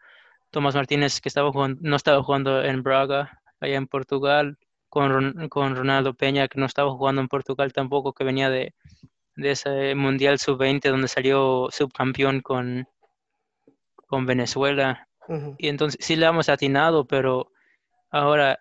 Tomás 0.50 0.74
Martínez, 0.74 1.20
que 1.20 1.28
estaba 1.28 1.52
jugando, 1.52 1.80
no 1.82 1.96
estaba 1.96 2.22
jugando 2.22 2.62
en 2.64 2.82
Braga, 2.82 3.42
allá 3.60 3.76
en 3.76 3.86
Portugal, 3.88 4.58
con, 4.92 5.48
con 5.48 5.74
Ronaldo 5.74 6.12
Peña, 6.12 6.48
que 6.48 6.60
no 6.60 6.66
estaba 6.66 6.90
jugando 6.90 7.22
en 7.22 7.28
Portugal 7.28 7.72
tampoco, 7.72 8.12
que 8.12 8.24
venía 8.24 8.50
de, 8.50 8.74
de 9.36 9.52
ese 9.52 9.94
Mundial 9.94 10.38
Sub-20 10.38 10.90
donde 10.90 11.08
salió 11.08 11.68
subcampeón 11.70 12.42
con, 12.42 12.86
con 14.06 14.26
Venezuela. 14.26 15.08
Y 15.56 15.68
entonces 15.68 16.04
sí 16.04 16.14
le 16.14 16.26
hemos 16.26 16.50
atinado, 16.50 17.06
pero 17.06 17.52
ahora 18.10 18.60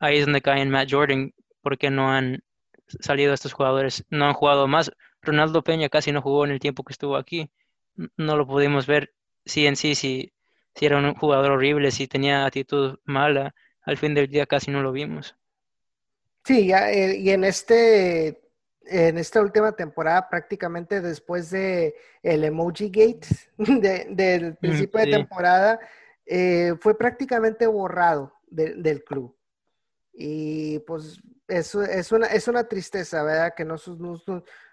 ahí 0.00 0.16
es 0.16 0.24
donde 0.24 0.40
caen 0.40 0.70
Matt 0.70 0.88
Jordan, 0.90 1.34
porque 1.60 1.90
no 1.90 2.10
han 2.10 2.42
salido 2.88 3.34
estos 3.34 3.52
jugadores, 3.52 4.06
no 4.08 4.24
han 4.24 4.32
jugado 4.32 4.66
más. 4.68 4.90
Ronaldo 5.20 5.62
Peña 5.62 5.90
casi 5.90 6.10
no 6.10 6.22
jugó 6.22 6.46
en 6.46 6.52
el 6.52 6.58
tiempo 6.58 6.84
que 6.84 6.94
estuvo 6.94 7.16
aquí. 7.16 7.50
No 8.16 8.38
lo 8.38 8.46
pudimos 8.46 8.86
ver 8.86 9.12
si 9.44 9.66
en 9.66 9.76
sí, 9.76 9.94
si, 9.94 10.32
si 10.74 10.86
era 10.86 10.96
un 10.96 11.14
jugador 11.14 11.50
horrible, 11.52 11.90
si 11.90 12.08
tenía 12.08 12.46
actitud 12.46 12.98
mala. 13.04 13.54
Al 13.82 13.98
fin 13.98 14.14
del 14.14 14.28
día 14.28 14.46
casi 14.46 14.70
no 14.70 14.80
lo 14.80 14.90
vimos. 14.90 15.36
Sí, 16.46 16.72
eh, 16.72 17.16
y 17.16 17.30
en 17.30 17.42
este 17.42 18.40
en 18.84 19.18
esta 19.18 19.42
última 19.42 19.72
temporada, 19.72 20.28
prácticamente 20.28 21.00
después 21.00 21.50
de 21.50 21.96
el 22.22 22.44
Emoji 22.44 22.88
Gate 22.88 23.26
del 24.10 24.54
principio 24.54 25.00
de 25.00 25.10
temporada, 25.10 25.80
eh, 26.24 26.74
fue 26.80 26.96
prácticamente 26.96 27.66
borrado 27.66 28.32
del 28.46 29.02
club. 29.02 29.36
Y 30.12 30.78
pues 30.80 31.20
eso 31.48 31.82
es 31.82 32.12
una, 32.12 32.26
es 32.28 32.46
una 32.46 32.62
tristeza, 32.62 33.24
¿verdad? 33.24 33.54
Que 33.56 33.64
no, 33.64 33.74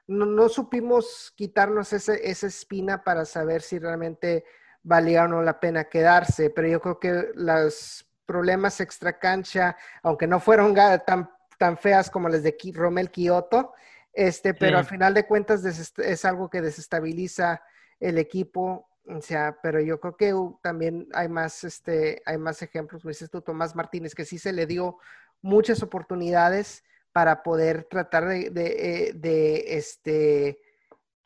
no, 0.05 0.49
supimos 0.49 1.34
quitarnos 1.36 1.91
ese, 1.91 2.30
esa 2.30 2.45
espina 2.45 3.03
para 3.03 3.26
saber 3.26 3.63
si 3.63 3.80
realmente 3.80 4.45
valía 4.84 5.24
o 5.24 5.28
no 5.28 5.41
la 5.41 5.59
pena 5.59 5.86
quedarse, 5.86 6.51
pero 6.51 6.67
yo 6.67 6.80
creo 6.80 6.99
que 6.99 7.32
los 7.34 8.07
problemas 8.28 8.80
extra 8.80 9.17
cancha, 9.17 9.76
aunque 10.03 10.28
no 10.28 10.39
fueron 10.39 10.76
tan, 11.05 11.30
tan 11.58 11.78
feas 11.78 12.10
como 12.10 12.30
las 12.30 12.43
de 12.43 12.56
Romel 12.74 13.12
Kioto, 13.12 13.74
este, 14.14 14.54
pero 14.54 14.78
al 14.78 14.86
final 14.86 15.14
de 15.14 15.26
cuentas 15.26 15.64
es 15.97 16.26
algo 16.26 16.49
que 16.49 16.62
desestabiliza 16.62 17.64
el 17.99 18.18
equipo, 18.18 18.88
o 19.06 19.22
sea, 19.22 19.58
pero 19.62 19.82
yo 19.82 19.99
creo 19.99 20.16
que 20.16 20.34
también 20.62 21.08
hay 21.14 21.28
más, 21.28 21.64
este, 21.64 22.22
hay 22.26 22.38
más 22.38 22.62
ejemplos, 22.62 23.01
como 23.01 23.10
dices 23.10 23.30
tú, 23.30 23.41
Tomás 23.41 23.76
Martínez, 23.76 24.14
que 24.14 24.26
sí 24.26 24.38
se 24.38 24.54
le 24.54 24.66
dio 24.66 24.97
muchas 25.41 25.84
oportunidades 25.84 26.84
para 27.12 27.43
poder 27.43 27.86
tratar 27.86 28.28
de, 28.28 28.51
eh, 28.56 29.78
este, 29.78 30.60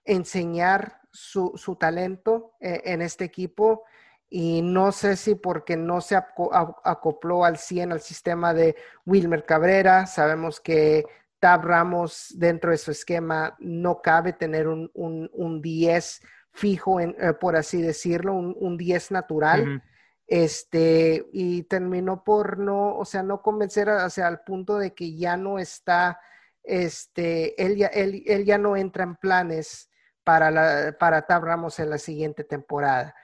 enseñar 0.06 1.02
su, 1.12 1.78
talento 1.80 2.54
eh, 2.60 2.82
en 2.86 3.02
este 3.02 3.26
equipo. 3.26 3.84
Y 4.30 4.62
no 4.62 4.92
sé 4.92 5.16
si 5.16 5.36
porque 5.36 5.78
no 5.78 6.02
se 6.02 6.16
acopló 6.16 7.46
al 7.46 7.58
100 7.58 7.94
al 7.94 8.02
sistema 8.02 8.54
de 8.54 8.76
Wilmer 9.06 9.46
Cabrera. 9.46 10.06
Sabemos 10.06 10.60
que 10.60 11.06
Tab 11.40 11.64
Ramos 11.64 12.34
dentro 12.36 12.72
de 12.72 12.78
su 12.78 12.92
esquema 12.92 13.56
no 13.60 14.02
cabe 14.02 14.34
tener 14.34 14.68
un, 14.68 14.92
un, 14.94 15.62
10 15.62 16.22
fijo, 16.52 17.00
en, 17.00 17.16
eh, 17.20 17.34
por 17.34 17.56
así 17.56 17.82
decirlo, 17.82 18.34
un, 18.34 18.78
10 18.78 19.12
natural 19.12 19.82
este, 20.28 21.26
y 21.32 21.64
terminó 21.64 22.24
por 22.24 22.60
no, 22.60 22.98
o 22.98 23.06
sea, 23.06 23.24
no 23.24 23.42
convencer, 23.42 23.88
sea, 24.10 24.28
al 24.28 24.42
punto 24.42 24.78
de 24.78 24.94
que 24.94 25.16
ya 25.16 25.38
no 25.38 25.58
está, 25.58 26.20
este, 26.64 27.62
él 27.64 27.78
ya, 27.78 27.88
él, 27.88 28.24
él 28.28 28.44
ya 28.46 28.58
no 28.58 28.76
entra 28.76 29.06
en 29.06 29.16
planes 29.16 29.90
para, 30.26 30.52
la, 30.52 30.96
para 31.00 31.26
Tab 31.26 31.46
Ramos 31.46 31.80
en 31.80 31.90
la 31.90 31.98
siguiente 31.98 32.44
temporada. 32.44 33.16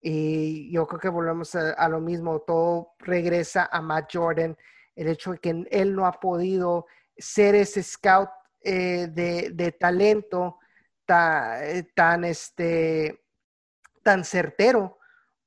Y 0.00 0.70
yo 0.72 0.86
creo 0.86 1.00
que 1.00 1.08
volvemos 1.08 1.54
a, 1.54 1.88
lo 1.88 2.00
mismo, 2.00 2.40
todo 2.40 2.94
regresa 2.98 3.68
a 3.70 3.80
Matt 3.80 4.10
Jordan, 4.12 4.56
el 4.94 5.08
hecho 5.08 5.32
de 5.32 5.38
que 5.38 5.66
él 5.70 5.94
no 5.94 6.06
ha 6.06 6.12
podido 6.12 6.86
ser 7.16 7.54
ese 7.54 7.82
scout 7.82 8.30
eh, 8.60 9.08
de, 9.10 9.50
de, 9.52 9.72
talento 9.72 10.58
tan, 11.04 11.62
eh, 11.62 11.88
tan, 11.94 12.24
este, 12.24 13.24
tan 14.02 14.24
certero 14.24 14.98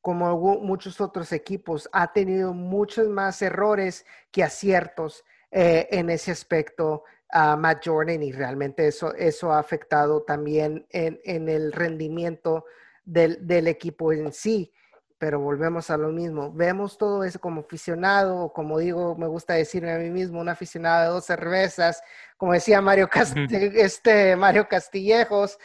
como 0.01 0.37
muchos 0.59 1.01
otros 1.01 1.31
equipos, 1.31 1.89
ha 1.91 2.11
tenido 2.13 2.53
muchos 2.53 3.07
más 3.09 3.41
errores 3.41 4.05
que 4.31 4.43
aciertos 4.43 5.23
eh, 5.51 5.87
en 5.91 6.09
ese 6.09 6.31
aspecto 6.31 7.03
a 7.31 7.55
Matt 7.55 7.85
Jordan 7.85 8.23
y 8.23 8.31
realmente 8.31 8.87
eso, 8.87 9.13
eso 9.13 9.51
ha 9.51 9.59
afectado 9.59 10.23
también 10.23 10.85
en, 10.89 11.49
el 11.49 11.71
rendimiento 11.71 12.65
del, 13.09 13.67
equipo 13.67 14.11
en 14.13 14.31
sí. 14.31 14.71
Pero 15.17 15.39
volvemos 15.39 15.89
a 15.89 15.97
lo 15.97 16.09
mismo. 16.09 16.51
Vemos 16.53 16.97
todo 16.97 17.25
eso 17.25 17.39
como 17.39 17.61
aficionado, 17.61 18.53
como 18.53 18.79
digo, 18.79 19.17
me 19.17 19.27
gusta 19.27 19.55
decirme 19.55 19.91
a 19.91 19.97
mí 19.97 20.09
mismo, 20.09 20.39
un 20.39 20.47
aficionado 20.47 21.03
de 21.03 21.09
dos 21.09 21.25
cervezas, 21.25 22.01
como 22.37 22.53
decía 22.53 22.81
Mario, 22.81 23.09
este, 23.51 24.37
Mario 24.37 24.69
Castillejos, 24.69 25.57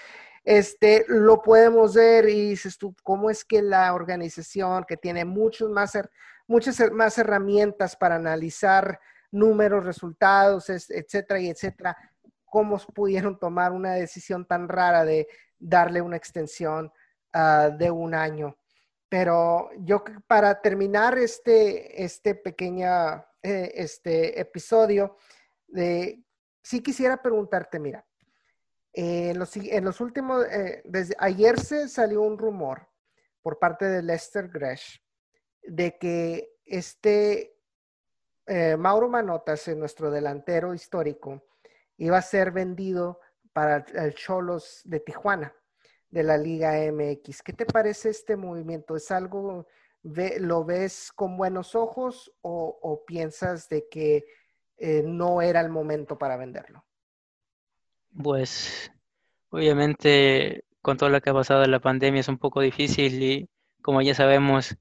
este, 0.43 1.05
lo 1.09 1.41
podemos 1.41 1.95
ver 1.95 2.29
y 2.29 2.51
dices 2.51 2.77
tú, 2.77 2.97
¿cómo 3.05 3.31
es 3.31 3.45
que 3.45 3.63
la 3.63 3.95
organización 3.95 4.85
que 4.89 4.97
tiene 4.97 5.25
muchos 5.25 5.71
más, 5.71 5.97
muchas 6.49 6.91
más 6.91 7.17
herramientas 7.17 7.95
para 7.95 8.17
analizar 8.17 8.99
números, 9.31 9.85
resultados, 9.85 10.69
etcétera 10.69 11.41
y 11.41 11.51
etcétera, 11.51 11.97
cómo 12.45 12.79
pudieron 12.93 13.39
tomar 13.39 13.73
una 13.73 13.95
decisión 13.95 14.45
tan 14.45 14.69
rara 14.69 15.05
de 15.05 15.29
darle 15.59 16.01
una 16.01 16.17
extensión 16.17 16.93
ah, 17.35 17.71
de 17.77 17.91
un 17.91 18.15
año? 18.15 18.57
Pero 19.09 19.71
yo 19.79 20.03
para 20.27 20.61
terminar 20.61 21.19
este, 21.19 22.03
este 22.03 22.35
pequeño 22.35 22.87
eh, 23.43 23.73
este 23.75 24.41
episodio, 24.41 25.17
de, 25.69 26.25
sí 26.63 26.81
quisiera 26.83 27.21
preguntarte, 27.21 27.79
mira, 27.79 28.07
eh, 28.95 29.31
en, 29.31 29.39
los, 29.39 29.57
en, 29.57 29.85
los, 29.85 30.01
últimos, 30.01 30.47
eh, 30.47 30.81
desde 30.85 31.15
ayer 31.19 31.61
se 31.61 31.89
salió 31.89 32.23
un 32.23 32.39
rumor 32.39 32.89
por 33.43 33.59
parte 33.59 33.87
de 33.87 34.03
Lester 34.03 34.49
Gresh 34.49 35.03
de 35.63 35.99
que 35.99 36.53
este 36.65 37.59
eh, 38.47 38.77
Mauro 38.77 39.09
Manotas, 39.09 39.67
nuestro 39.69 40.11
delantero 40.11 40.75
histórico, 40.75 41.45
iba 41.97 42.19
a 42.19 42.23
ser 42.23 42.53
vendido 42.53 43.21
para 43.53 43.85
el 43.95 44.15
Cholos 44.15 44.81
de 44.85 45.01
Tijuana, 45.01 45.55
de 46.15 46.23
la 46.23 46.39
Liga 46.39 46.79
MX. 46.93 47.43
¿Qué 47.43 47.53
te 47.53 47.67
parece 47.67 48.11
este 48.11 48.37
movimiento? 48.37 48.95
¿Es 48.95 49.11
algo 49.11 49.67
¿Lo 50.39 50.65
ves 50.65 51.11
con 51.13 51.37
buenos 51.37 51.75
ojos 51.75 52.31
o, 52.43 53.03
piensas 53.05 53.69
de 53.69 53.89
que 53.89 54.25
eh, 54.77 55.03
no 55.05 55.43
era 55.43 55.61
el 55.61 55.71
momento 55.71 56.17
para 56.17 56.37
venderlo? 56.37 56.85
Pues 58.23 58.93
obviamente 59.49 60.65
con 60.83 60.99
todo 60.99 61.09
lo 61.09 61.21
que 61.21 61.31
ha 61.31 61.35
pasado 61.35 61.65
la 61.67 61.81
pandemia 61.81 62.21
es 62.21 62.29
un 62.29 62.39
poco 62.39 62.61
difícil 62.61 63.23
y 63.23 63.49
como 63.83 64.01
ya 64.03 64.15
sabemos, 64.15 64.77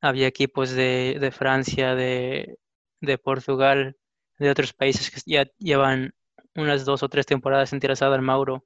había 0.00 0.26
equipos 0.26 0.70
de, 0.70 1.18
de 1.20 1.30
Francia, 1.30 1.94
de, 1.94 2.58
de, 3.00 3.18
Portugal, 3.18 3.96
de 4.38 4.50
otros 4.50 4.72
países 4.72 5.10
que 5.10 5.20
ya 5.24 5.46
llevan 5.58 6.14
unas 6.56 6.84
dos 6.84 7.02
o 7.02 7.08
tres 7.08 7.26
temporadas 7.26 7.72
interesadas 7.72 8.18
en 8.18 8.24
Mauro 8.24 8.64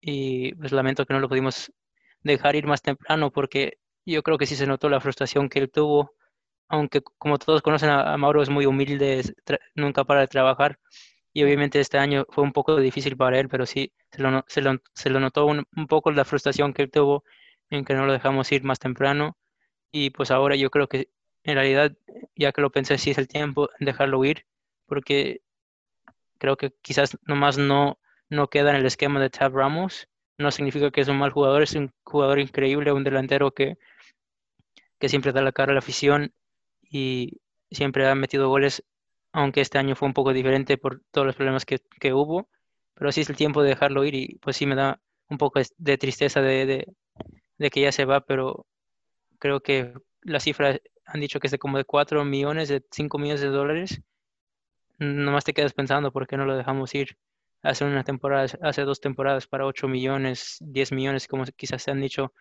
y 0.00 0.54
pues 0.54 0.72
lamento 0.72 1.06
que 1.06 1.14
no 1.14 1.20
lo 1.20 1.28
pudimos 1.28 1.72
dejar 2.22 2.56
ir 2.56 2.66
más 2.66 2.82
temprano 2.82 3.30
porque 3.30 3.78
yo 4.04 4.22
creo 4.22 4.38
que 4.38 4.46
sí 4.46 4.56
se 4.56 4.66
notó 4.66 4.88
la 4.88 5.00
frustración 5.00 5.48
que 5.48 5.58
él 5.60 5.70
tuvo, 5.70 6.12
aunque 6.68 7.02
como 7.18 7.38
todos 7.38 7.62
conocen 7.62 7.90
a, 7.90 8.16
Mauro 8.16 8.42
es 8.42 8.50
muy 8.50 8.66
humilde, 8.66 9.22
nunca 9.74 10.04
para 10.04 10.20
de 10.20 10.28
trabajar. 10.28 10.78
Y 11.32 11.44
obviamente 11.44 11.80
este 11.80 11.98
año 11.98 12.24
fue 12.30 12.44
un 12.44 12.52
poco 12.52 12.76
difícil 12.80 13.16
para 13.16 13.38
él, 13.38 13.48
pero 13.48 13.66
sí 13.66 13.92
se 14.10 14.22
lo, 14.22 14.44
se 14.48 14.62
lo, 14.62 14.78
se 14.94 15.10
lo 15.10 15.20
notó 15.20 15.46
un, 15.46 15.66
un, 15.76 15.86
poco 15.86 16.10
la 16.10 16.24
frustración 16.24 16.72
que 16.72 16.82
él 16.82 16.90
tuvo 16.90 17.24
en 17.70 17.84
que 17.84 17.94
no 17.94 18.06
lo 18.06 18.12
dejamos 18.12 18.50
ir 18.52 18.64
más 18.64 18.78
temprano. 18.78 19.36
Y 19.92 20.10
pues 20.10 20.30
ahora 20.30 20.56
yo 20.56 20.70
creo 20.70 20.88
que 20.88 21.10
en 21.44 21.54
realidad 21.56 21.92
ya 22.36 22.52
que 22.52 22.60
lo 22.62 22.70
pensé 22.70 22.98
sí 22.98 23.10
es 23.10 23.18
el 23.18 23.28
tiempo 23.28 23.68
de 23.78 23.86
dejarlo 23.86 24.24
ir 24.24 24.46
porque 24.86 25.42
creo 26.38 26.56
que 26.56 26.72
quizás 26.82 27.16
nomás 27.26 27.58
no, 27.58 27.98
no 28.28 28.48
queda 28.48 28.70
en 28.70 28.76
el 28.76 28.86
esquema 28.86 29.20
de 29.20 29.30
Tab 29.30 29.54
Ramos. 29.54 30.08
No 30.38 30.50
significa 30.50 30.90
que 30.90 31.00
es 31.00 31.08
un 31.08 31.18
mal 31.18 31.30
jugador, 31.30 31.62
es 31.62 31.74
un 31.74 31.92
jugador 32.04 32.38
increíble, 32.40 32.92
un 32.92 33.04
delantero 33.04 33.52
que, 33.52 33.78
que 34.98 35.08
siempre 35.08 35.32
da 35.32 35.42
la 35.42 35.52
cara 35.52 35.72
a 35.72 35.74
la 35.74 35.78
afición 35.80 36.32
y 36.82 37.40
siempre 37.70 38.08
ha 38.08 38.14
metido 38.14 38.48
goles, 38.48 38.84
aunque 39.32 39.60
este 39.60 39.78
año 39.78 39.96
fue 39.96 40.08
un 40.08 40.14
poco 40.14 40.32
diferente 40.32 40.78
por 40.78 41.02
todos 41.10 41.26
los 41.26 41.36
problemas 41.36 41.64
que, 41.64 41.80
hubo, 42.12 42.48
pero 42.94 43.12
sí 43.12 43.22
es 43.22 43.30
el 43.30 43.36
tiempo 43.36 43.62
de 43.62 43.70
dejarlo 43.70 44.04
ir 44.04 44.14
y 44.14 44.38
pues 44.40 44.56
sí 44.56 44.66
me 44.66 44.74
da 44.74 45.00
un 45.28 45.38
poco 45.38 45.60
de 45.78 45.98
tristeza 45.98 46.40
de, 46.40 46.86
de, 47.58 47.70
que 47.70 47.80
ya 47.80 47.92
se 47.92 48.04
va, 48.04 48.20
pero 48.20 48.66
creo 49.38 49.60
que 49.60 49.92
las 50.22 50.44
cifras 50.44 50.80
han 51.06 51.20
dicho 51.20 51.40
que 51.40 51.48
es 51.48 51.50
de 51.50 51.58
como 51.58 51.78
de 51.78 51.84
4 51.84 52.24
millones, 52.24 52.68
de 52.68 52.84
5 52.90 53.18
millones 53.18 53.40
de 53.40 53.48
dólares. 53.48 54.00
Nomás 54.98 55.44
te 55.44 55.52
quedas 55.54 55.72
pensando 55.74 56.12
por 56.12 56.26
qué 56.26 56.36
no 56.36 56.46
lo 56.46 56.56
dejamos 56.56 56.94
ir 56.94 57.16
hace 57.62 57.84
una 57.84 58.04
temporada, 58.04 58.46
hace 58.62 58.82
dos 58.82 59.00
temporadas 59.00 59.46
para 59.46 59.66
8 59.66 59.88
millones, 59.88 60.58
10 60.60 60.92
millones, 60.92 61.28
como 61.28 61.44
quizás 61.44 61.82
se 61.82 61.90
han 61.90 62.00
dicho 62.00 62.32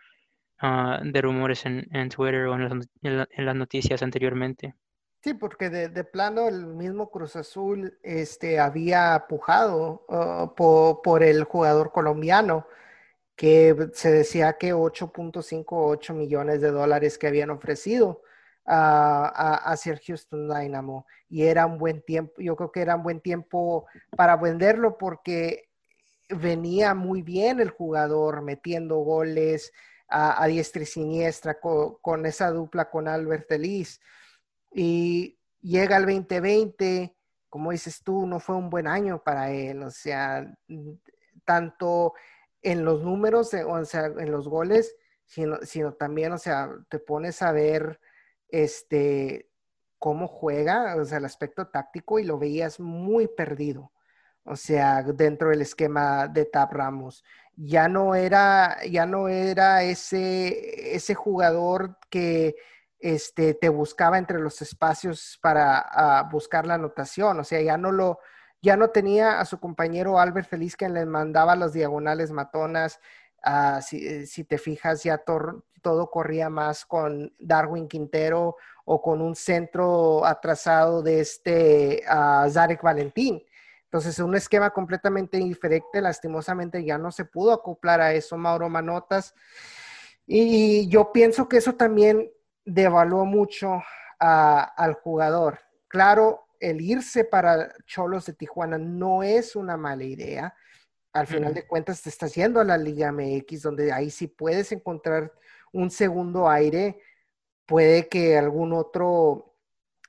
ah, 0.59 1.01
de 1.03 1.22
rumores 1.22 1.66
en, 1.66 1.88
en, 1.91 2.09
Twitter 2.09 2.45
o 2.45 2.55
en 2.55 3.45
las, 3.45 3.55
noticias 3.55 4.01
anteriormente. 4.03 4.76
Sí, 5.24 5.34
porque 5.34 5.70
de, 5.70 6.03
plano 6.03 6.47
el 6.47 6.68
mismo 6.68 7.09
Cruz 7.09 7.36
Azul 7.36 7.97
este, 8.03 8.59
había 8.59 9.26
pujado 9.28 10.05
uh, 10.07 10.53
por, 11.01 11.24
el 11.24 11.45
jugador 11.45 11.91
colombiano, 11.91 12.68
que 13.36 13.89
se 13.93 14.11
decía 14.11 14.57
que 14.59 14.76
8.58 14.76 16.13
millones 16.13 16.61
de 16.61 16.70
dólares 16.70 17.18
que 17.18 17.28
habían 17.28 17.49
ofrecido 17.49 18.22
a, 18.66 19.55
hacia 19.72 19.93
el 19.93 19.99
Houston 19.99 20.47
Dynamo 20.49 21.05
y 21.30 21.43
era 21.43 21.66
un 21.66 21.78
buen 21.78 22.01
tiempo, 22.01 22.34
yo 22.38 22.55
creo 22.55 22.72
que 22.72 22.82
era 22.82 22.95
un 22.95 23.03
buen 23.03 23.22
tiempo 23.22 23.86
para 24.16 24.36
venderlo 24.38 24.97
porque 24.97 25.70
venía 26.30 26.93
muy 26.93 27.22
bien 27.22 27.59
el 27.59 27.70
jugador 27.70 28.41
metiendo 28.41 28.97
goles 28.97 29.72
a, 30.07 30.45
diestra 30.47 30.84
y 30.84 30.86
siniestra 30.86 31.59
con, 31.59 32.26
esa 32.26 32.51
dupla 32.51 32.89
con 32.89 33.07
Albert 33.07 33.51
Ellis 33.51 33.99
y 34.72 35.39
llega 35.61 35.97
el 35.97 36.05
2020, 36.05 37.16
como 37.49 37.72
dices 37.72 38.03
tú, 38.03 38.28
no 38.28 38.39
fue 38.39 38.55
un 38.55 38.70
buen 38.70 38.88
año 38.88 39.24
para 39.24 39.51
él, 39.51 39.82
o 39.84 39.89
sea, 39.89 40.53
tanto 41.43 42.13
en 42.61 42.86
los 42.86 43.01
números, 43.01 43.53
o 43.53 43.86
sea, 43.86 44.05
en 44.05 44.32
los 44.32 44.47
goles, 44.47 44.95
sino, 45.26 45.57
sino 45.63 45.93
también, 45.93 46.34
o 46.34 46.38
sea, 46.38 46.70
te 46.89 46.99
pones 46.99 47.41
a 47.41 47.51
ver 47.51 47.99
este, 48.64 49.49
cómo 49.99 50.28
juega, 50.28 50.95
o 50.95 51.06
sea, 51.06 51.18
el 51.18 51.26
aspecto 51.26 51.68
táctico 51.68 52.20
y 52.20 52.24
lo 52.24 52.38
veías 52.39 52.80
muy 52.80 53.28
perdido. 53.28 53.91
O 54.45 54.56
sea, 54.56 55.01
dentro 55.03 55.49
del 55.49 55.62
esquema 55.62 56.28
de 56.28 56.45
Tab 56.45 56.72
Ramos. 56.72 57.24
Ya 57.56 57.88
no 57.88 58.16
era, 58.16 58.78
ya 58.86 59.06
no 59.06 59.28
era 59.28 59.84
ese, 59.84 60.95
ese 60.95 61.16
jugador 61.16 61.97
que 62.10 62.56
este, 62.99 63.56
te 63.56 63.70
buscaba 63.70 64.18
entre 64.20 64.39
los 64.39 64.62
espacios 64.62 65.39
para 65.41 65.80
ah, 65.80 66.30
buscar 66.32 66.68
la 66.68 66.76
anotación. 66.76 67.39
O 67.39 67.43
sea, 67.43 67.62
ya 67.62 67.78
no 67.78 67.91
lo, 67.91 68.20
ya 68.62 68.78
no 68.78 68.89
tenía 68.91 69.39
a 69.39 69.45
su 69.45 69.60
compañero 69.60 70.20
Albert 70.20 70.49
Feliz 70.49 70.76
que 70.76 70.89
le 70.89 71.06
mandaba 71.06 71.56
las 71.56 71.74
diagonales 71.74 72.32
matonas. 72.32 72.99
Ah, 73.43 73.82
si, 73.82 74.28
si, 74.28 74.43
te 74.43 74.58
fijas, 74.60 75.03
ya 75.03 75.18
todo 75.86 76.09
corría 76.09 76.49
más 76.49 76.83
con 76.83 77.31
Darwin 77.38 77.88
Quintero 77.88 78.55
o 78.86 79.03
con 79.03 79.21
un 79.21 79.36
centro 79.36 80.25
atrasado 80.25 81.03
de 81.03 81.19
este 81.19 82.01
uh, 82.09 82.49
Zarek 82.49 82.81
Valentín. 82.81 83.45
Entonces, 83.83 84.17
un 84.17 84.33
esquema 84.33 84.71
completamente 84.71 85.38
diferente, 85.38 86.01
lastimosamente 86.01 86.83
ya 86.83 86.97
no 86.97 87.11
se 87.11 87.25
pudo 87.25 87.51
acoplar 87.51 88.01
a 88.01 88.13
eso 88.13 88.36
Mauro 88.36 88.67
Manotas. 88.67 89.36
Y 90.25 90.88
yo 90.89 91.11
pienso 91.11 91.47
que 91.47 91.57
eso 91.57 91.75
también 91.75 92.31
devaluó 92.65 93.23
mucho 93.25 93.83
al 94.17 94.95
jugador. 94.95 95.59
Claro, 95.88 96.47
el 96.59 96.81
irse 96.81 97.25
para 97.25 97.75
Cholos 97.86 98.25
de 98.25 98.33
Tijuana 98.33 98.79
no 98.79 99.21
es 99.21 99.55
una 99.55 99.77
mala 99.77 100.03
idea. 100.03 100.55
Al 101.13 101.27
final 101.27 101.53
de 101.53 101.67
cuentas, 101.67 102.01
te 102.01 102.09
estás 102.09 102.33
yendo 102.33 102.59
a 102.59 102.63
la 102.63 102.75
Liga 102.75 103.11
MX, 103.11 103.61
donde 103.61 103.93
ahí 103.93 104.09
sí 104.09 104.25
puedes 104.25 104.71
encontrar 104.71 105.31
un 105.76 105.91
segundo 105.91 106.49
aire, 106.49 107.01
puede 107.65 108.07
que 108.07 108.38
algún 108.38 108.73
otro 108.73 109.55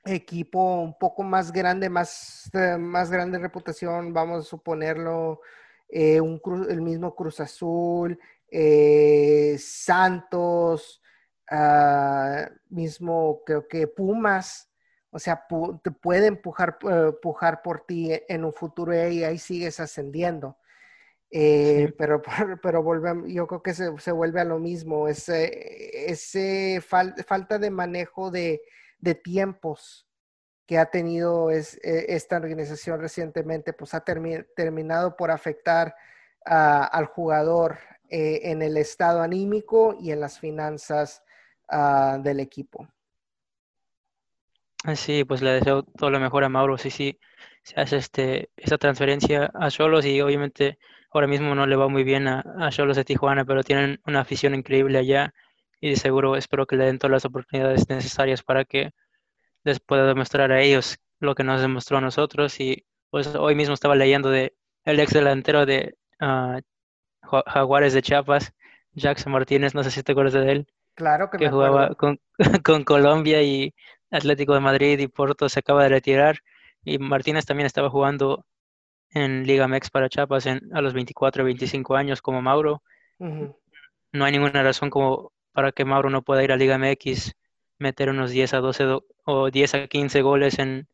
equipo 0.05 0.81
un 0.81 0.97
poco 0.99 1.23
más 1.25 1.53
grande, 1.53 1.91
más, 1.91 2.51
eh, 2.55 2.77
más 2.79 3.11
grande 3.11 3.39
reputación, 3.39 4.12
vamos 4.12 4.47
a 4.47 4.49
suponerlo, 4.49 5.41
eh, 5.89 6.21
un 6.21 6.41
el 6.69 6.83
mismo 6.83 7.14
Cruz 7.17 7.41
Azul, 7.41 8.19
eh, 8.49 9.57
Santos, 9.59 11.03
ah, 11.51 12.49
mismo 12.69 13.43
creo 13.45 13.67
que 13.69 13.89
Pumas, 13.89 14.71
o 15.11 15.19
sea, 15.19 15.47
te 15.83 15.91
puede 15.91 16.27
empujar, 16.29 16.79
empujar 16.83 17.62
por 17.62 17.81
ti 17.87 18.12
en 18.29 18.45
un 18.45 18.53
futuro 18.53 18.93
y 18.95 19.25
ahí 19.25 19.39
sigues 19.39 19.81
ascendiendo. 19.81 20.59
Eh, 21.31 21.93
pero, 21.99 22.22
pero 22.62 22.83
volvemos, 22.83 23.29
yo 23.29 23.47
creo 23.47 23.62
que 23.62 23.74
se, 23.74 23.97
se, 23.99 24.12
vuelve 24.12 24.41
a 24.41 24.45
lo 24.45 24.59
mismo, 24.59 25.09
ese, 25.09 26.11
ese 26.11 26.81
falta 26.81 27.59
de 27.59 27.70
manejo 27.70 28.31
de, 28.31 28.62
de, 28.99 29.14
tiempos 29.14 30.07
que 30.66 30.79
ha 30.79 30.87
tenido 30.87 31.51
es, 31.51 31.79
e, 31.83 32.07
esta 32.14 32.37
organización 32.37 33.01
recientemente, 33.01 33.72
pues 33.72 33.95
ha 33.95 34.05
terminado 34.05 35.16
por 35.16 35.31
afectar 35.31 35.95
al 36.45 37.07
jugador 37.07 37.79
eh, 38.09 38.53
en 38.53 38.62
el 38.62 38.77
estado 38.77 39.20
anímico 39.20 39.97
y 40.01 40.12
en 40.12 40.20
las 40.20 40.39
finanzas 40.39 41.24
uh, 41.72 42.22
del 42.22 42.39
equipo. 42.39 42.87
Sí, 44.95 45.24
pues 45.24 45.43
le 45.43 45.51
deseo 45.51 45.83
todo 45.83 46.11
lo 46.11 46.20
mejor 46.20 46.45
a 46.45 46.49
Mauro. 46.49 46.79
Sí, 46.79 46.91
sí, 46.91 47.18
se 47.64 47.81
hace 47.81 47.97
este, 47.97 48.51
esa 48.57 48.79
transferencia 48.79 49.51
a 49.55 49.70
Solos 49.70 50.07
y 50.07 50.20
obviamente 50.20 50.79
ahora 51.17 51.27
mismo 51.27 51.55
no 51.55 51.67
le 51.67 51.77
va 51.77 51.89
muy 51.89 52.05
bien 52.05 52.29
a, 52.29 52.45
a 52.59 52.71
Cholos 52.71 52.97
de 52.97 53.05
Tijuana, 53.05 53.45
pero 53.45 53.62
tienen 53.62 54.01
una 54.07 54.21
afición 54.21 54.55
increíble 54.55 54.99
allá 54.99 55.33
y 55.81 55.91
de 55.91 55.97
seguro 55.97 56.37
espero 56.37 56.67
que 56.67 56.77
le 56.77 56.85
den 56.85 56.99
todas 56.99 57.12
las 57.12 57.25
oportunidades 57.25 57.89
necesarias 57.89 58.43
para 58.43 58.64
que 58.64 58.93
les 59.64 59.81
pueda 59.81 60.07
demostrar 60.07 60.53
a 60.53 60.61
ellos 60.61 60.99
lo 61.21 61.35
que 61.35 61.45
nos 61.45 61.61
demostró 61.61 61.99
a 61.99 62.01
nosotros 62.01 62.61
y 62.61 62.87
pues 63.11 63.35
hoy 63.35 63.55
mismo 63.55 63.75
estaba 63.75 63.95
leyendo 63.95 64.31
de 64.31 64.55
el 64.85 65.01
ex 65.01 65.12
delantero 65.12 65.67
de 65.67 65.97
uh, 66.21 66.61
Jaguares 67.23 67.93
de 67.93 68.03
Chiapas, 68.03 68.53
Jackson 68.93 69.33
Martínez, 69.33 69.75
no 69.75 69.83
sé 69.83 69.91
si 69.91 70.03
te 70.03 70.12
acuerdas 70.12 70.35
de 70.35 70.53
él. 70.53 70.67
Claro 70.95 71.29
que, 71.31 71.39
que 71.39 71.51
jugaba 71.51 71.95
con, 71.95 72.21
con 72.64 72.85
Colombia 72.85 73.43
y 73.43 73.75
Atlético 74.11 74.55
de 74.55 74.61
Madrid 74.61 74.99
y 74.99 75.09
Porto 75.09 75.49
se 75.49 75.61
acaba 75.61 75.83
de 75.83 75.89
retirar 75.89 76.39
y 76.85 76.99
Martínez 76.99 77.45
también 77.45 77.67
estaba 77.67 77.91
jugando 77.91 78.45
en 79.17 79.47
Liga 79.47 79.67
MEX 79.67 79.89
para 79.89 80.11
Chiapas 80.11 80.45
en, 80.45 80.61
a 80.75 80.83
los 80.83 80.93
24 80.93 81.43
o 81.43 81.47
25 81.47 81.97
años 81.97 82.21
como 82.21 82.43
Mauro. 82.43 82.83
No 83.19 84.25
hay 84.25 84.33
ninguna 84.33 84.62
razón 84.62 84.91
como 84.91 85.33
para 85.53 85.73
que 85.73 85.87
Mauro 85.87 86.11
no 86.11 86.21
pueda 86.21 86.45
ir 86.45 86.53
a 86.53 86.57
Liga 86.57 86.77
MX, 86.77 87.33
meter 87.79 88.11
unos 88.11 88.31
10 88.31 88.53
a 88.53 88.59
12 88.59 88.99
o 89.25 89.51
10 89.51 89.75
a 89.75 89.87
15 89.89 90.21
goles 90.21 90.59
en, 90.59 90.87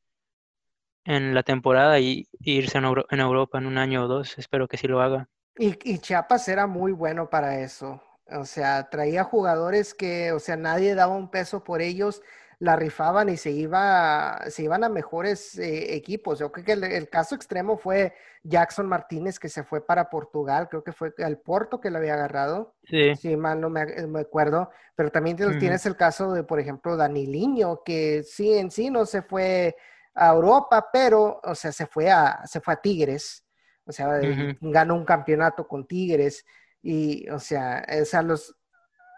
en 1.04 1.34
la 1.34 1.42
temporada 1.42 1.98
y, 1.98 2.28
irse 2.38 2.78
en, 2.78 2.84
Europa 2.84 3.58
en 3.58 3.66
un 3.66 3.76
año 3.76 4.04
o 4.04 4.08
dos. 4.08 4.38
Espero 4.38 4.68
que 4.68 4.76
sí 4.76 4.86
lo 4.86 5.02
haga. 5.02 5.28
Y, 5.56 5.98
Chiapas 5.98 6.46
era 6.48 6.68
muy 6.68 6.92
bueno 6.92 7.28
para 7.28 7.58
eso. 7.58 8.00
O 8.26 8.44
sea, 8.44 8.88
traía 8.88 9.24
jugadores 9.24 9.94
que, 9.94 10.30
o 10.30 10.38
sea, 10.38 10.56
nadie 10.56 10.94
daba 10.94 11.16
un 11.16 11.28
peso 11.28 11.64
por 11.64 11.82
ellos, 11.82 12.22
la 12.62 12.76
rifaban 12.76 13.28
y 13.28 13.36
se, 13.36 13.50
iba, 13.50 14.38
se 14.46 14.62
iban 14.62 14.84
a 14.84 14.88
mejores 14.88 15.58
eh, 15.58 15.96
equipos. 15.96 16.38
Yo 16.38 16.52
creo 16.52 16.64
que 16.64 16.72
el, 16.74 17.08
caso 17.08 17.34
extremo 17.34 17.76
fue 17.76 18.14
Jackson 18.44 18.86
Martínez, 18.86 19.40
que 19.40 19.48
se 19.48 19.64
fue 19.64 19.84
para 19.84 20.08
Portugal, 20.08 20.68
creo 20.68 20.84
que 20.84 20.92
fue 20.92 21.12
al 21.24 21.38
Porto 21.38 21.80
que 21.80 21.90
lo 21.90 21.98
había 21.98 22.14
agarrado. 22.14 22.76
Sí. 22.84 23.16
Si 23.16 23.36
mal 23.36 23.60
no 23.60 23.68
me, 23.68 23.80
acuerdo. 24.20 24.70
Pero 24.94 25.10
también 25.10 25.36
tienes 25.58 25.86
el 25.86 25.96
caso 25.96 26.32
de, 26.34 26.44
por 26.44 26.60
ejemplo, 26.60 26.96
Daniliño, 26.96 27.82
que 27.84 28.22
sí, 28.22 28.54
en 28.54 28.70
sí 28.70 28.90
no 28.90 29.06
se 29.06 29.22
fue 29.22 29.74
a 30.14 30.28
Europa, 30.28 30.88
pero, 30.92 31.40
o 31.42 31.56
sea, 31.56 31.72
se 31.72 31.86
fue 31.86 32.12
a, 32.12 32.46
se 32.46 32.60
fue 32.60 32.74
a 32.74 32.80
Tigres. 32.80 33.44
O 33.84 33.90
sea, 33.90 34.20
ganó 34.60 34.94
un 34.94 35.04
campeonato 35.04 35.66
con 35.66 35.88
Tigres. 35.88 36.46
Y, 36.80 37.28
o 37.28 37.40
sea, 37.40 37.84
o 38.00 38.04
sea 38.04 38.22
los, 38.22 38.56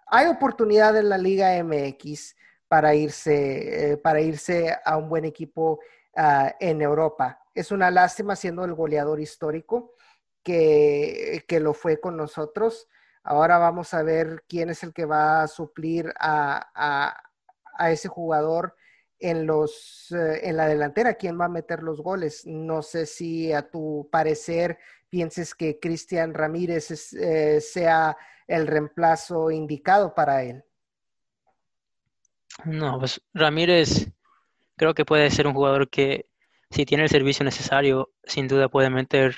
hay 0.06 0.28
oportunidad 0.28 0.96
en 0.96 1.10
la 1.10 1.18
Liga 1.18 1.62
MX 1.62 2.36
para 2.74 2.92
irse, 2.96 3.92
eh, 3.92 3.96
para 3.98 4.20
irse 4.20 4.76
a 4.84 4.96
un 4.96 5.08
buen 5.08 5.24
equipo 5.24 5.78
ah, 6.16 6.52
en 6.58 6.82
Europa. 6.82 7.40
Es 7.54 7.70
una 7.70 7.88
lástima 7.88 8.34
siendo 8.34 8.64
el 8.64 8.74
goleador 8.74 9.20
histórico 9.20 9.92
que, 10.42 11.44
que, 11.46 11.60
lo 11.60 11.72
fue 11.72 12.00
con 12.00 12.16
nosotros. 12.16 12.88
Ahora 13.22 13.58
vamos 13.58 13.94
a 13.94 14.02
ver 14.02 14.42
quién 14.48 14.70
es 14.70 14.82
el 14.82 14.92
que 14.92 15.04
va 15.04 15.42
a 15.42 15.46
suplir 15.46 16.12
a, 16.18 17.16
a, 17.78 17.92
ese 17.92 18.08
jugador 18.08 18.74
en, 19.20 19.46
los, 19.46 20.10
eh, 20.10 20.48
en 20.48 20.56
la 20.56 20.66
delantera, 20.66 21.14
quién 21.14 21.40
va 21.40 21.44
a 21.44 21.48
meter 21.48 21.80
los 21.84 22.02
goles. 22.02 22.44
No 22.44 22.82
sé 22.82 23.06
si 23.06 23.52
a 23.52 23.70
tu 23.70 24.08
parecer 24.10 24.78
pienses 25.08 25.54
que 25.54 25.78
Cristian 25.78 26.34
Ramírez 26.34 27.12
eh, 27.12 27.60
sea 27.60 28.16
el 28.48 28.66
reemplazo 28.66 29.52
indicado 29.52 30.12
para 30.12 30.42
él. 30.42 30.64
No, 32.64 32.98
pues 32.98 33.20
Ramírez 33.32 34.10
creo 34.76 34.94
que 34.94 35.04
puede 35.04 35.30
ser 35.30 35.46
un 35.46 35.54
jugador 35.54 35.90
que 35.90 36.26
si 36.70 36.84
tiene 36.86 37.04
el 37.04 37.10
servicio 37.10 37.44
necesario, 37.44 38.10
sin 38.24 38.48
duda 38.48 38.68
puede 38.68 38.90
meter 38.90 39.36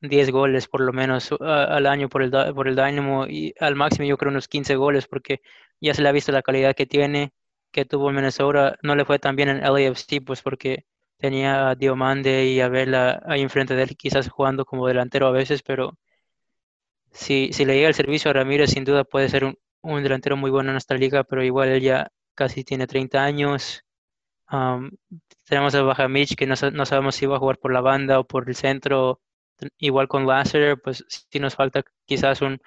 10 0.00 0.30
goles 0.30 0.68
por 0.68 0.80
lo 0.80 0.92
menos 0.92 1.30
al 1.40 1.86
año 1.86 2.08
por 2.08 2.22
el, 2.22 2.30
por 2.54 2.68
el 2.68 2.76
Dynamo 2.76 3.26
y 3.26 3.54
al 3.60 3.76
máximo 3.76 4.06
yo 4.06 4.16
creo 4.18 4.30
unos 4.30 4.48
15 4.48 4.76
goles 4.76 5.06
porque 5.06 5.42
ya 5.80 5.94
se 5.94 6.02
le 6.02 6.08
ha 6.08 6.12
visto 6.12 6.32
la 6.32 6.42
calidad 6.42 6.74
que 6.74 6.86
tiene, 6.86 7.32
que 7.70 7.84
tuvo 7.84 8.10
en 8.10 8.16
Minnesota. 8.16 8.76
No 8.82 8.96
le 8.96 9.04
fue 9.04 9.18
tan 9.18 9.36
bien 9.36 9.48
en 9.48 9.60
LAFC 9.62 10.24
pues 10.24 10.42
porque 10.42 10.86
tenía 11.18 11.70
a 11.70 11.74
Diomande 11.76 12.46
y 12.46 12.60
a 12.60 12.68
Vela 12.68 13.22
ahí 13.26 13.42
enfrente 13.42 13.74
de 13.76 13.84
él, 13.84 13.96
quizás 13.96 14.28
jugando 14.28 14.64
como 14.64 14.88
delantero 14.88 15.26
a 15.28 15.30
veces, 15.32 15.62
pero 15.62 15.96
si, 17.12 17.52
si 17.52 17.64
le 17.64 17.74
llega 17.74 17.88
el 17.88 17.94
servicio 17.94 18.30
a 18.30 18.34
Ramírez, 18.34 18.70
sin 18.70 18.84
duda 18.84 19.04
puede 19.04 19.28
ser 19.28 19.44
un, 19.44 20.02
delantero 20.02 20.36
muy 20.36 20.50
bueno 20.50 20.70
en 20.70 20.74
nuestra 20.74 20.96
liga, 20.98 21.24
pero 21.24 21.44
igual 21.44 21.68
él 21.68 21.82
ya 21.82 22.10
casi 22.34 22.64
tiene 22.64 22.86
30 22.86 23.22
años. 23.24 23.84
tenemos 25.44 25.74
a 25.74 25.82
Baja 25.82 26.08
Mitch, 26.08 26.36
que 26.36 26.46
no, 26.46 26.56
sabemos 26.56 27.14
si 27.14 27.26
va 27.26 27.36
a 27.36 27.38
jugar 27.38 27.58
por 27.58 27.72
la 27.72 27.80
banda 27.80 28.20
o 28.20 28.24
por 28.26 28.48
el 28.48 28.54
centro. 28.56 29.20
Igual 29.78 30.08
con 30.08 30.26
Lasseter, 30.26 30.80
pues 30.80 31.04
sí 31.08 31.38
nos 31.38 31.54
falta 31.54 31.84
quizás 32.06 32.42
un, 32.42 32.60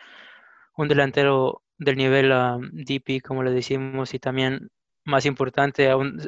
un 0.78 0.88
delantero 0.88 1.64
del 1.78 1.98
nivel 1.98 2.32
DP, 2.74 3.22
como 3.22 3.44
le 3.44 3.52
decimos, 3.52 4.14
y 4.14 4.20
también 4.20 4.70
más 5.04 5.26
importante, 5.26 5.90
a 5.90 5.98
un 5.98 6.22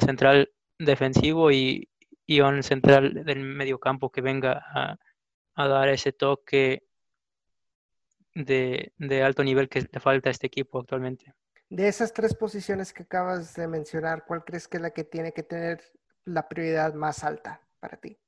central 0.00 0.50
defensivo 0.78 1.50
y, 1.50 1.88
y 2.26 2.40
un 2.40 2.62
central 2.62 3.24
del 3.24 3.40
medio 3.40 3.78
campo 3.78 4.10
que 4.10 4.20
venga 4.20 4.64
a, 5.54 5.68
dar 5.68 5.88
ese 5.88 6.12
toque 6.12 6.84
de, 8.34 8.92
alto 9.22 9.44
nivel 9.44 9.68
que 9.68 9.82
le 9.82 10.00
falta 10.00 10.30
a 10.30 10.32
este 10.32 10.46
equipo 10.46 10.80
actualmente. 10.80 11.34
De 11.72 11.88
esas 11.88 12.12
tres 12.12 12.34
posiciones 12.34 12.92
que 12.92 13.04
acabas 13.04 13.54
de 13.54 13.66
mencionar, 13.66 14.26
¿cuál 14.26 14.44
crees 14.44 14.68
que 14.68 14.76
es 14.76 14.82
la 14.82 14.90
que 14.90 15.04
tiene 15.04 15.32
que 15.32 15.42
tener 15.42 15.82
la 16.26 16.46
prioridad 16.46 16.92
más 16.92 17.24
alta 17.24 17.66
para 17.80 17.96
ti? 17.96 18.18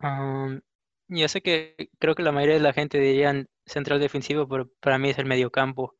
Um, 0.00 0.60
yo 1.08 1.26
sé 1.26 1.42
que 1.42 1.90
creo 1.98 2.14
que 2.14 2.22
la 2.22 2.30
mayoría 2.30 2.54
de 2.54 2.60
la 2.60 2.72
gente 2.72 3.00
diría 3.00 3.44
central 3.66 3.98
defensivo, 3.98 4.46
pero 4.46 4.70
para 4.78 4.98
mí 4.98 5.10
es 5.10 5.18
el 5.18 5.26
medio 5.26 5.50
campo. 5.50 5.96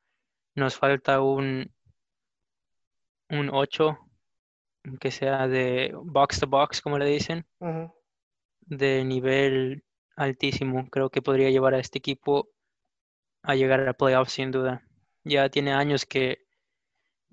Nos 0.54 0.76
falta 0.76 1.20
un, 1.22 1.74
un 3.28 3.50
8 3.52 3.98
que 5.00 5.10
sea 5.10 5.48
de 5.48 5.92
box 5.92 6.38
to 6.38 6.46
box, 6.46 6.82
como 6.82 6.98
le 6.98 7.06
dicen, 7.06 7.44
de 8.60 9.04
nivel 9.04 9.82
altísimo. 10.14 10.88
Creo 10.88 11.10
que 11.10 11.20
podría 11.20 11.50
llevar 11.50 11.74
a 11.74 11.80
este 11.80 11.98
equipo 11.98 12.48
a 13.42 13.56
llegar 13.56 13.88
a 13.88 13.92
playoffs 13.92 14.34
sin 14.34 14.52
duda. 14.52 14.86
Ya 15.24 15.48
tiene 15.48 15.72
años 15.72 16.06
que, 16.06 16.46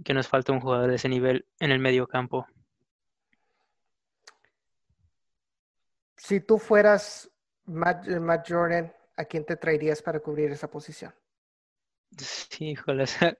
que 0.04 0.14
nos 0.14 0.28
falta 0.28 0.52
un 0.52 0.60
jugador 0.60 0.90
de 0.90 0.96
ese 0.96 1.10
nivel 1.10 1.46
en 1.60 1.72
el 1.72 1.80
medio 1.80 2.08
campo. 2.08 2.48
Si 6.16 6.40
tú 6.42 6.58
fueras 6.58 7.30
Matt, 7.66 8.08
Jordan, 8.48 8.94
¿a 9.16 9.26
quién 9.26 9.46
te 9.46 9.56
traerías 9.56 10.02
para 10.02 10.20
cubrir 10.20 10.52
esa 10.52 10.70
posición? 10.70 11.14
Sí, 12.18 12.72
híjoles. 12.72 13.18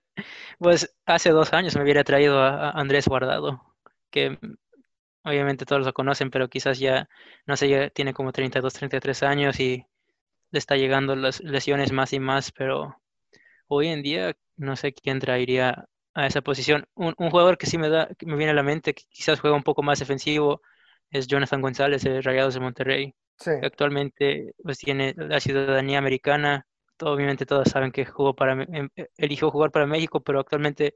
Pues 0.58 0.92
hace 1.06 1.30
dos 1.30 1.52
años 1.52 1.76
me 1.76 1.84
hubiera 1.84 2.02
traído 2.02 2.40
a 2.40 2.70
Andrés 2.70 3.06
Guardado 3.06 3.68
que 4.10 4.38
obviamente 5.24 5.64
todos 5.64 5.84
lo 5.84 5.92
conocen, 5.92 6.30
pero 6.30 6.48
quizás 6.48 6.78
ya, 6.78 7.08
no 7.46 7.56
sé, 7.56 7.68
ya 7.68 7.90
tiene 7.90 8.14
como 8.14 8.32
32, 8.32 8.72
33 8.74 9.22
años 9.22 9.60
y 9.60 9.86
le 10.50 10.58
está 10.58 10.76
llegando 10.76 11.14
las 11.16 11.40
lesiones 11.40 11.92
más 11.92 12.12
y 12.12 12.20
más, 12.20 12.52
pero 12.52 13.00
hoy 13.68 13.88
en 13.88 14.02
día 14.02 14.34
no 14.56 14.76
sé 14.76 14.92
quién 14.92 15.20
traería 15.20 15.86
a 16.14 16.26
esa 16.26 16.40
posición. 16.42 16.86
Un, 16.94 17.14
jugador 17.14 17.58
que 17.58 17.66
sí 17.66 17.78
me 17.78 17.88
da, 17.88 18.08
que 18.18 18.26
me 18.26 18.36
viene 18.36 18.52
a 18.52 18.54
la 18.54 18.62
mente, 18.62 18.94
que 18.94 19.04
quizás 19.10 19.40
juega 19.40 19.56
un 19.56 19.62
poco 19.62 19.82
más 19.82 20.00
defensivo, 20.00 20.62
es 21.10 21.26
Jonathan 21.28 21.62
González 21.62 22.02
de 22.02 22.20
Rayados 22.22 22.54
de 22.54 22.60
Monterrey. 22.60 23.14
actualmente 23.62 24.54
pues 24.62 24.78
tiene 24.78 25.14
la 25.16 25.40
ciudadanía 25.40 25.98
americana. 25.98 26.66
obviamente 27.00 27.46
todos 27.46 27.68
saben 27.68 27.92
que 27.92 28.04
jugó 28.04 28.34
para, 28.34 28.54
em, 28.64 28.88
eligió 29.16 29.50
jugar 29.50 29.70
para 29.70 29.86
México, 29.86 30.20
pero 30.20 30.40
actualmente 30.40 30.94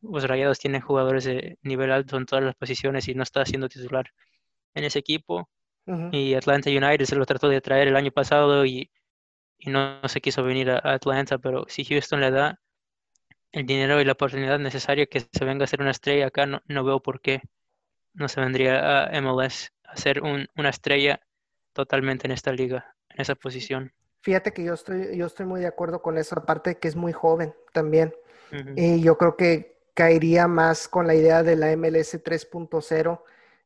los 0.00 0.24
Rayados 0.24 0.58
tienen 0.60 0.80
jugadores 0.80 1.24
de 1.24 1.58
nivel 1.62 1.90
alto 1.92 2.16
en 2.16 2.26
todas 2.26 2.44
las 2.44 2.54
posiciones 2.54 3.08
y 3.08 3.14
no 3.14 3.22
está 3.24 3.44
siendo 3.44 3.68
titular 3.68 4.06
en 4.74 4.84
ese 4.84 4.98
equipo. 5.00 5.48
Y 6.12 6.34
Atlanta 6.34 6.70
United 6.70 7.06
se 7.06 7.16
lo 7.16 7.26
trató 7.26 7.48
de 7.48 7.60
traer 7.60 7.88
el 7.88 7.96
año 7.96 8.12
pasado 8.12 8.64
y, 8.64 8.90
no, 9.66 10.00
se 10.08 10.20
quiso 10.20 10.42
venir 10.42 10.70
a, 10.70 10.80
Atlanta, 10.84 11.38
pero 11.38 11.64
si 11.68 11.84
Houston 11.84 12.20
le 12.20 12.30
da 12.30 12.60
el 13.52 13.66
dinero 13.66 14.00
y 14.00 14.04
la 14.04 14.12
oportunidad 14.12 14.58
necesaria 14.58 15.06
que 15.06 15.20
se 15.20 15.44
venga 15.44 15.64
a 15.64 15.68
ser 15.68 15.80
una 15.80 15.90
estrella 15.90 16.26
acá, 16.26 16.46
no, 16.46 16.84
veo 16.84 17.00
por 17.00 17.20
qué 17.20 17.42
no 18.14 18.28
se 18.28 18.40
vendría 18.40 19.04
a 19.04 19.20
MLS 19.20 19.72
a 19.84 19.96
ser 19.96 20.22
una 20.22 20.68
estrella 20.68 21.20
totalmente 21.72 22.26
en 22.26 22.32
esta 22.32 22.52
liga, 22.52 22.94
en 23.10 23.20
esa 23.20 23.34
posición. 23.34 23.92
Fíjate 24.22 24.52
que 24.52 24.64
yo 24.64 24.74
estoy, 24.74 25.16
yo 25.16 25.26
estoy 25.26 25.46
muy 25.46 25.60
de 25.60 25.66
acuerdo 25.66 26.00
con 26.00 26.16
eso, 26.16 26.38
aparte 26.38 26.78
que 26.78 26.88
es 26.88 26.96
muy 26.96 27.12
joven 27.12 27.54
también. 27.72 28.14
Y 28.76 29.00
yo 29.00 29.16
creo 29.16 29.36
que 29.36 29.78
caería 29.94 30.46
más 30.46 30.86
con 30.86 31.06
la 31.06 31.14
idea 31.14 31.42
de 31.42 31.56
la 31.56 31.74
MLS 31.74 32.22
3.0 32.22 33.22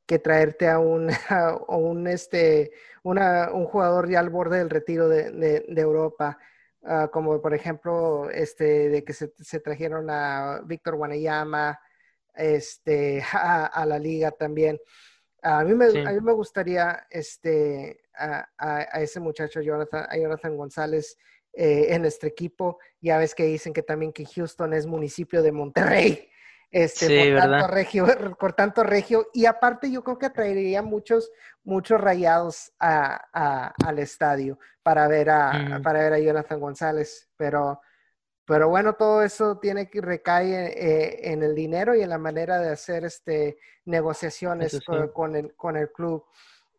que 0.06 0.18
traerte 0.18 0.68
a 0.68 0.78
un, 0.78 1.10
un, 1.68 2.06
este, 2.06 2.72
una, 3.02 3.50
un 3.52 3.64
jugador 3.64 4.08
ya 4.08 4.20
al 4.20 4.30
borde 4.30 4.58
del 4.58 4.70
retiro 4.70 5.08
de, 5.08 5.30
de, 5.30 5.80
Europa, 5.80 6.38
ah, 6.84 7.08
como 7.12 7.40
por 7.42 7.54
ejemplo 7.54 8.30
este, 8.30 8.88
de 8.88 9.04
que 9.04 9.12
se, 9.12 9.32
se 9.36 9.60
trajeron 9.60 10.08
a 10.08 10.62
Víctor 10.64 10.94
Wanayama 10.94 11.80
este, 12.34 13.22
a, 13.32 13.84
la 13.86 13.98
liga 13.98 14.30
también. 14.30 14.80
A 15.42 15.62
mí 15.64 15.74
me, 15.74 15.86
a 15.86 16.12
mí 16.12 16.20
me 16.20 16.32
gustaría 16.32 17.06
este, 17.10 18.00
a, 18.16 18.48
a, 18.58 19.00
ese 19.00 19.20
muchacho 19.20 19.60
Jonathan, 19.60 20.06
a 20.08 20.16
Jonathan 20.16 20.56
González 20.56 21.16
eh, 21.52 21.94
en 21.94 22.02
nuestro 22.02 22.28
equipo. 22.28 22.78
Ya 23.00 23.18
ves 23.18 23.34
que 23.34 23.44
dicen 23.44 23.72
que 23.72 23.82
también 23.82 24.12
que 24.12 24.26
Houston 24.26 24.72
es 24.74 24.86
municipio 24.86 25.42
de 25.42 25.52
Monterrey. 25.52 26.28
Este, 26.70 27.32
por, 27.32 27.40
tanto 27.40 27.66
regio, 27.68 28.06
por 28.40 28.52
tanto 28.52 28.82
regio, 28.82 29.28
y 29.32 29.46
aparte 29.46 29.90
yo 29.90 30.02
creo 30.02 30.18
que 30.18 30.26
atraería 30.26 30.82
muchos, 30.82 31.30
muchos 31.64 32.00
rayados 32.00 32.72
a, 32.80 33.72
al 33.84 33.98
estadio 33.98 34.58
para 34.82 35.08
ver 35.08 35.30
a, 35.30 35.80
para 35.82 36.00
ver 36.00 36.12
a 36.12 36.18
Jonathan 36.18 36.60
González, 36.60 37.28
pero, 37.36 37.80
pero 38.44 38.68
bueno, 38.68 38.94
todo 38.94 39.22
eso 39.22 39.58
tiene 39.58 39.88
que 39.88 40.00
recaer 40.00 40.72
eh, 40.76 41.32
en 41.32 41.42
el 41.42 41.54
dinero 41.54 41.94
y 41.94 42.02
en 42.02 42.10
la 42.10 42.18
manera 42.18 42.58
de 42.58 42.70
hacer 42.70 43.04
este 43.04 43.58
negociaciones 43.84 44.80
con, 45.12 45.36
el, 45.36 45.54
con 45.54 45.76
el 45.76 45.90
club. 45.92 46.24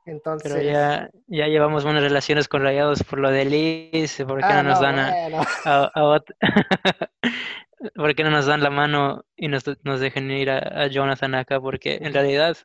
Entonces... 0.07 0.51
Pero 0.51 0.63
ya, 0.63 1.09
ya 1.27 1.47
llevamos 1.47 1.83
buenas 1.83 2.01
relaciones 2.01 2.47
con 2.47 2.63
Rayados 2.63 3.03
por 3.03 3.19
lo 3.19 3.29
de 3.29 3.43
Liz, 3.43 4.23
¿por 4.25 4.39
qué 4.39 4.45
ah, 4.45 4.63
no 4.63 4.69
nos 4.69 4.79
dan 4.79 4.99
a, 4.99 6.23
¿Por 7.93 8.15
qué 8.15 8.23
no 8.23 8.31
nos 8.31 8.45
dan 8.45 8.63
la 8.63 8.69
mano 8.69 9.25
y 9.35 9.49
nos, 9.49 9.63
nos 9.83 9.99
dejen 9.99 10.31
ir 10.31 10.49
a, 10.49 10.87
Jonathan 10.87 11.35
acá? 11.35 11.59
Porque 11.59 11.99
en 12.01 12.13
realidad 12.13 12.55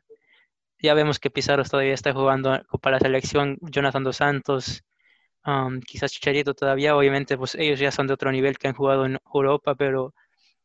ya 0.79 0.93
vemos 0.93 1.19
que 1.19 1.29
Pizarro 1.29 1.63
todavía 1.65 1.93
está 1.93 2.13
jugando 2.13 2.63
para 2.81 2.95
la 2.95 2.99
selección, 3.01 3.57
Jonathan 3.61 4.05
Dos 4.05 4.17
Santos, 4.17 4.83
um, 5.45 5.81
quizás 5.81 6.13
Chicharito 6.13 6.53
todavía, 6.53 6.95
obviamente, 6.95 7.37
pues 7.37 7.55
ellos 7.55 7.79
ya 7.79 7.91
son 7.91 8.07
de 8.07 8.13
otro 8.13 8.31
nivel 8.31 8.57
que 8.57 8.69
han 8.69 8.73
jugado 8.73 9.05
en 9.05 9.19
Europa, 9.33 9.75
pero 9.75 10.13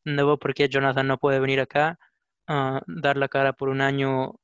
no 0.05 0.27
veo 0.27 0.39
por 0.39 0.55
qué 0.55 0.69
Jonathan 0.69 1.09
no 1.09 1.19
puede 1.19 1.41
venir 1.41 1.61
acá, 1.61 1.99
a 2.47 2.81
dar 2.87 3.17
la 3.17 3.29
cara 3.29 3.53
por 3.53 3.69
un 3.69 3.81
año, 3.81 4.35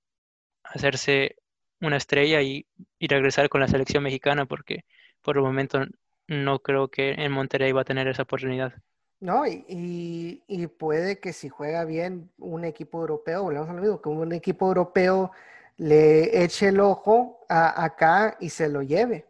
hacerse 0.64 1.36
una 1.80 1.96
estrella 1.96 2.42
y, 2.42 2.66
y 2.98 3.08
regresar 3.08 3.48
con 3.48 3.60
la 3.60 3.68
selección 3.68 4.02
mexicana, 4.02 4.46
porque 4.46 4.84
por 5.22 5.36
el 5.36 5.42
momento 5.42 5.84
no 6.26 6.60
creo 6.60 6.88
que 6.88 7.12
en 7.12 7.32
Monterrey 7.32 7.72
va 7.72 7.82
a 7.82 7.84
tener 7.84 8.08
esa 8.08 8.22
oportunidad. 8.22 8.74
No, 9.20 9.46
y, 9.46 10.42
y, 10.46 10.66
puede 10.66 11.18
que 11.18 11.32
si 11.32 11.48
juega 11.48 11.84
bien 11.84 12.30
un 12.38 12.64
equipo 12.64 13.00
europeo, 13.00 13.44
volvemos 13.44 13.70
a 13.70 13.72
lo 13.72 13.80
mismo, 13.80 14.02
que 14.02 14.08
un 14.08 14.32
equipo 14.32 14.66
europeo 14.66 15.30
le 15.76 16.44
eche 16.44 16.68
el 16.68 16.80
ojo 16.80 17.40
a, 17.48 17.84
acá 17.84 18.36
y 18.40 18.50
se 18.50 18.68
lo 18.68 18.82
lleve. 18.82 19.26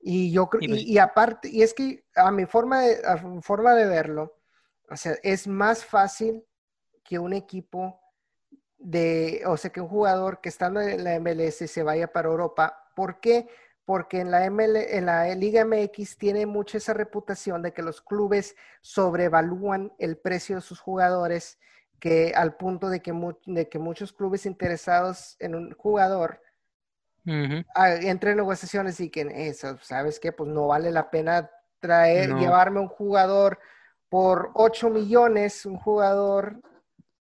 Y 0.00 0.30
yo 0.30 0.48
creo, 0.48 0.68
pues 0.68 0.82
y, 0.82 0.98
aparte, 0.98 1.48
y 1.48 1.62
es 1.62 1.72
que 1.72 2.04
a 2.14 2.30
mi 2.30 2.46
forma 2.46 2.82
de, 2.82 2.98
forma 3.42 3.74
de 3.74 3.86
verlo, 3.86 4.36
o 4.90 4.96
sea, 4.96 5.14
es 5.22 5.46
más 5.46 5.84
fácil 5.84 6.44
que 7.02 7.18
un 7.18 7.32
equipo 7.32 8.00
de, 8.86 9.42
o 9.46 9.56
sea, 9.56 9.70
que 9.70 9.80
un 9.80 9.88
jugador 9.88 10.40
que 10.40 10.48
estando 10.48 10.80
en 10.80 11.02
la 11.02 11.18
MLS 11.18 11.56
se 11.56 11.82
vaya 11.82 12.12
para 12.12 12.28
Europa. 12.28 12.84
¿Por 12.94 13.18
qué? 13.18 13.48
porque 13.86 14.20
en 14.20 14.32
la, 14.32 14.44
en 14.44 15.06
la 15.06 15.32
Liga 15.36 15.64
MX 15.64 16.18
tiene 16.18 16.44
mucha 16.44 16.78
esa 16.78 16.92
reputación 16.92 17.62
de 17.62 17.72
que 17.72 17.82
los 17.82 18.02
clubes 18.02 18.56
sobrevalúan 18.82 19.92
el 19.98 20.18
precio 20.18 20.56
de 20.56 20.62
sus 20.62 20.80
jugadores, 20.80 21.60
que 22.00 22.32
al 22.34 22.56
punto 22.56 22.88
de 22.90 23.00
que, 23.00 23.14
de 23.46 23.68
que 23.68 23.78
muchos 23.78 24.12
clubes 24.12 24.44
interesados 24.44 25.36
en 25.38 25.54
un 25.54 25.72
jugador 25.74 26.42
entren 27.24 28.32
en 28.32 28.36
negociaciones 28.38 28.98
y 28.98 29.08
que 29.08 29.28
eso, 29.48 29.78
¿sabes 29.82 30.18
qué? 30.18 30.32
Pues 30.32 30.50
no 30.50 30.66
vale 30.66 30.90
la 30.90 31.08
pena 31.08 31.48
traer, 31.78 32.34
llevarme 32.34 32.80
un 32.80 32.88
jugador 32.88 33.60
por 34.08 34.50
8 34.54 34.90
millones, 34.90 35.64
un 35.64 35.76
jugador 35.76 36.60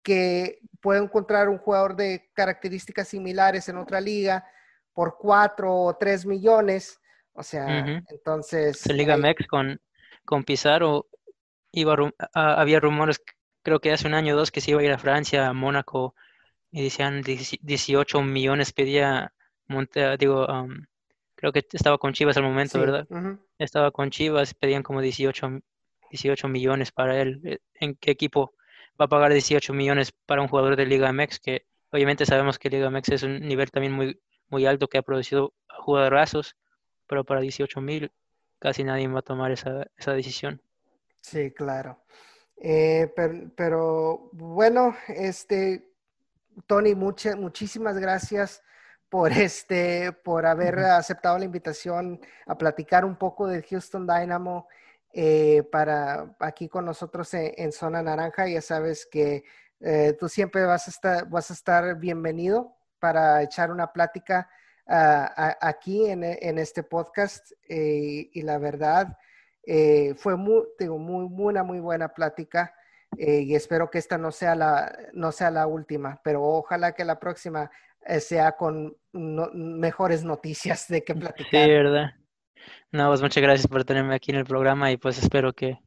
que 0.01 0.59
puede 0.87 1.03
encontrar 1.03 1.49
un 1.49 1.57
jugador 1.57 1.97
de 1.97 2.29
características 2.31 3.09
similares 3.09 3.67
en 3.67 3.75
otra 3.75 3.99
liga 3.99 4.49
por 4.93 5.17
cuatro 5.19 5.75
o 5.75 5.97
tres 5.97 6.25
millones. 6.25 7.01
O 7.33 7.43
sea, 7.43 8.01
entonces. 8.09 8.87
En 8.87 8.95
Liga 8.95 9.17
Mex 9.17 9.45
con, 9.47 9.81
con 10.23 10.45
Pizarro 10.45 11.07
iba 11.73 11.93
había 12.33 12.79
rumores, 12.79 13.21
creo 13.63 13.81
que 13.81 13.91
hace 13.91 14.07
un 14.07 14.13
año 14.13 14.33
o 14.33 14.37
dos, 14.37 14.49
que 14.49 14.61
se 14.61 14.71
iba 14.71 14.79
a 14.79 14.83
ir 14.85 14.93
a 14.93 14.97
Francia, 14.97 15.47
a 15.47 15.51
Mónaco, 15.51 16.15
y 16.71 16.83
decían 16.83 17.21
18 17.21 18.21
millones 18.21 18.71
pedía 18.71 19.33
Monte, 19.67 20.15
digo, 20.15 20.47
creo 21.35 21.51
que 21.51 21.65
estaba 21.69 21.97
con 21.97 22.13
Chivas 22.13 22.37
al 22.37 22.43
momento, 22.43 22.79
¿verdad? 22.79 23.05
Estaba 23.59 23.91
con 23.91 24.09
Chivas, 24.09 24.53
pedían 24.53 24.83
como 24.83 25.01
18, 25.01 25.59
18 26.11 26.47
millones 26.47 26.93
para 26.93 27.21
él. 27.21 27.41
Eh, 27.43 27.57
¿En 27.73 27.95
qué 27.95 28.11
equipo 28.11 28.53
va 28.99 29.05
a 29.05 29.09
pagar 29.09 29.33
18 29.33 29.73
millones 29.73 30.11
para 30.25 30.41
un 30.41 30.47
jugador 30.47 30.75
de 30.75 30.85
Liga 30.85 31.11
MX? 31.11 31.39
Que 31.39 31.65
obviamente 31.91 32.25
sabemos 32.25 32.59
que 32.59 32.69
Liga 32.69 32.89
MX 32.89 33.09
es 33.09 33.23
un 33.23 33.39
nivel 33.41 33.71
también 33.71 33.93
muy, 33.93 34.19
muy 34.49 34.65
alto 34.65 34.87
que 34.87 34.97
ha 34.97 35.01
producido 35.01 35.53
jugadorazos, 35.79 36.55
pero 37.07 37.23
para 37.23 37.41
18 37.41 37.81
mil 37.81 38.11
casi 38.59 38.83
nadie 38.83 39.07
va 39.07 39.19
a 39.19 39.23
tomar 39.23 39.51
esa, 39.51 39.87
esa 39.97 40.13
decisión. 40.13 40.61
Sí, 41.21 41.51
claro. 41.51 41.99
Eh, 42.57 43.13
pero, 43.55 44.29
bueno, 44.33 44.95
este, 45.07 45.91
Tony, 46.65 46.95
muchas, 46.95 47.35
muchísimas 47.35 47.97
gracias 47.97 48.63
por 49.09 49.31
este, 49.31 50.11
por 50.11 50.45
haber 50.45 50.79
aceptado 50.79 51.37
la 51.37 51.45
invitación 51.45 52.19
a 52.45 52.57
platicar 52.57 53.05
un 53.05 53.15
poco 53.15 53.47
del 53.47 53.63
Houston 53.63 54.07
Dynamo 54.07 54.67
eh, 55.19 55.63
para 55.71 56.35
aquí 56.39 56.69
con 56.69 56.85
nosotros 56.85 57.33
en, 57.33 57.71
Zona 57.71 58.03
Naranja. 58.03 58.47
Ya 58.47 58.61
sabes 58.61 59.07
que 59.07 59.45
eh, 59.79 60.15
tú 60.19 60.29
siempre 60.29 60.63
vas 60.63 60.87
a 60.87 60.91
estar, 60.91 61.27
vas 61.27 61.49
a 61.49 61.55
estar 61.55 61.97
bienvenido 61.97 62.77
para 62.99 63.41
echar 63.41 63.71
una 63.71 63.91
plática 63.91 64.47
ah, 64.85 65.57
aquí 65.59 66.05
en, 66.05 66.23
este 66.23 66.83
podcast 66.83 67.51
eh, 67.67 68.29
y 68.31 68.41
la 68.43 68.59
verdad 68.59 69.17
eh, 69.65 70.13
fue 70.17 70.35
muy, 70.35 70.65
muy, 70.79 71.27
una 71.31 71.63
muy 71.63 71.79
buena 71.79 72.09
plática 72.09 72.75
y 73.17 73.55
espero 73.55 73.89
que 73.89 73.97
esta 73.97 74.19
no 74.19 74.31
sea, 74.31 74.53
la, 74.53 74.95
no 75.13 75.31
sea 75.31 75.49
la 75.49 75.65
última, 75.65 76.21
pero 76.23 76.43
ojalá 76.43 76.91
que 76.91 77.05
la 77.05 77.17
próxima 77.17 77.71
sea 78.19 78.51
con 78.51 78.95
mejores 79.13 80.23
noticias 80.23 80.87
de 80.87 81.03
que 81.03 81.15
platicar. 81.15 81.65
Sí, 81.65 81.71
verdad. 81.71 82.11
No, 82.91 83.09
pues 83.09 83.21
muchas 83.21 83.43
gracias 83.43 83.67
por 83.67 83.83
tenerme 83.83 84.15
aquí 84.15 84.31
en 84.31 84.37
el 84.37 84.45
programa 84.45 84.91
y 84.91 84.97
pues 84.97 85.17
espero 85.17 85.53
que, 85.53 85.79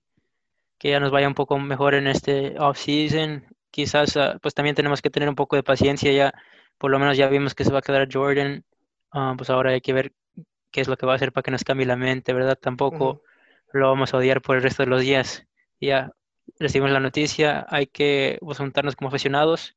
que 0.78 0.90
ya 0.90 1.00
nos 1.00 1.10
vaya 1.10 1.28
un 1.28 1.34
poco 1.34 1.58
mejor 1.58 1.94
en 1.94 2.06
este 2.06 2.58
off-season. 2.58 3.46
Quizás 3.70 4.16
ah, 4.16 4.38
pues 4.42 4.54
también 4.54 4.76
tenemos 4.76 5.02
que 5.02 5.10
tener 5.10 5.28
un 5.28 5.34
poco 5.34 5.56
de 5.56 5.62
paciencia 5.62 6.12
ya 6.12 6.32
por 6.80 6.90
lo 6.90 6.98
menos 6.98 7.18
ya 7.18 7.28
vimos 7.28 7.54
que 7.54 7.64
se 7.64 7.72
va 7.72 7.80
a 7.80 7.82
quedar 7.82 8.08
Jordan, 8.10 8.64
ah, 9.12 9.34
pues 9.36 9.50
ahora 9.50 9.72
hay 9.72 9.82
que 9.82 9.92
ver 9.92 10.14
qué 10.70 10.80
es 10.80 10.88
lo 10.88 10.96
que 10.96 11.04
va 11.04 11.12
a 11.12 11.16
hacer 11.16 11.30
para 11.30 11.42
que 11.42 11.50
nos 11.50 11.62
cambie 11.62 11.84
la 11.84 11.96
mente, 11.96 12.32
¿verdad? 12.32 12.58
Tampoco 12.58 13.22
lo 13.72 13.88
vamos 13.88 14.14
a 14.14 14.16
odiar 14.16 14.40
por 14.40 14.56
el 14.56 14.62
resto 14.62 14.82
de 14.82 14.88
los 14.88 15.02
días. 15.02 15.46
Ya 15.78 16.12
recibimos 16.58 16.90
la 16.90 17.00
noticia, 17.00 17.66
hay 17.68 17.86
que 17.86 18.38
pues, 18.40 18.56
juntarnos 18.56 18.96
como 18.96 19.08
aficionados 19.08 19.76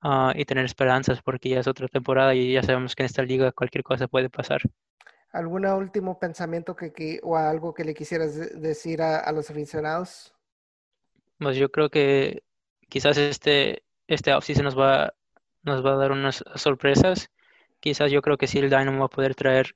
ah, 0.00 0.32
y 0.34 0.46
tener 0.46 0.64
esperanzas 0.64 1.20
porque 1.22 1.50
ya 1.50 1.60
es 1.60 1.66
otra 1.66 1.88
temporada 1.88 2.34
y 2.34 2.54
ya 2.54 2.62
sabemos 2.62 2.94
que 2.96 3.02
en 3.02 3.06
esta 3.06 3.22
liga 3.22 3.52
cualquier 3.52 3.84
cosa 3.84 4.08
puede 4.08 4.30
pasar. 4.30 4.62
¿Algún 5.34 5.66
último 5.66 6.18
pensamiento 6.18 6.76
que, 6.76 7.20
o 7.22 7.36
algo 7.36 7.74
que 7.74 7.84
le 7.84 7.92
quisieras 7.92 8.60
decir 8.60 9.02
a, 9.02 9.30
los 9.32 9.50
aficionados? 9.50 10.32
Pues 11.38 11.56
yo 11.56 11.70
creo 11.70 11.90
que 11.90 12.44
quizás 12.88 13.18
este, 13.18 13.82
este 14.06 14.32
offseason 14.32 14.64
nos 14.64 14.78
va 14.78 15.12
nos 15.64 15.84
va 15.84 15.92
a 15.92 15.96
dar 15.96 16.12
unas 16.12 16.44
sorpresas. 16.54 17.30
Quizás 17.80 18.10
yo 18.10 18.22
creo 18.22 18.36
que 18.36 18.46
sí 18.46 18.58
el 18.58 18.70
Dynamo 18.70 19.00
va 19.00 19.06
a 19.06 19.08
poder 19.08 19.34
traer 19.34 19.74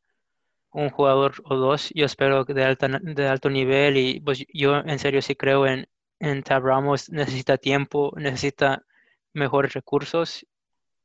un 0.70 0.90
jugador 0.90 1.34
o 1.44 1.56
dos. 1.56 1.90
Yo 1.94 2.04
espero 2.04 2.44
de, 2.44 2.64
alta, 2.64 2.88
de 2.88 3.26
alto 3.26 3.50
nivel 3.50 3.96
y 3.96 4.20
pues 4.20 4.44
yo 4.52 4.76
en 4.76 4.98
serio 4.98 5.22
sí 5.22 5.34
creo 5.34 5.66
en, 5.66 5.88
en 6.20 6.42
Tab 6.42 6.64
Ramos. 6.64 7.10
Necesita 7.10 7.58
tiempo, 7.58 8.12
necesita 8.16 8.84
mejores 9.32 9.72
recursos 9.72 10.46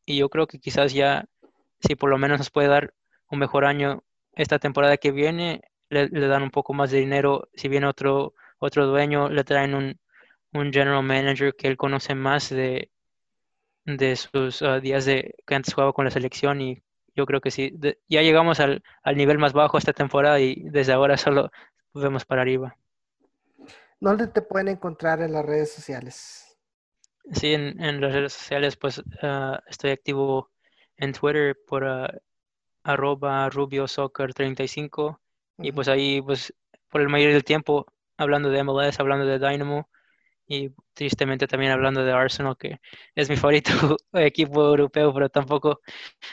y 0.05 0.17
yo 0.17 0.29
creo 0.29 0.47
que 0.47 0.59
quizás 0.59 0.93
ya 0.93 1.25
si 1.79 1.95
por 1.95 2.09
lo 2.09 2.17
menos 2.17 2.39
nos 2.39 2.51
puede 2.51 2.67
dar 2.67 2.93
un 3.29 3.39
mejor 3.39 3.65
año 3.65 4.03
esta 4.35 4.59
temporada 4.59 4.97
que 4.97 5.11
viene, 5.11 5.61
le, 5.89 6.07
dan 6.09 6.43
un 6.43 6.51
poco 6.51 6.73
más 6.73 6.91
de 6.91 6.99
dinero. 6.99 7.49
Si 7.53 7.67
viene 7.67 7.87
otro, 7.87 8.33
otro 8.59 8.87
dueño, 8.87 9.29
le 9.29 9.43
traen 9.43 9.75
un, 9.75 9.99
un 10.53 10.71
general 10.71 11.03
manager 11.03 11.55
que 11.55 11.67
él 11.67 11.77
conoce 11.77 12.15
más 12.15 12.49
de, 12.49 12.91
de 13.85 14.15
sus 14.15 14.61
ah, 14.61 14.79
días 14.79 15.05
de 15.05 15.35
que 15.45 15.55
antes 15.55 15.73
jugaba 15.73 15.93
con 15.93 16.05
la 16.05 16.11
selección 16.11 16.61
y 16.61 16.81
yo 17.15 17.25
creo 17.25 17.41
que 17.41 17.51
sí, 17.51 17.77
ya 18.09 18.21
llegamos 18.23 18.59
al, 18.59 18.83
al, 19.03 19.15
nivel 19.15 19.37
más 19.37 19.53
bajo 19.53 19.77
esta 19.77 19.93
temporada 19.93 20.39
y 20.39 20.55
desde 20.71 20.93
ahora 20.93 21.15
solo 21.15 21.51
vemos 21.93 22.25
para 22.25 22.41
arriba. 22.41 22.75
¿Dónde 23.99 24.27
te 24.27 24.41
pueden 24.41 24.69
encontrar 24.69 25.21
en 25.21 25.31
las 25.31 25.45
redes 25.45 25.71
sociales? 25.71 26.57
Sí, 27.31 27.53
en, 27.53 27.81
en 27.81 28.01
las 28.01 28.13
redes 28.13 28.33
sociales 28.33 28.75
pues 28.77 29.01
ah, 29.21 29.61
estoy 29.67 29.91
activo 29.91 30.49
en 30.97 31.13
Twitter 31.13 31.55
por 31.67 31.83
uh, 31.83 32.07
arroba 32.83 33.49
rubiosoccer35 33.49 35.19
y 35.59 35.71
pues 35.71 35.87
ahí 35.87 36.21
pues 36.21 36.53
por 36.89 37.01
el 37.01 37.09
mayor 37.09 37.33
del 37.33 37.43
tiempo 37.43 37.85
hablando 38.17 38.49
de 38.49 38.63
MLS, 38.63 38.99
hablando 38.99 39.25
de 39.25 39.39
Dynamo 39.39 39.89
y 40.47 40.71
tristemente 40.93 41.47
también 41.47 41.71
hablando 41.71 42.03
de 42.03 42.11
Arsenal, 42.11 42.57
que 42.57 42.79
es 43.15 43.29
mi 43.29 43.37
favorito 43.37 43.71
equipo 44.13 44.61
europeo, 44.65 45.13
pero 45.13 45.29
tampoco, 45.29 45.81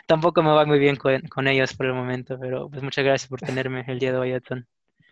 tampoco 0.06 0.42
me 0.42 0.50
va 0.50 0.64
muy 0.64 0.78
bien 0.78 0.96
con, 0.96 1.48
ellos 1.48 1.74
por 1.74 1.86
el 1.86 1.94
momento. 1.94 2.38
Pero 2.38 2.68
pues 2.68 2.82
muchas 2.82 3.04
gracias 3.04 3.28
por 3.28 3.40
tenerme 3.40 3.84
el 3.86 3.98
día 3.98 4.12
de 4.12 4.18
hoy, 4.18 4.32
Edson. 4.32 4.66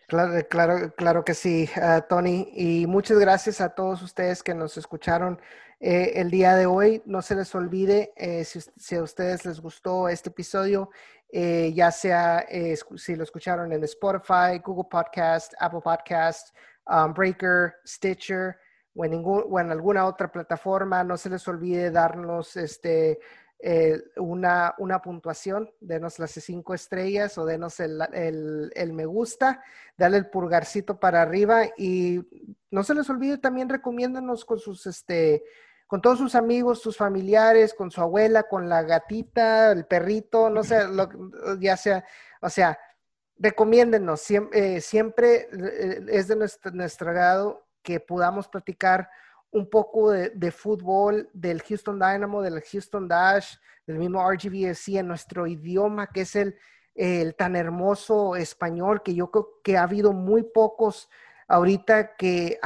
Claro, 0.08 0.46
claro, 0.48 0.94
claro 0.96 1.24
que 1.24 1.34
sí, 1.34 1.68
uh, 1.76 2.00
Tony. 2.08 2.48
Y 2.54 2.86
muchas 2.86 3.18
gracias 3.18 3.60
a 3.60 3.74
todos 3.74 4.02
ustedes 4.02 4.42
que 4.42 4.54
nos 4.54 4.76
escucharon 4.76 5.38
eh, 5.80 6.12
el 6.16 6.30
día 6.30 6.56
de 6.56 6.66
hoy. 6.66 7.02
No 7.04 7.22
se 7.22 7.36
les 7.36 7.54
olvide, 7.54 8.12
eh, 8.16 8.44
si, 8.44 8.96
a 8.96 9.02
ustedes 9.02 9.44
les 9.44 9.60
gustó 9.60 10.08
este 10.08 10.30
episodio, 10.30 10.90
eh, 11.30 11.72
ya 11.74 11.90
sea 11.90 12.46
si 12.96 13.16
lo 13.16 13.24
escucharon 13.24 13.72
en 13.72 13.84
Spotify, 13.84 14.58
Google 14.64 14.88
Podcast, 14.90 15.54
Apple 15.58 15.80
Podcast, 15.82 16.54
um, 16.86 17.12
Breaker, 17.12 17.74
Stitcher, 17.86 18.56
o 18.98 19.04
en, 19.60 19.70
alguna 19.70 20.06
otra 20.06 20.30
plataforma. 20.30 21.04
No 21.04 21.16
se 21.16 21.30
les 21.30 21.46
olvide 21.46 21.90
darnos 21.90 22.56
este, 22.56 23.20
eh, 23.60 24.00
una, 24.16 24.74
una, 24.78 25.00
puntuación, 25.00 25.70
denos 25.80 26.18
las 26.18 26.32
cinco 26.32 26.74
estrellas 26.74 27.38
o 27.38 27.44
denos 27.44 27.78
el, 27.80 28.00
el, 28.12 28.72
el, 28.74 28.92
me 28.92 29.06
gusta, 29.06 29.62
dale 29.96 30.16
el 30.16 30.30
pulgarcito 30.30 30.98
para 30.98 31.22
arriba 31.22 31.66
y 31.76 32.20
no 32.70 32.82
se 32.82 32.94
les 32.94 33.08
olvide 33.08 33.38
también 33.38 33.68
recomiéndanos 33.68 34.44
con 34.44 34.58
sus, 34.58 34.86
este, 34.86 35.44
con 35.88 36.02
todos 36.02 36.18
sus 36.18 36.34
amigos, 36.34 36.82
sus 36.82 36.98
familiares, 36.98 37.72
con 37.72 37.90
su 37.90 38.02
abuela, 38.02 38.42
con 38.42 38.68
la 38.68 38.82
gatita, 38.82 39.72
el 39.72 39.86
perrito, 39.86 40.50
no 40.50 40.62
sé, 40.62 40.86
lo, 40.86 41.08
ya 41.58 41.78
sea, 41.78 42.04
o 42.42 42.50
sea, 42.50 42.78
recomiéndenos, 43.38 44.20
siempre, 44.20 44.82
siempre 44.82 45.48
es 46.08 46.28
de 46.28 46.36
nuestro, 46.36 46.70
nuestro 46.72 47.66
que 47.82 48.00
podamos 48.00 48.48
platicar 48.48 49.08
un 49.50 49.70
poco 49.70 50.10
de, 50.10 50.50
fútbol 50.50 51.30
del 51.32 51.62
Houston 51.62 51.98
Dynamo, 51.98 52.42
del 52.42 52.62
Houston 52.70 53.08
Dash, 53.08 53.54
del 53.86 53.96
mismo 53.96 54.30
RGVFC 54.30 54.96
en 54.96 55.08
nuestro 55.08 55.46
idioma, 55.46 56.08
que 56.08 56.20
es 56.20 56.36
el, 56.36 56.58
el 56.94 57.34
tan 57.34 57.56
hermoso 57.56 58.36
español, 58.36 59.02
que 59.02 59.14
yo 59.14 59.30
creo 59.30 59.60
que 59.64 59.78
ha 59.78 59.84
habido 59.84 60.12
muy 60.12 60.42
pocos 60.42 61.08
ahorita 61.46 62.14
que, 62.16 62.60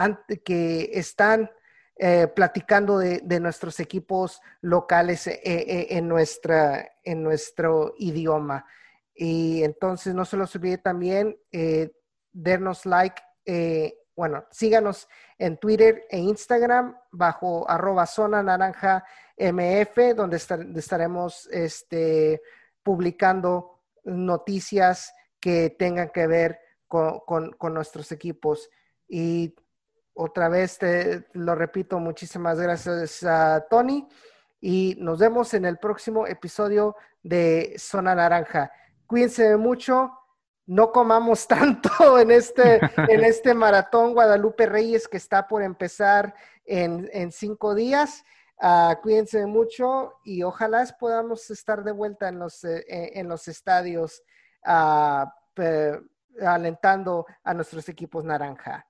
que 0.44 0.90
están 0.94 1.48
eh, 1.96 2.26
platicando 2.26 2.98
de, 2.98 3.40
nuestros 3.40 3.78
equipos 3.80 4.40
locales 4.60 5.26
eh, 5.26 5.40
eh, 5.44 5.86
en, 5.90 6.08
nuestra, 6.08 6.92
en 7.04 7.22
nuestro 7.22 7.94
idioma. 7.98 8.66
Y 9.14 9.62
entonces 9.62 10.14
no 10.14 10.24
se 10.24 10.36
los 10.36 10.54
olvide 10.56 10.78
también 10.78 11.38
darnos 12.32 12.86
like 12.86 13.22
bueno, 14.14 14.44
síganos 14.50 15.08
en 15.38 15.56
Twitter 15.56 16.04
e 16.10 16.18
Instagram 16.18 16.96
bajo 17.10 17.68
arroba 17.68 18.06
zona 18.06 18.42
naranja 18.42 19.04
MF, 19.38 20.14
donde 20.14 20.36
estaremos 20.36 21.46
este, 21.50 22.42
publicando 22.82 23.80
noticias 24.04 25.12
que 25.40 25.70
tengan 25.70 26.10
que 26.10 26.26
ver 26.26 26.60
con, 26.86 27.56
nuestros 27.72 28.12
equipos. 28.12 28.68
Y 29.08 29.54
otra 30.14 30.48
vez 30.48 30.78
te 30.78 31.26
lo 31.32 31.54
repito, 31.54 31.98
muchísimas 31.98 32.60
gracias 32.60 33.22
a 33.24 33.66
Tony 33.68 34.08
y 34.60 34.96
nos 34.98 35.18
vemos 35.18 35.54
en 35.54 35.64
el 35.64 35.78
próximo 35.78 36.26
episodio 36.26 36.96
de 37.22 37.74
Zona 37.78 38.14
Naranja. 38.14 38.70
Cuídense 39.06 39.56
mucho 39.56 40.12
no 40.66 40.92
comamos 40.92 41.46
tanto 41.48 42.18
en 42.18 42.30
este, 42.30 42.80
en 43.08 43.24
este 43.24 43.54
maratón 43.54 44.14
Guadalupe 44.14 44.66
Reyes 44.66 45.08
que 45.08 45.16
está 45.16 45.46
por 45.46 45.62
empezar 45.62 46.34
en, 46.64 47.32
cinco 47.32 47.74
días. 47.74 48.24
Uh, 48.62 48.94
cuídense 49.02 49.44
mucho 49.46 50.20
y 50.24 50.44
ojalá 50.44 50.86
podamos 50.98 51.50
estar 51.50 51.82
de 51.82 51.90
vuelta 51.90 52.28
en 52.28 52.38
los, 52.38 52.62
eh, 52.62 52.84
en 52.86 53.28
los 53.28 53.48
estadios 53.48 54.22
uh, 54.64 55.26
alentando 56.46 57.26
a 57.42 57.54
nuestros 57.54 57.88
equipos 57.88 58.24
naranja. 58.24 58.86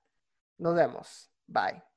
Nos 0.57 0.75
vemos. 0.75 1.29
Bye. 1.47 1.92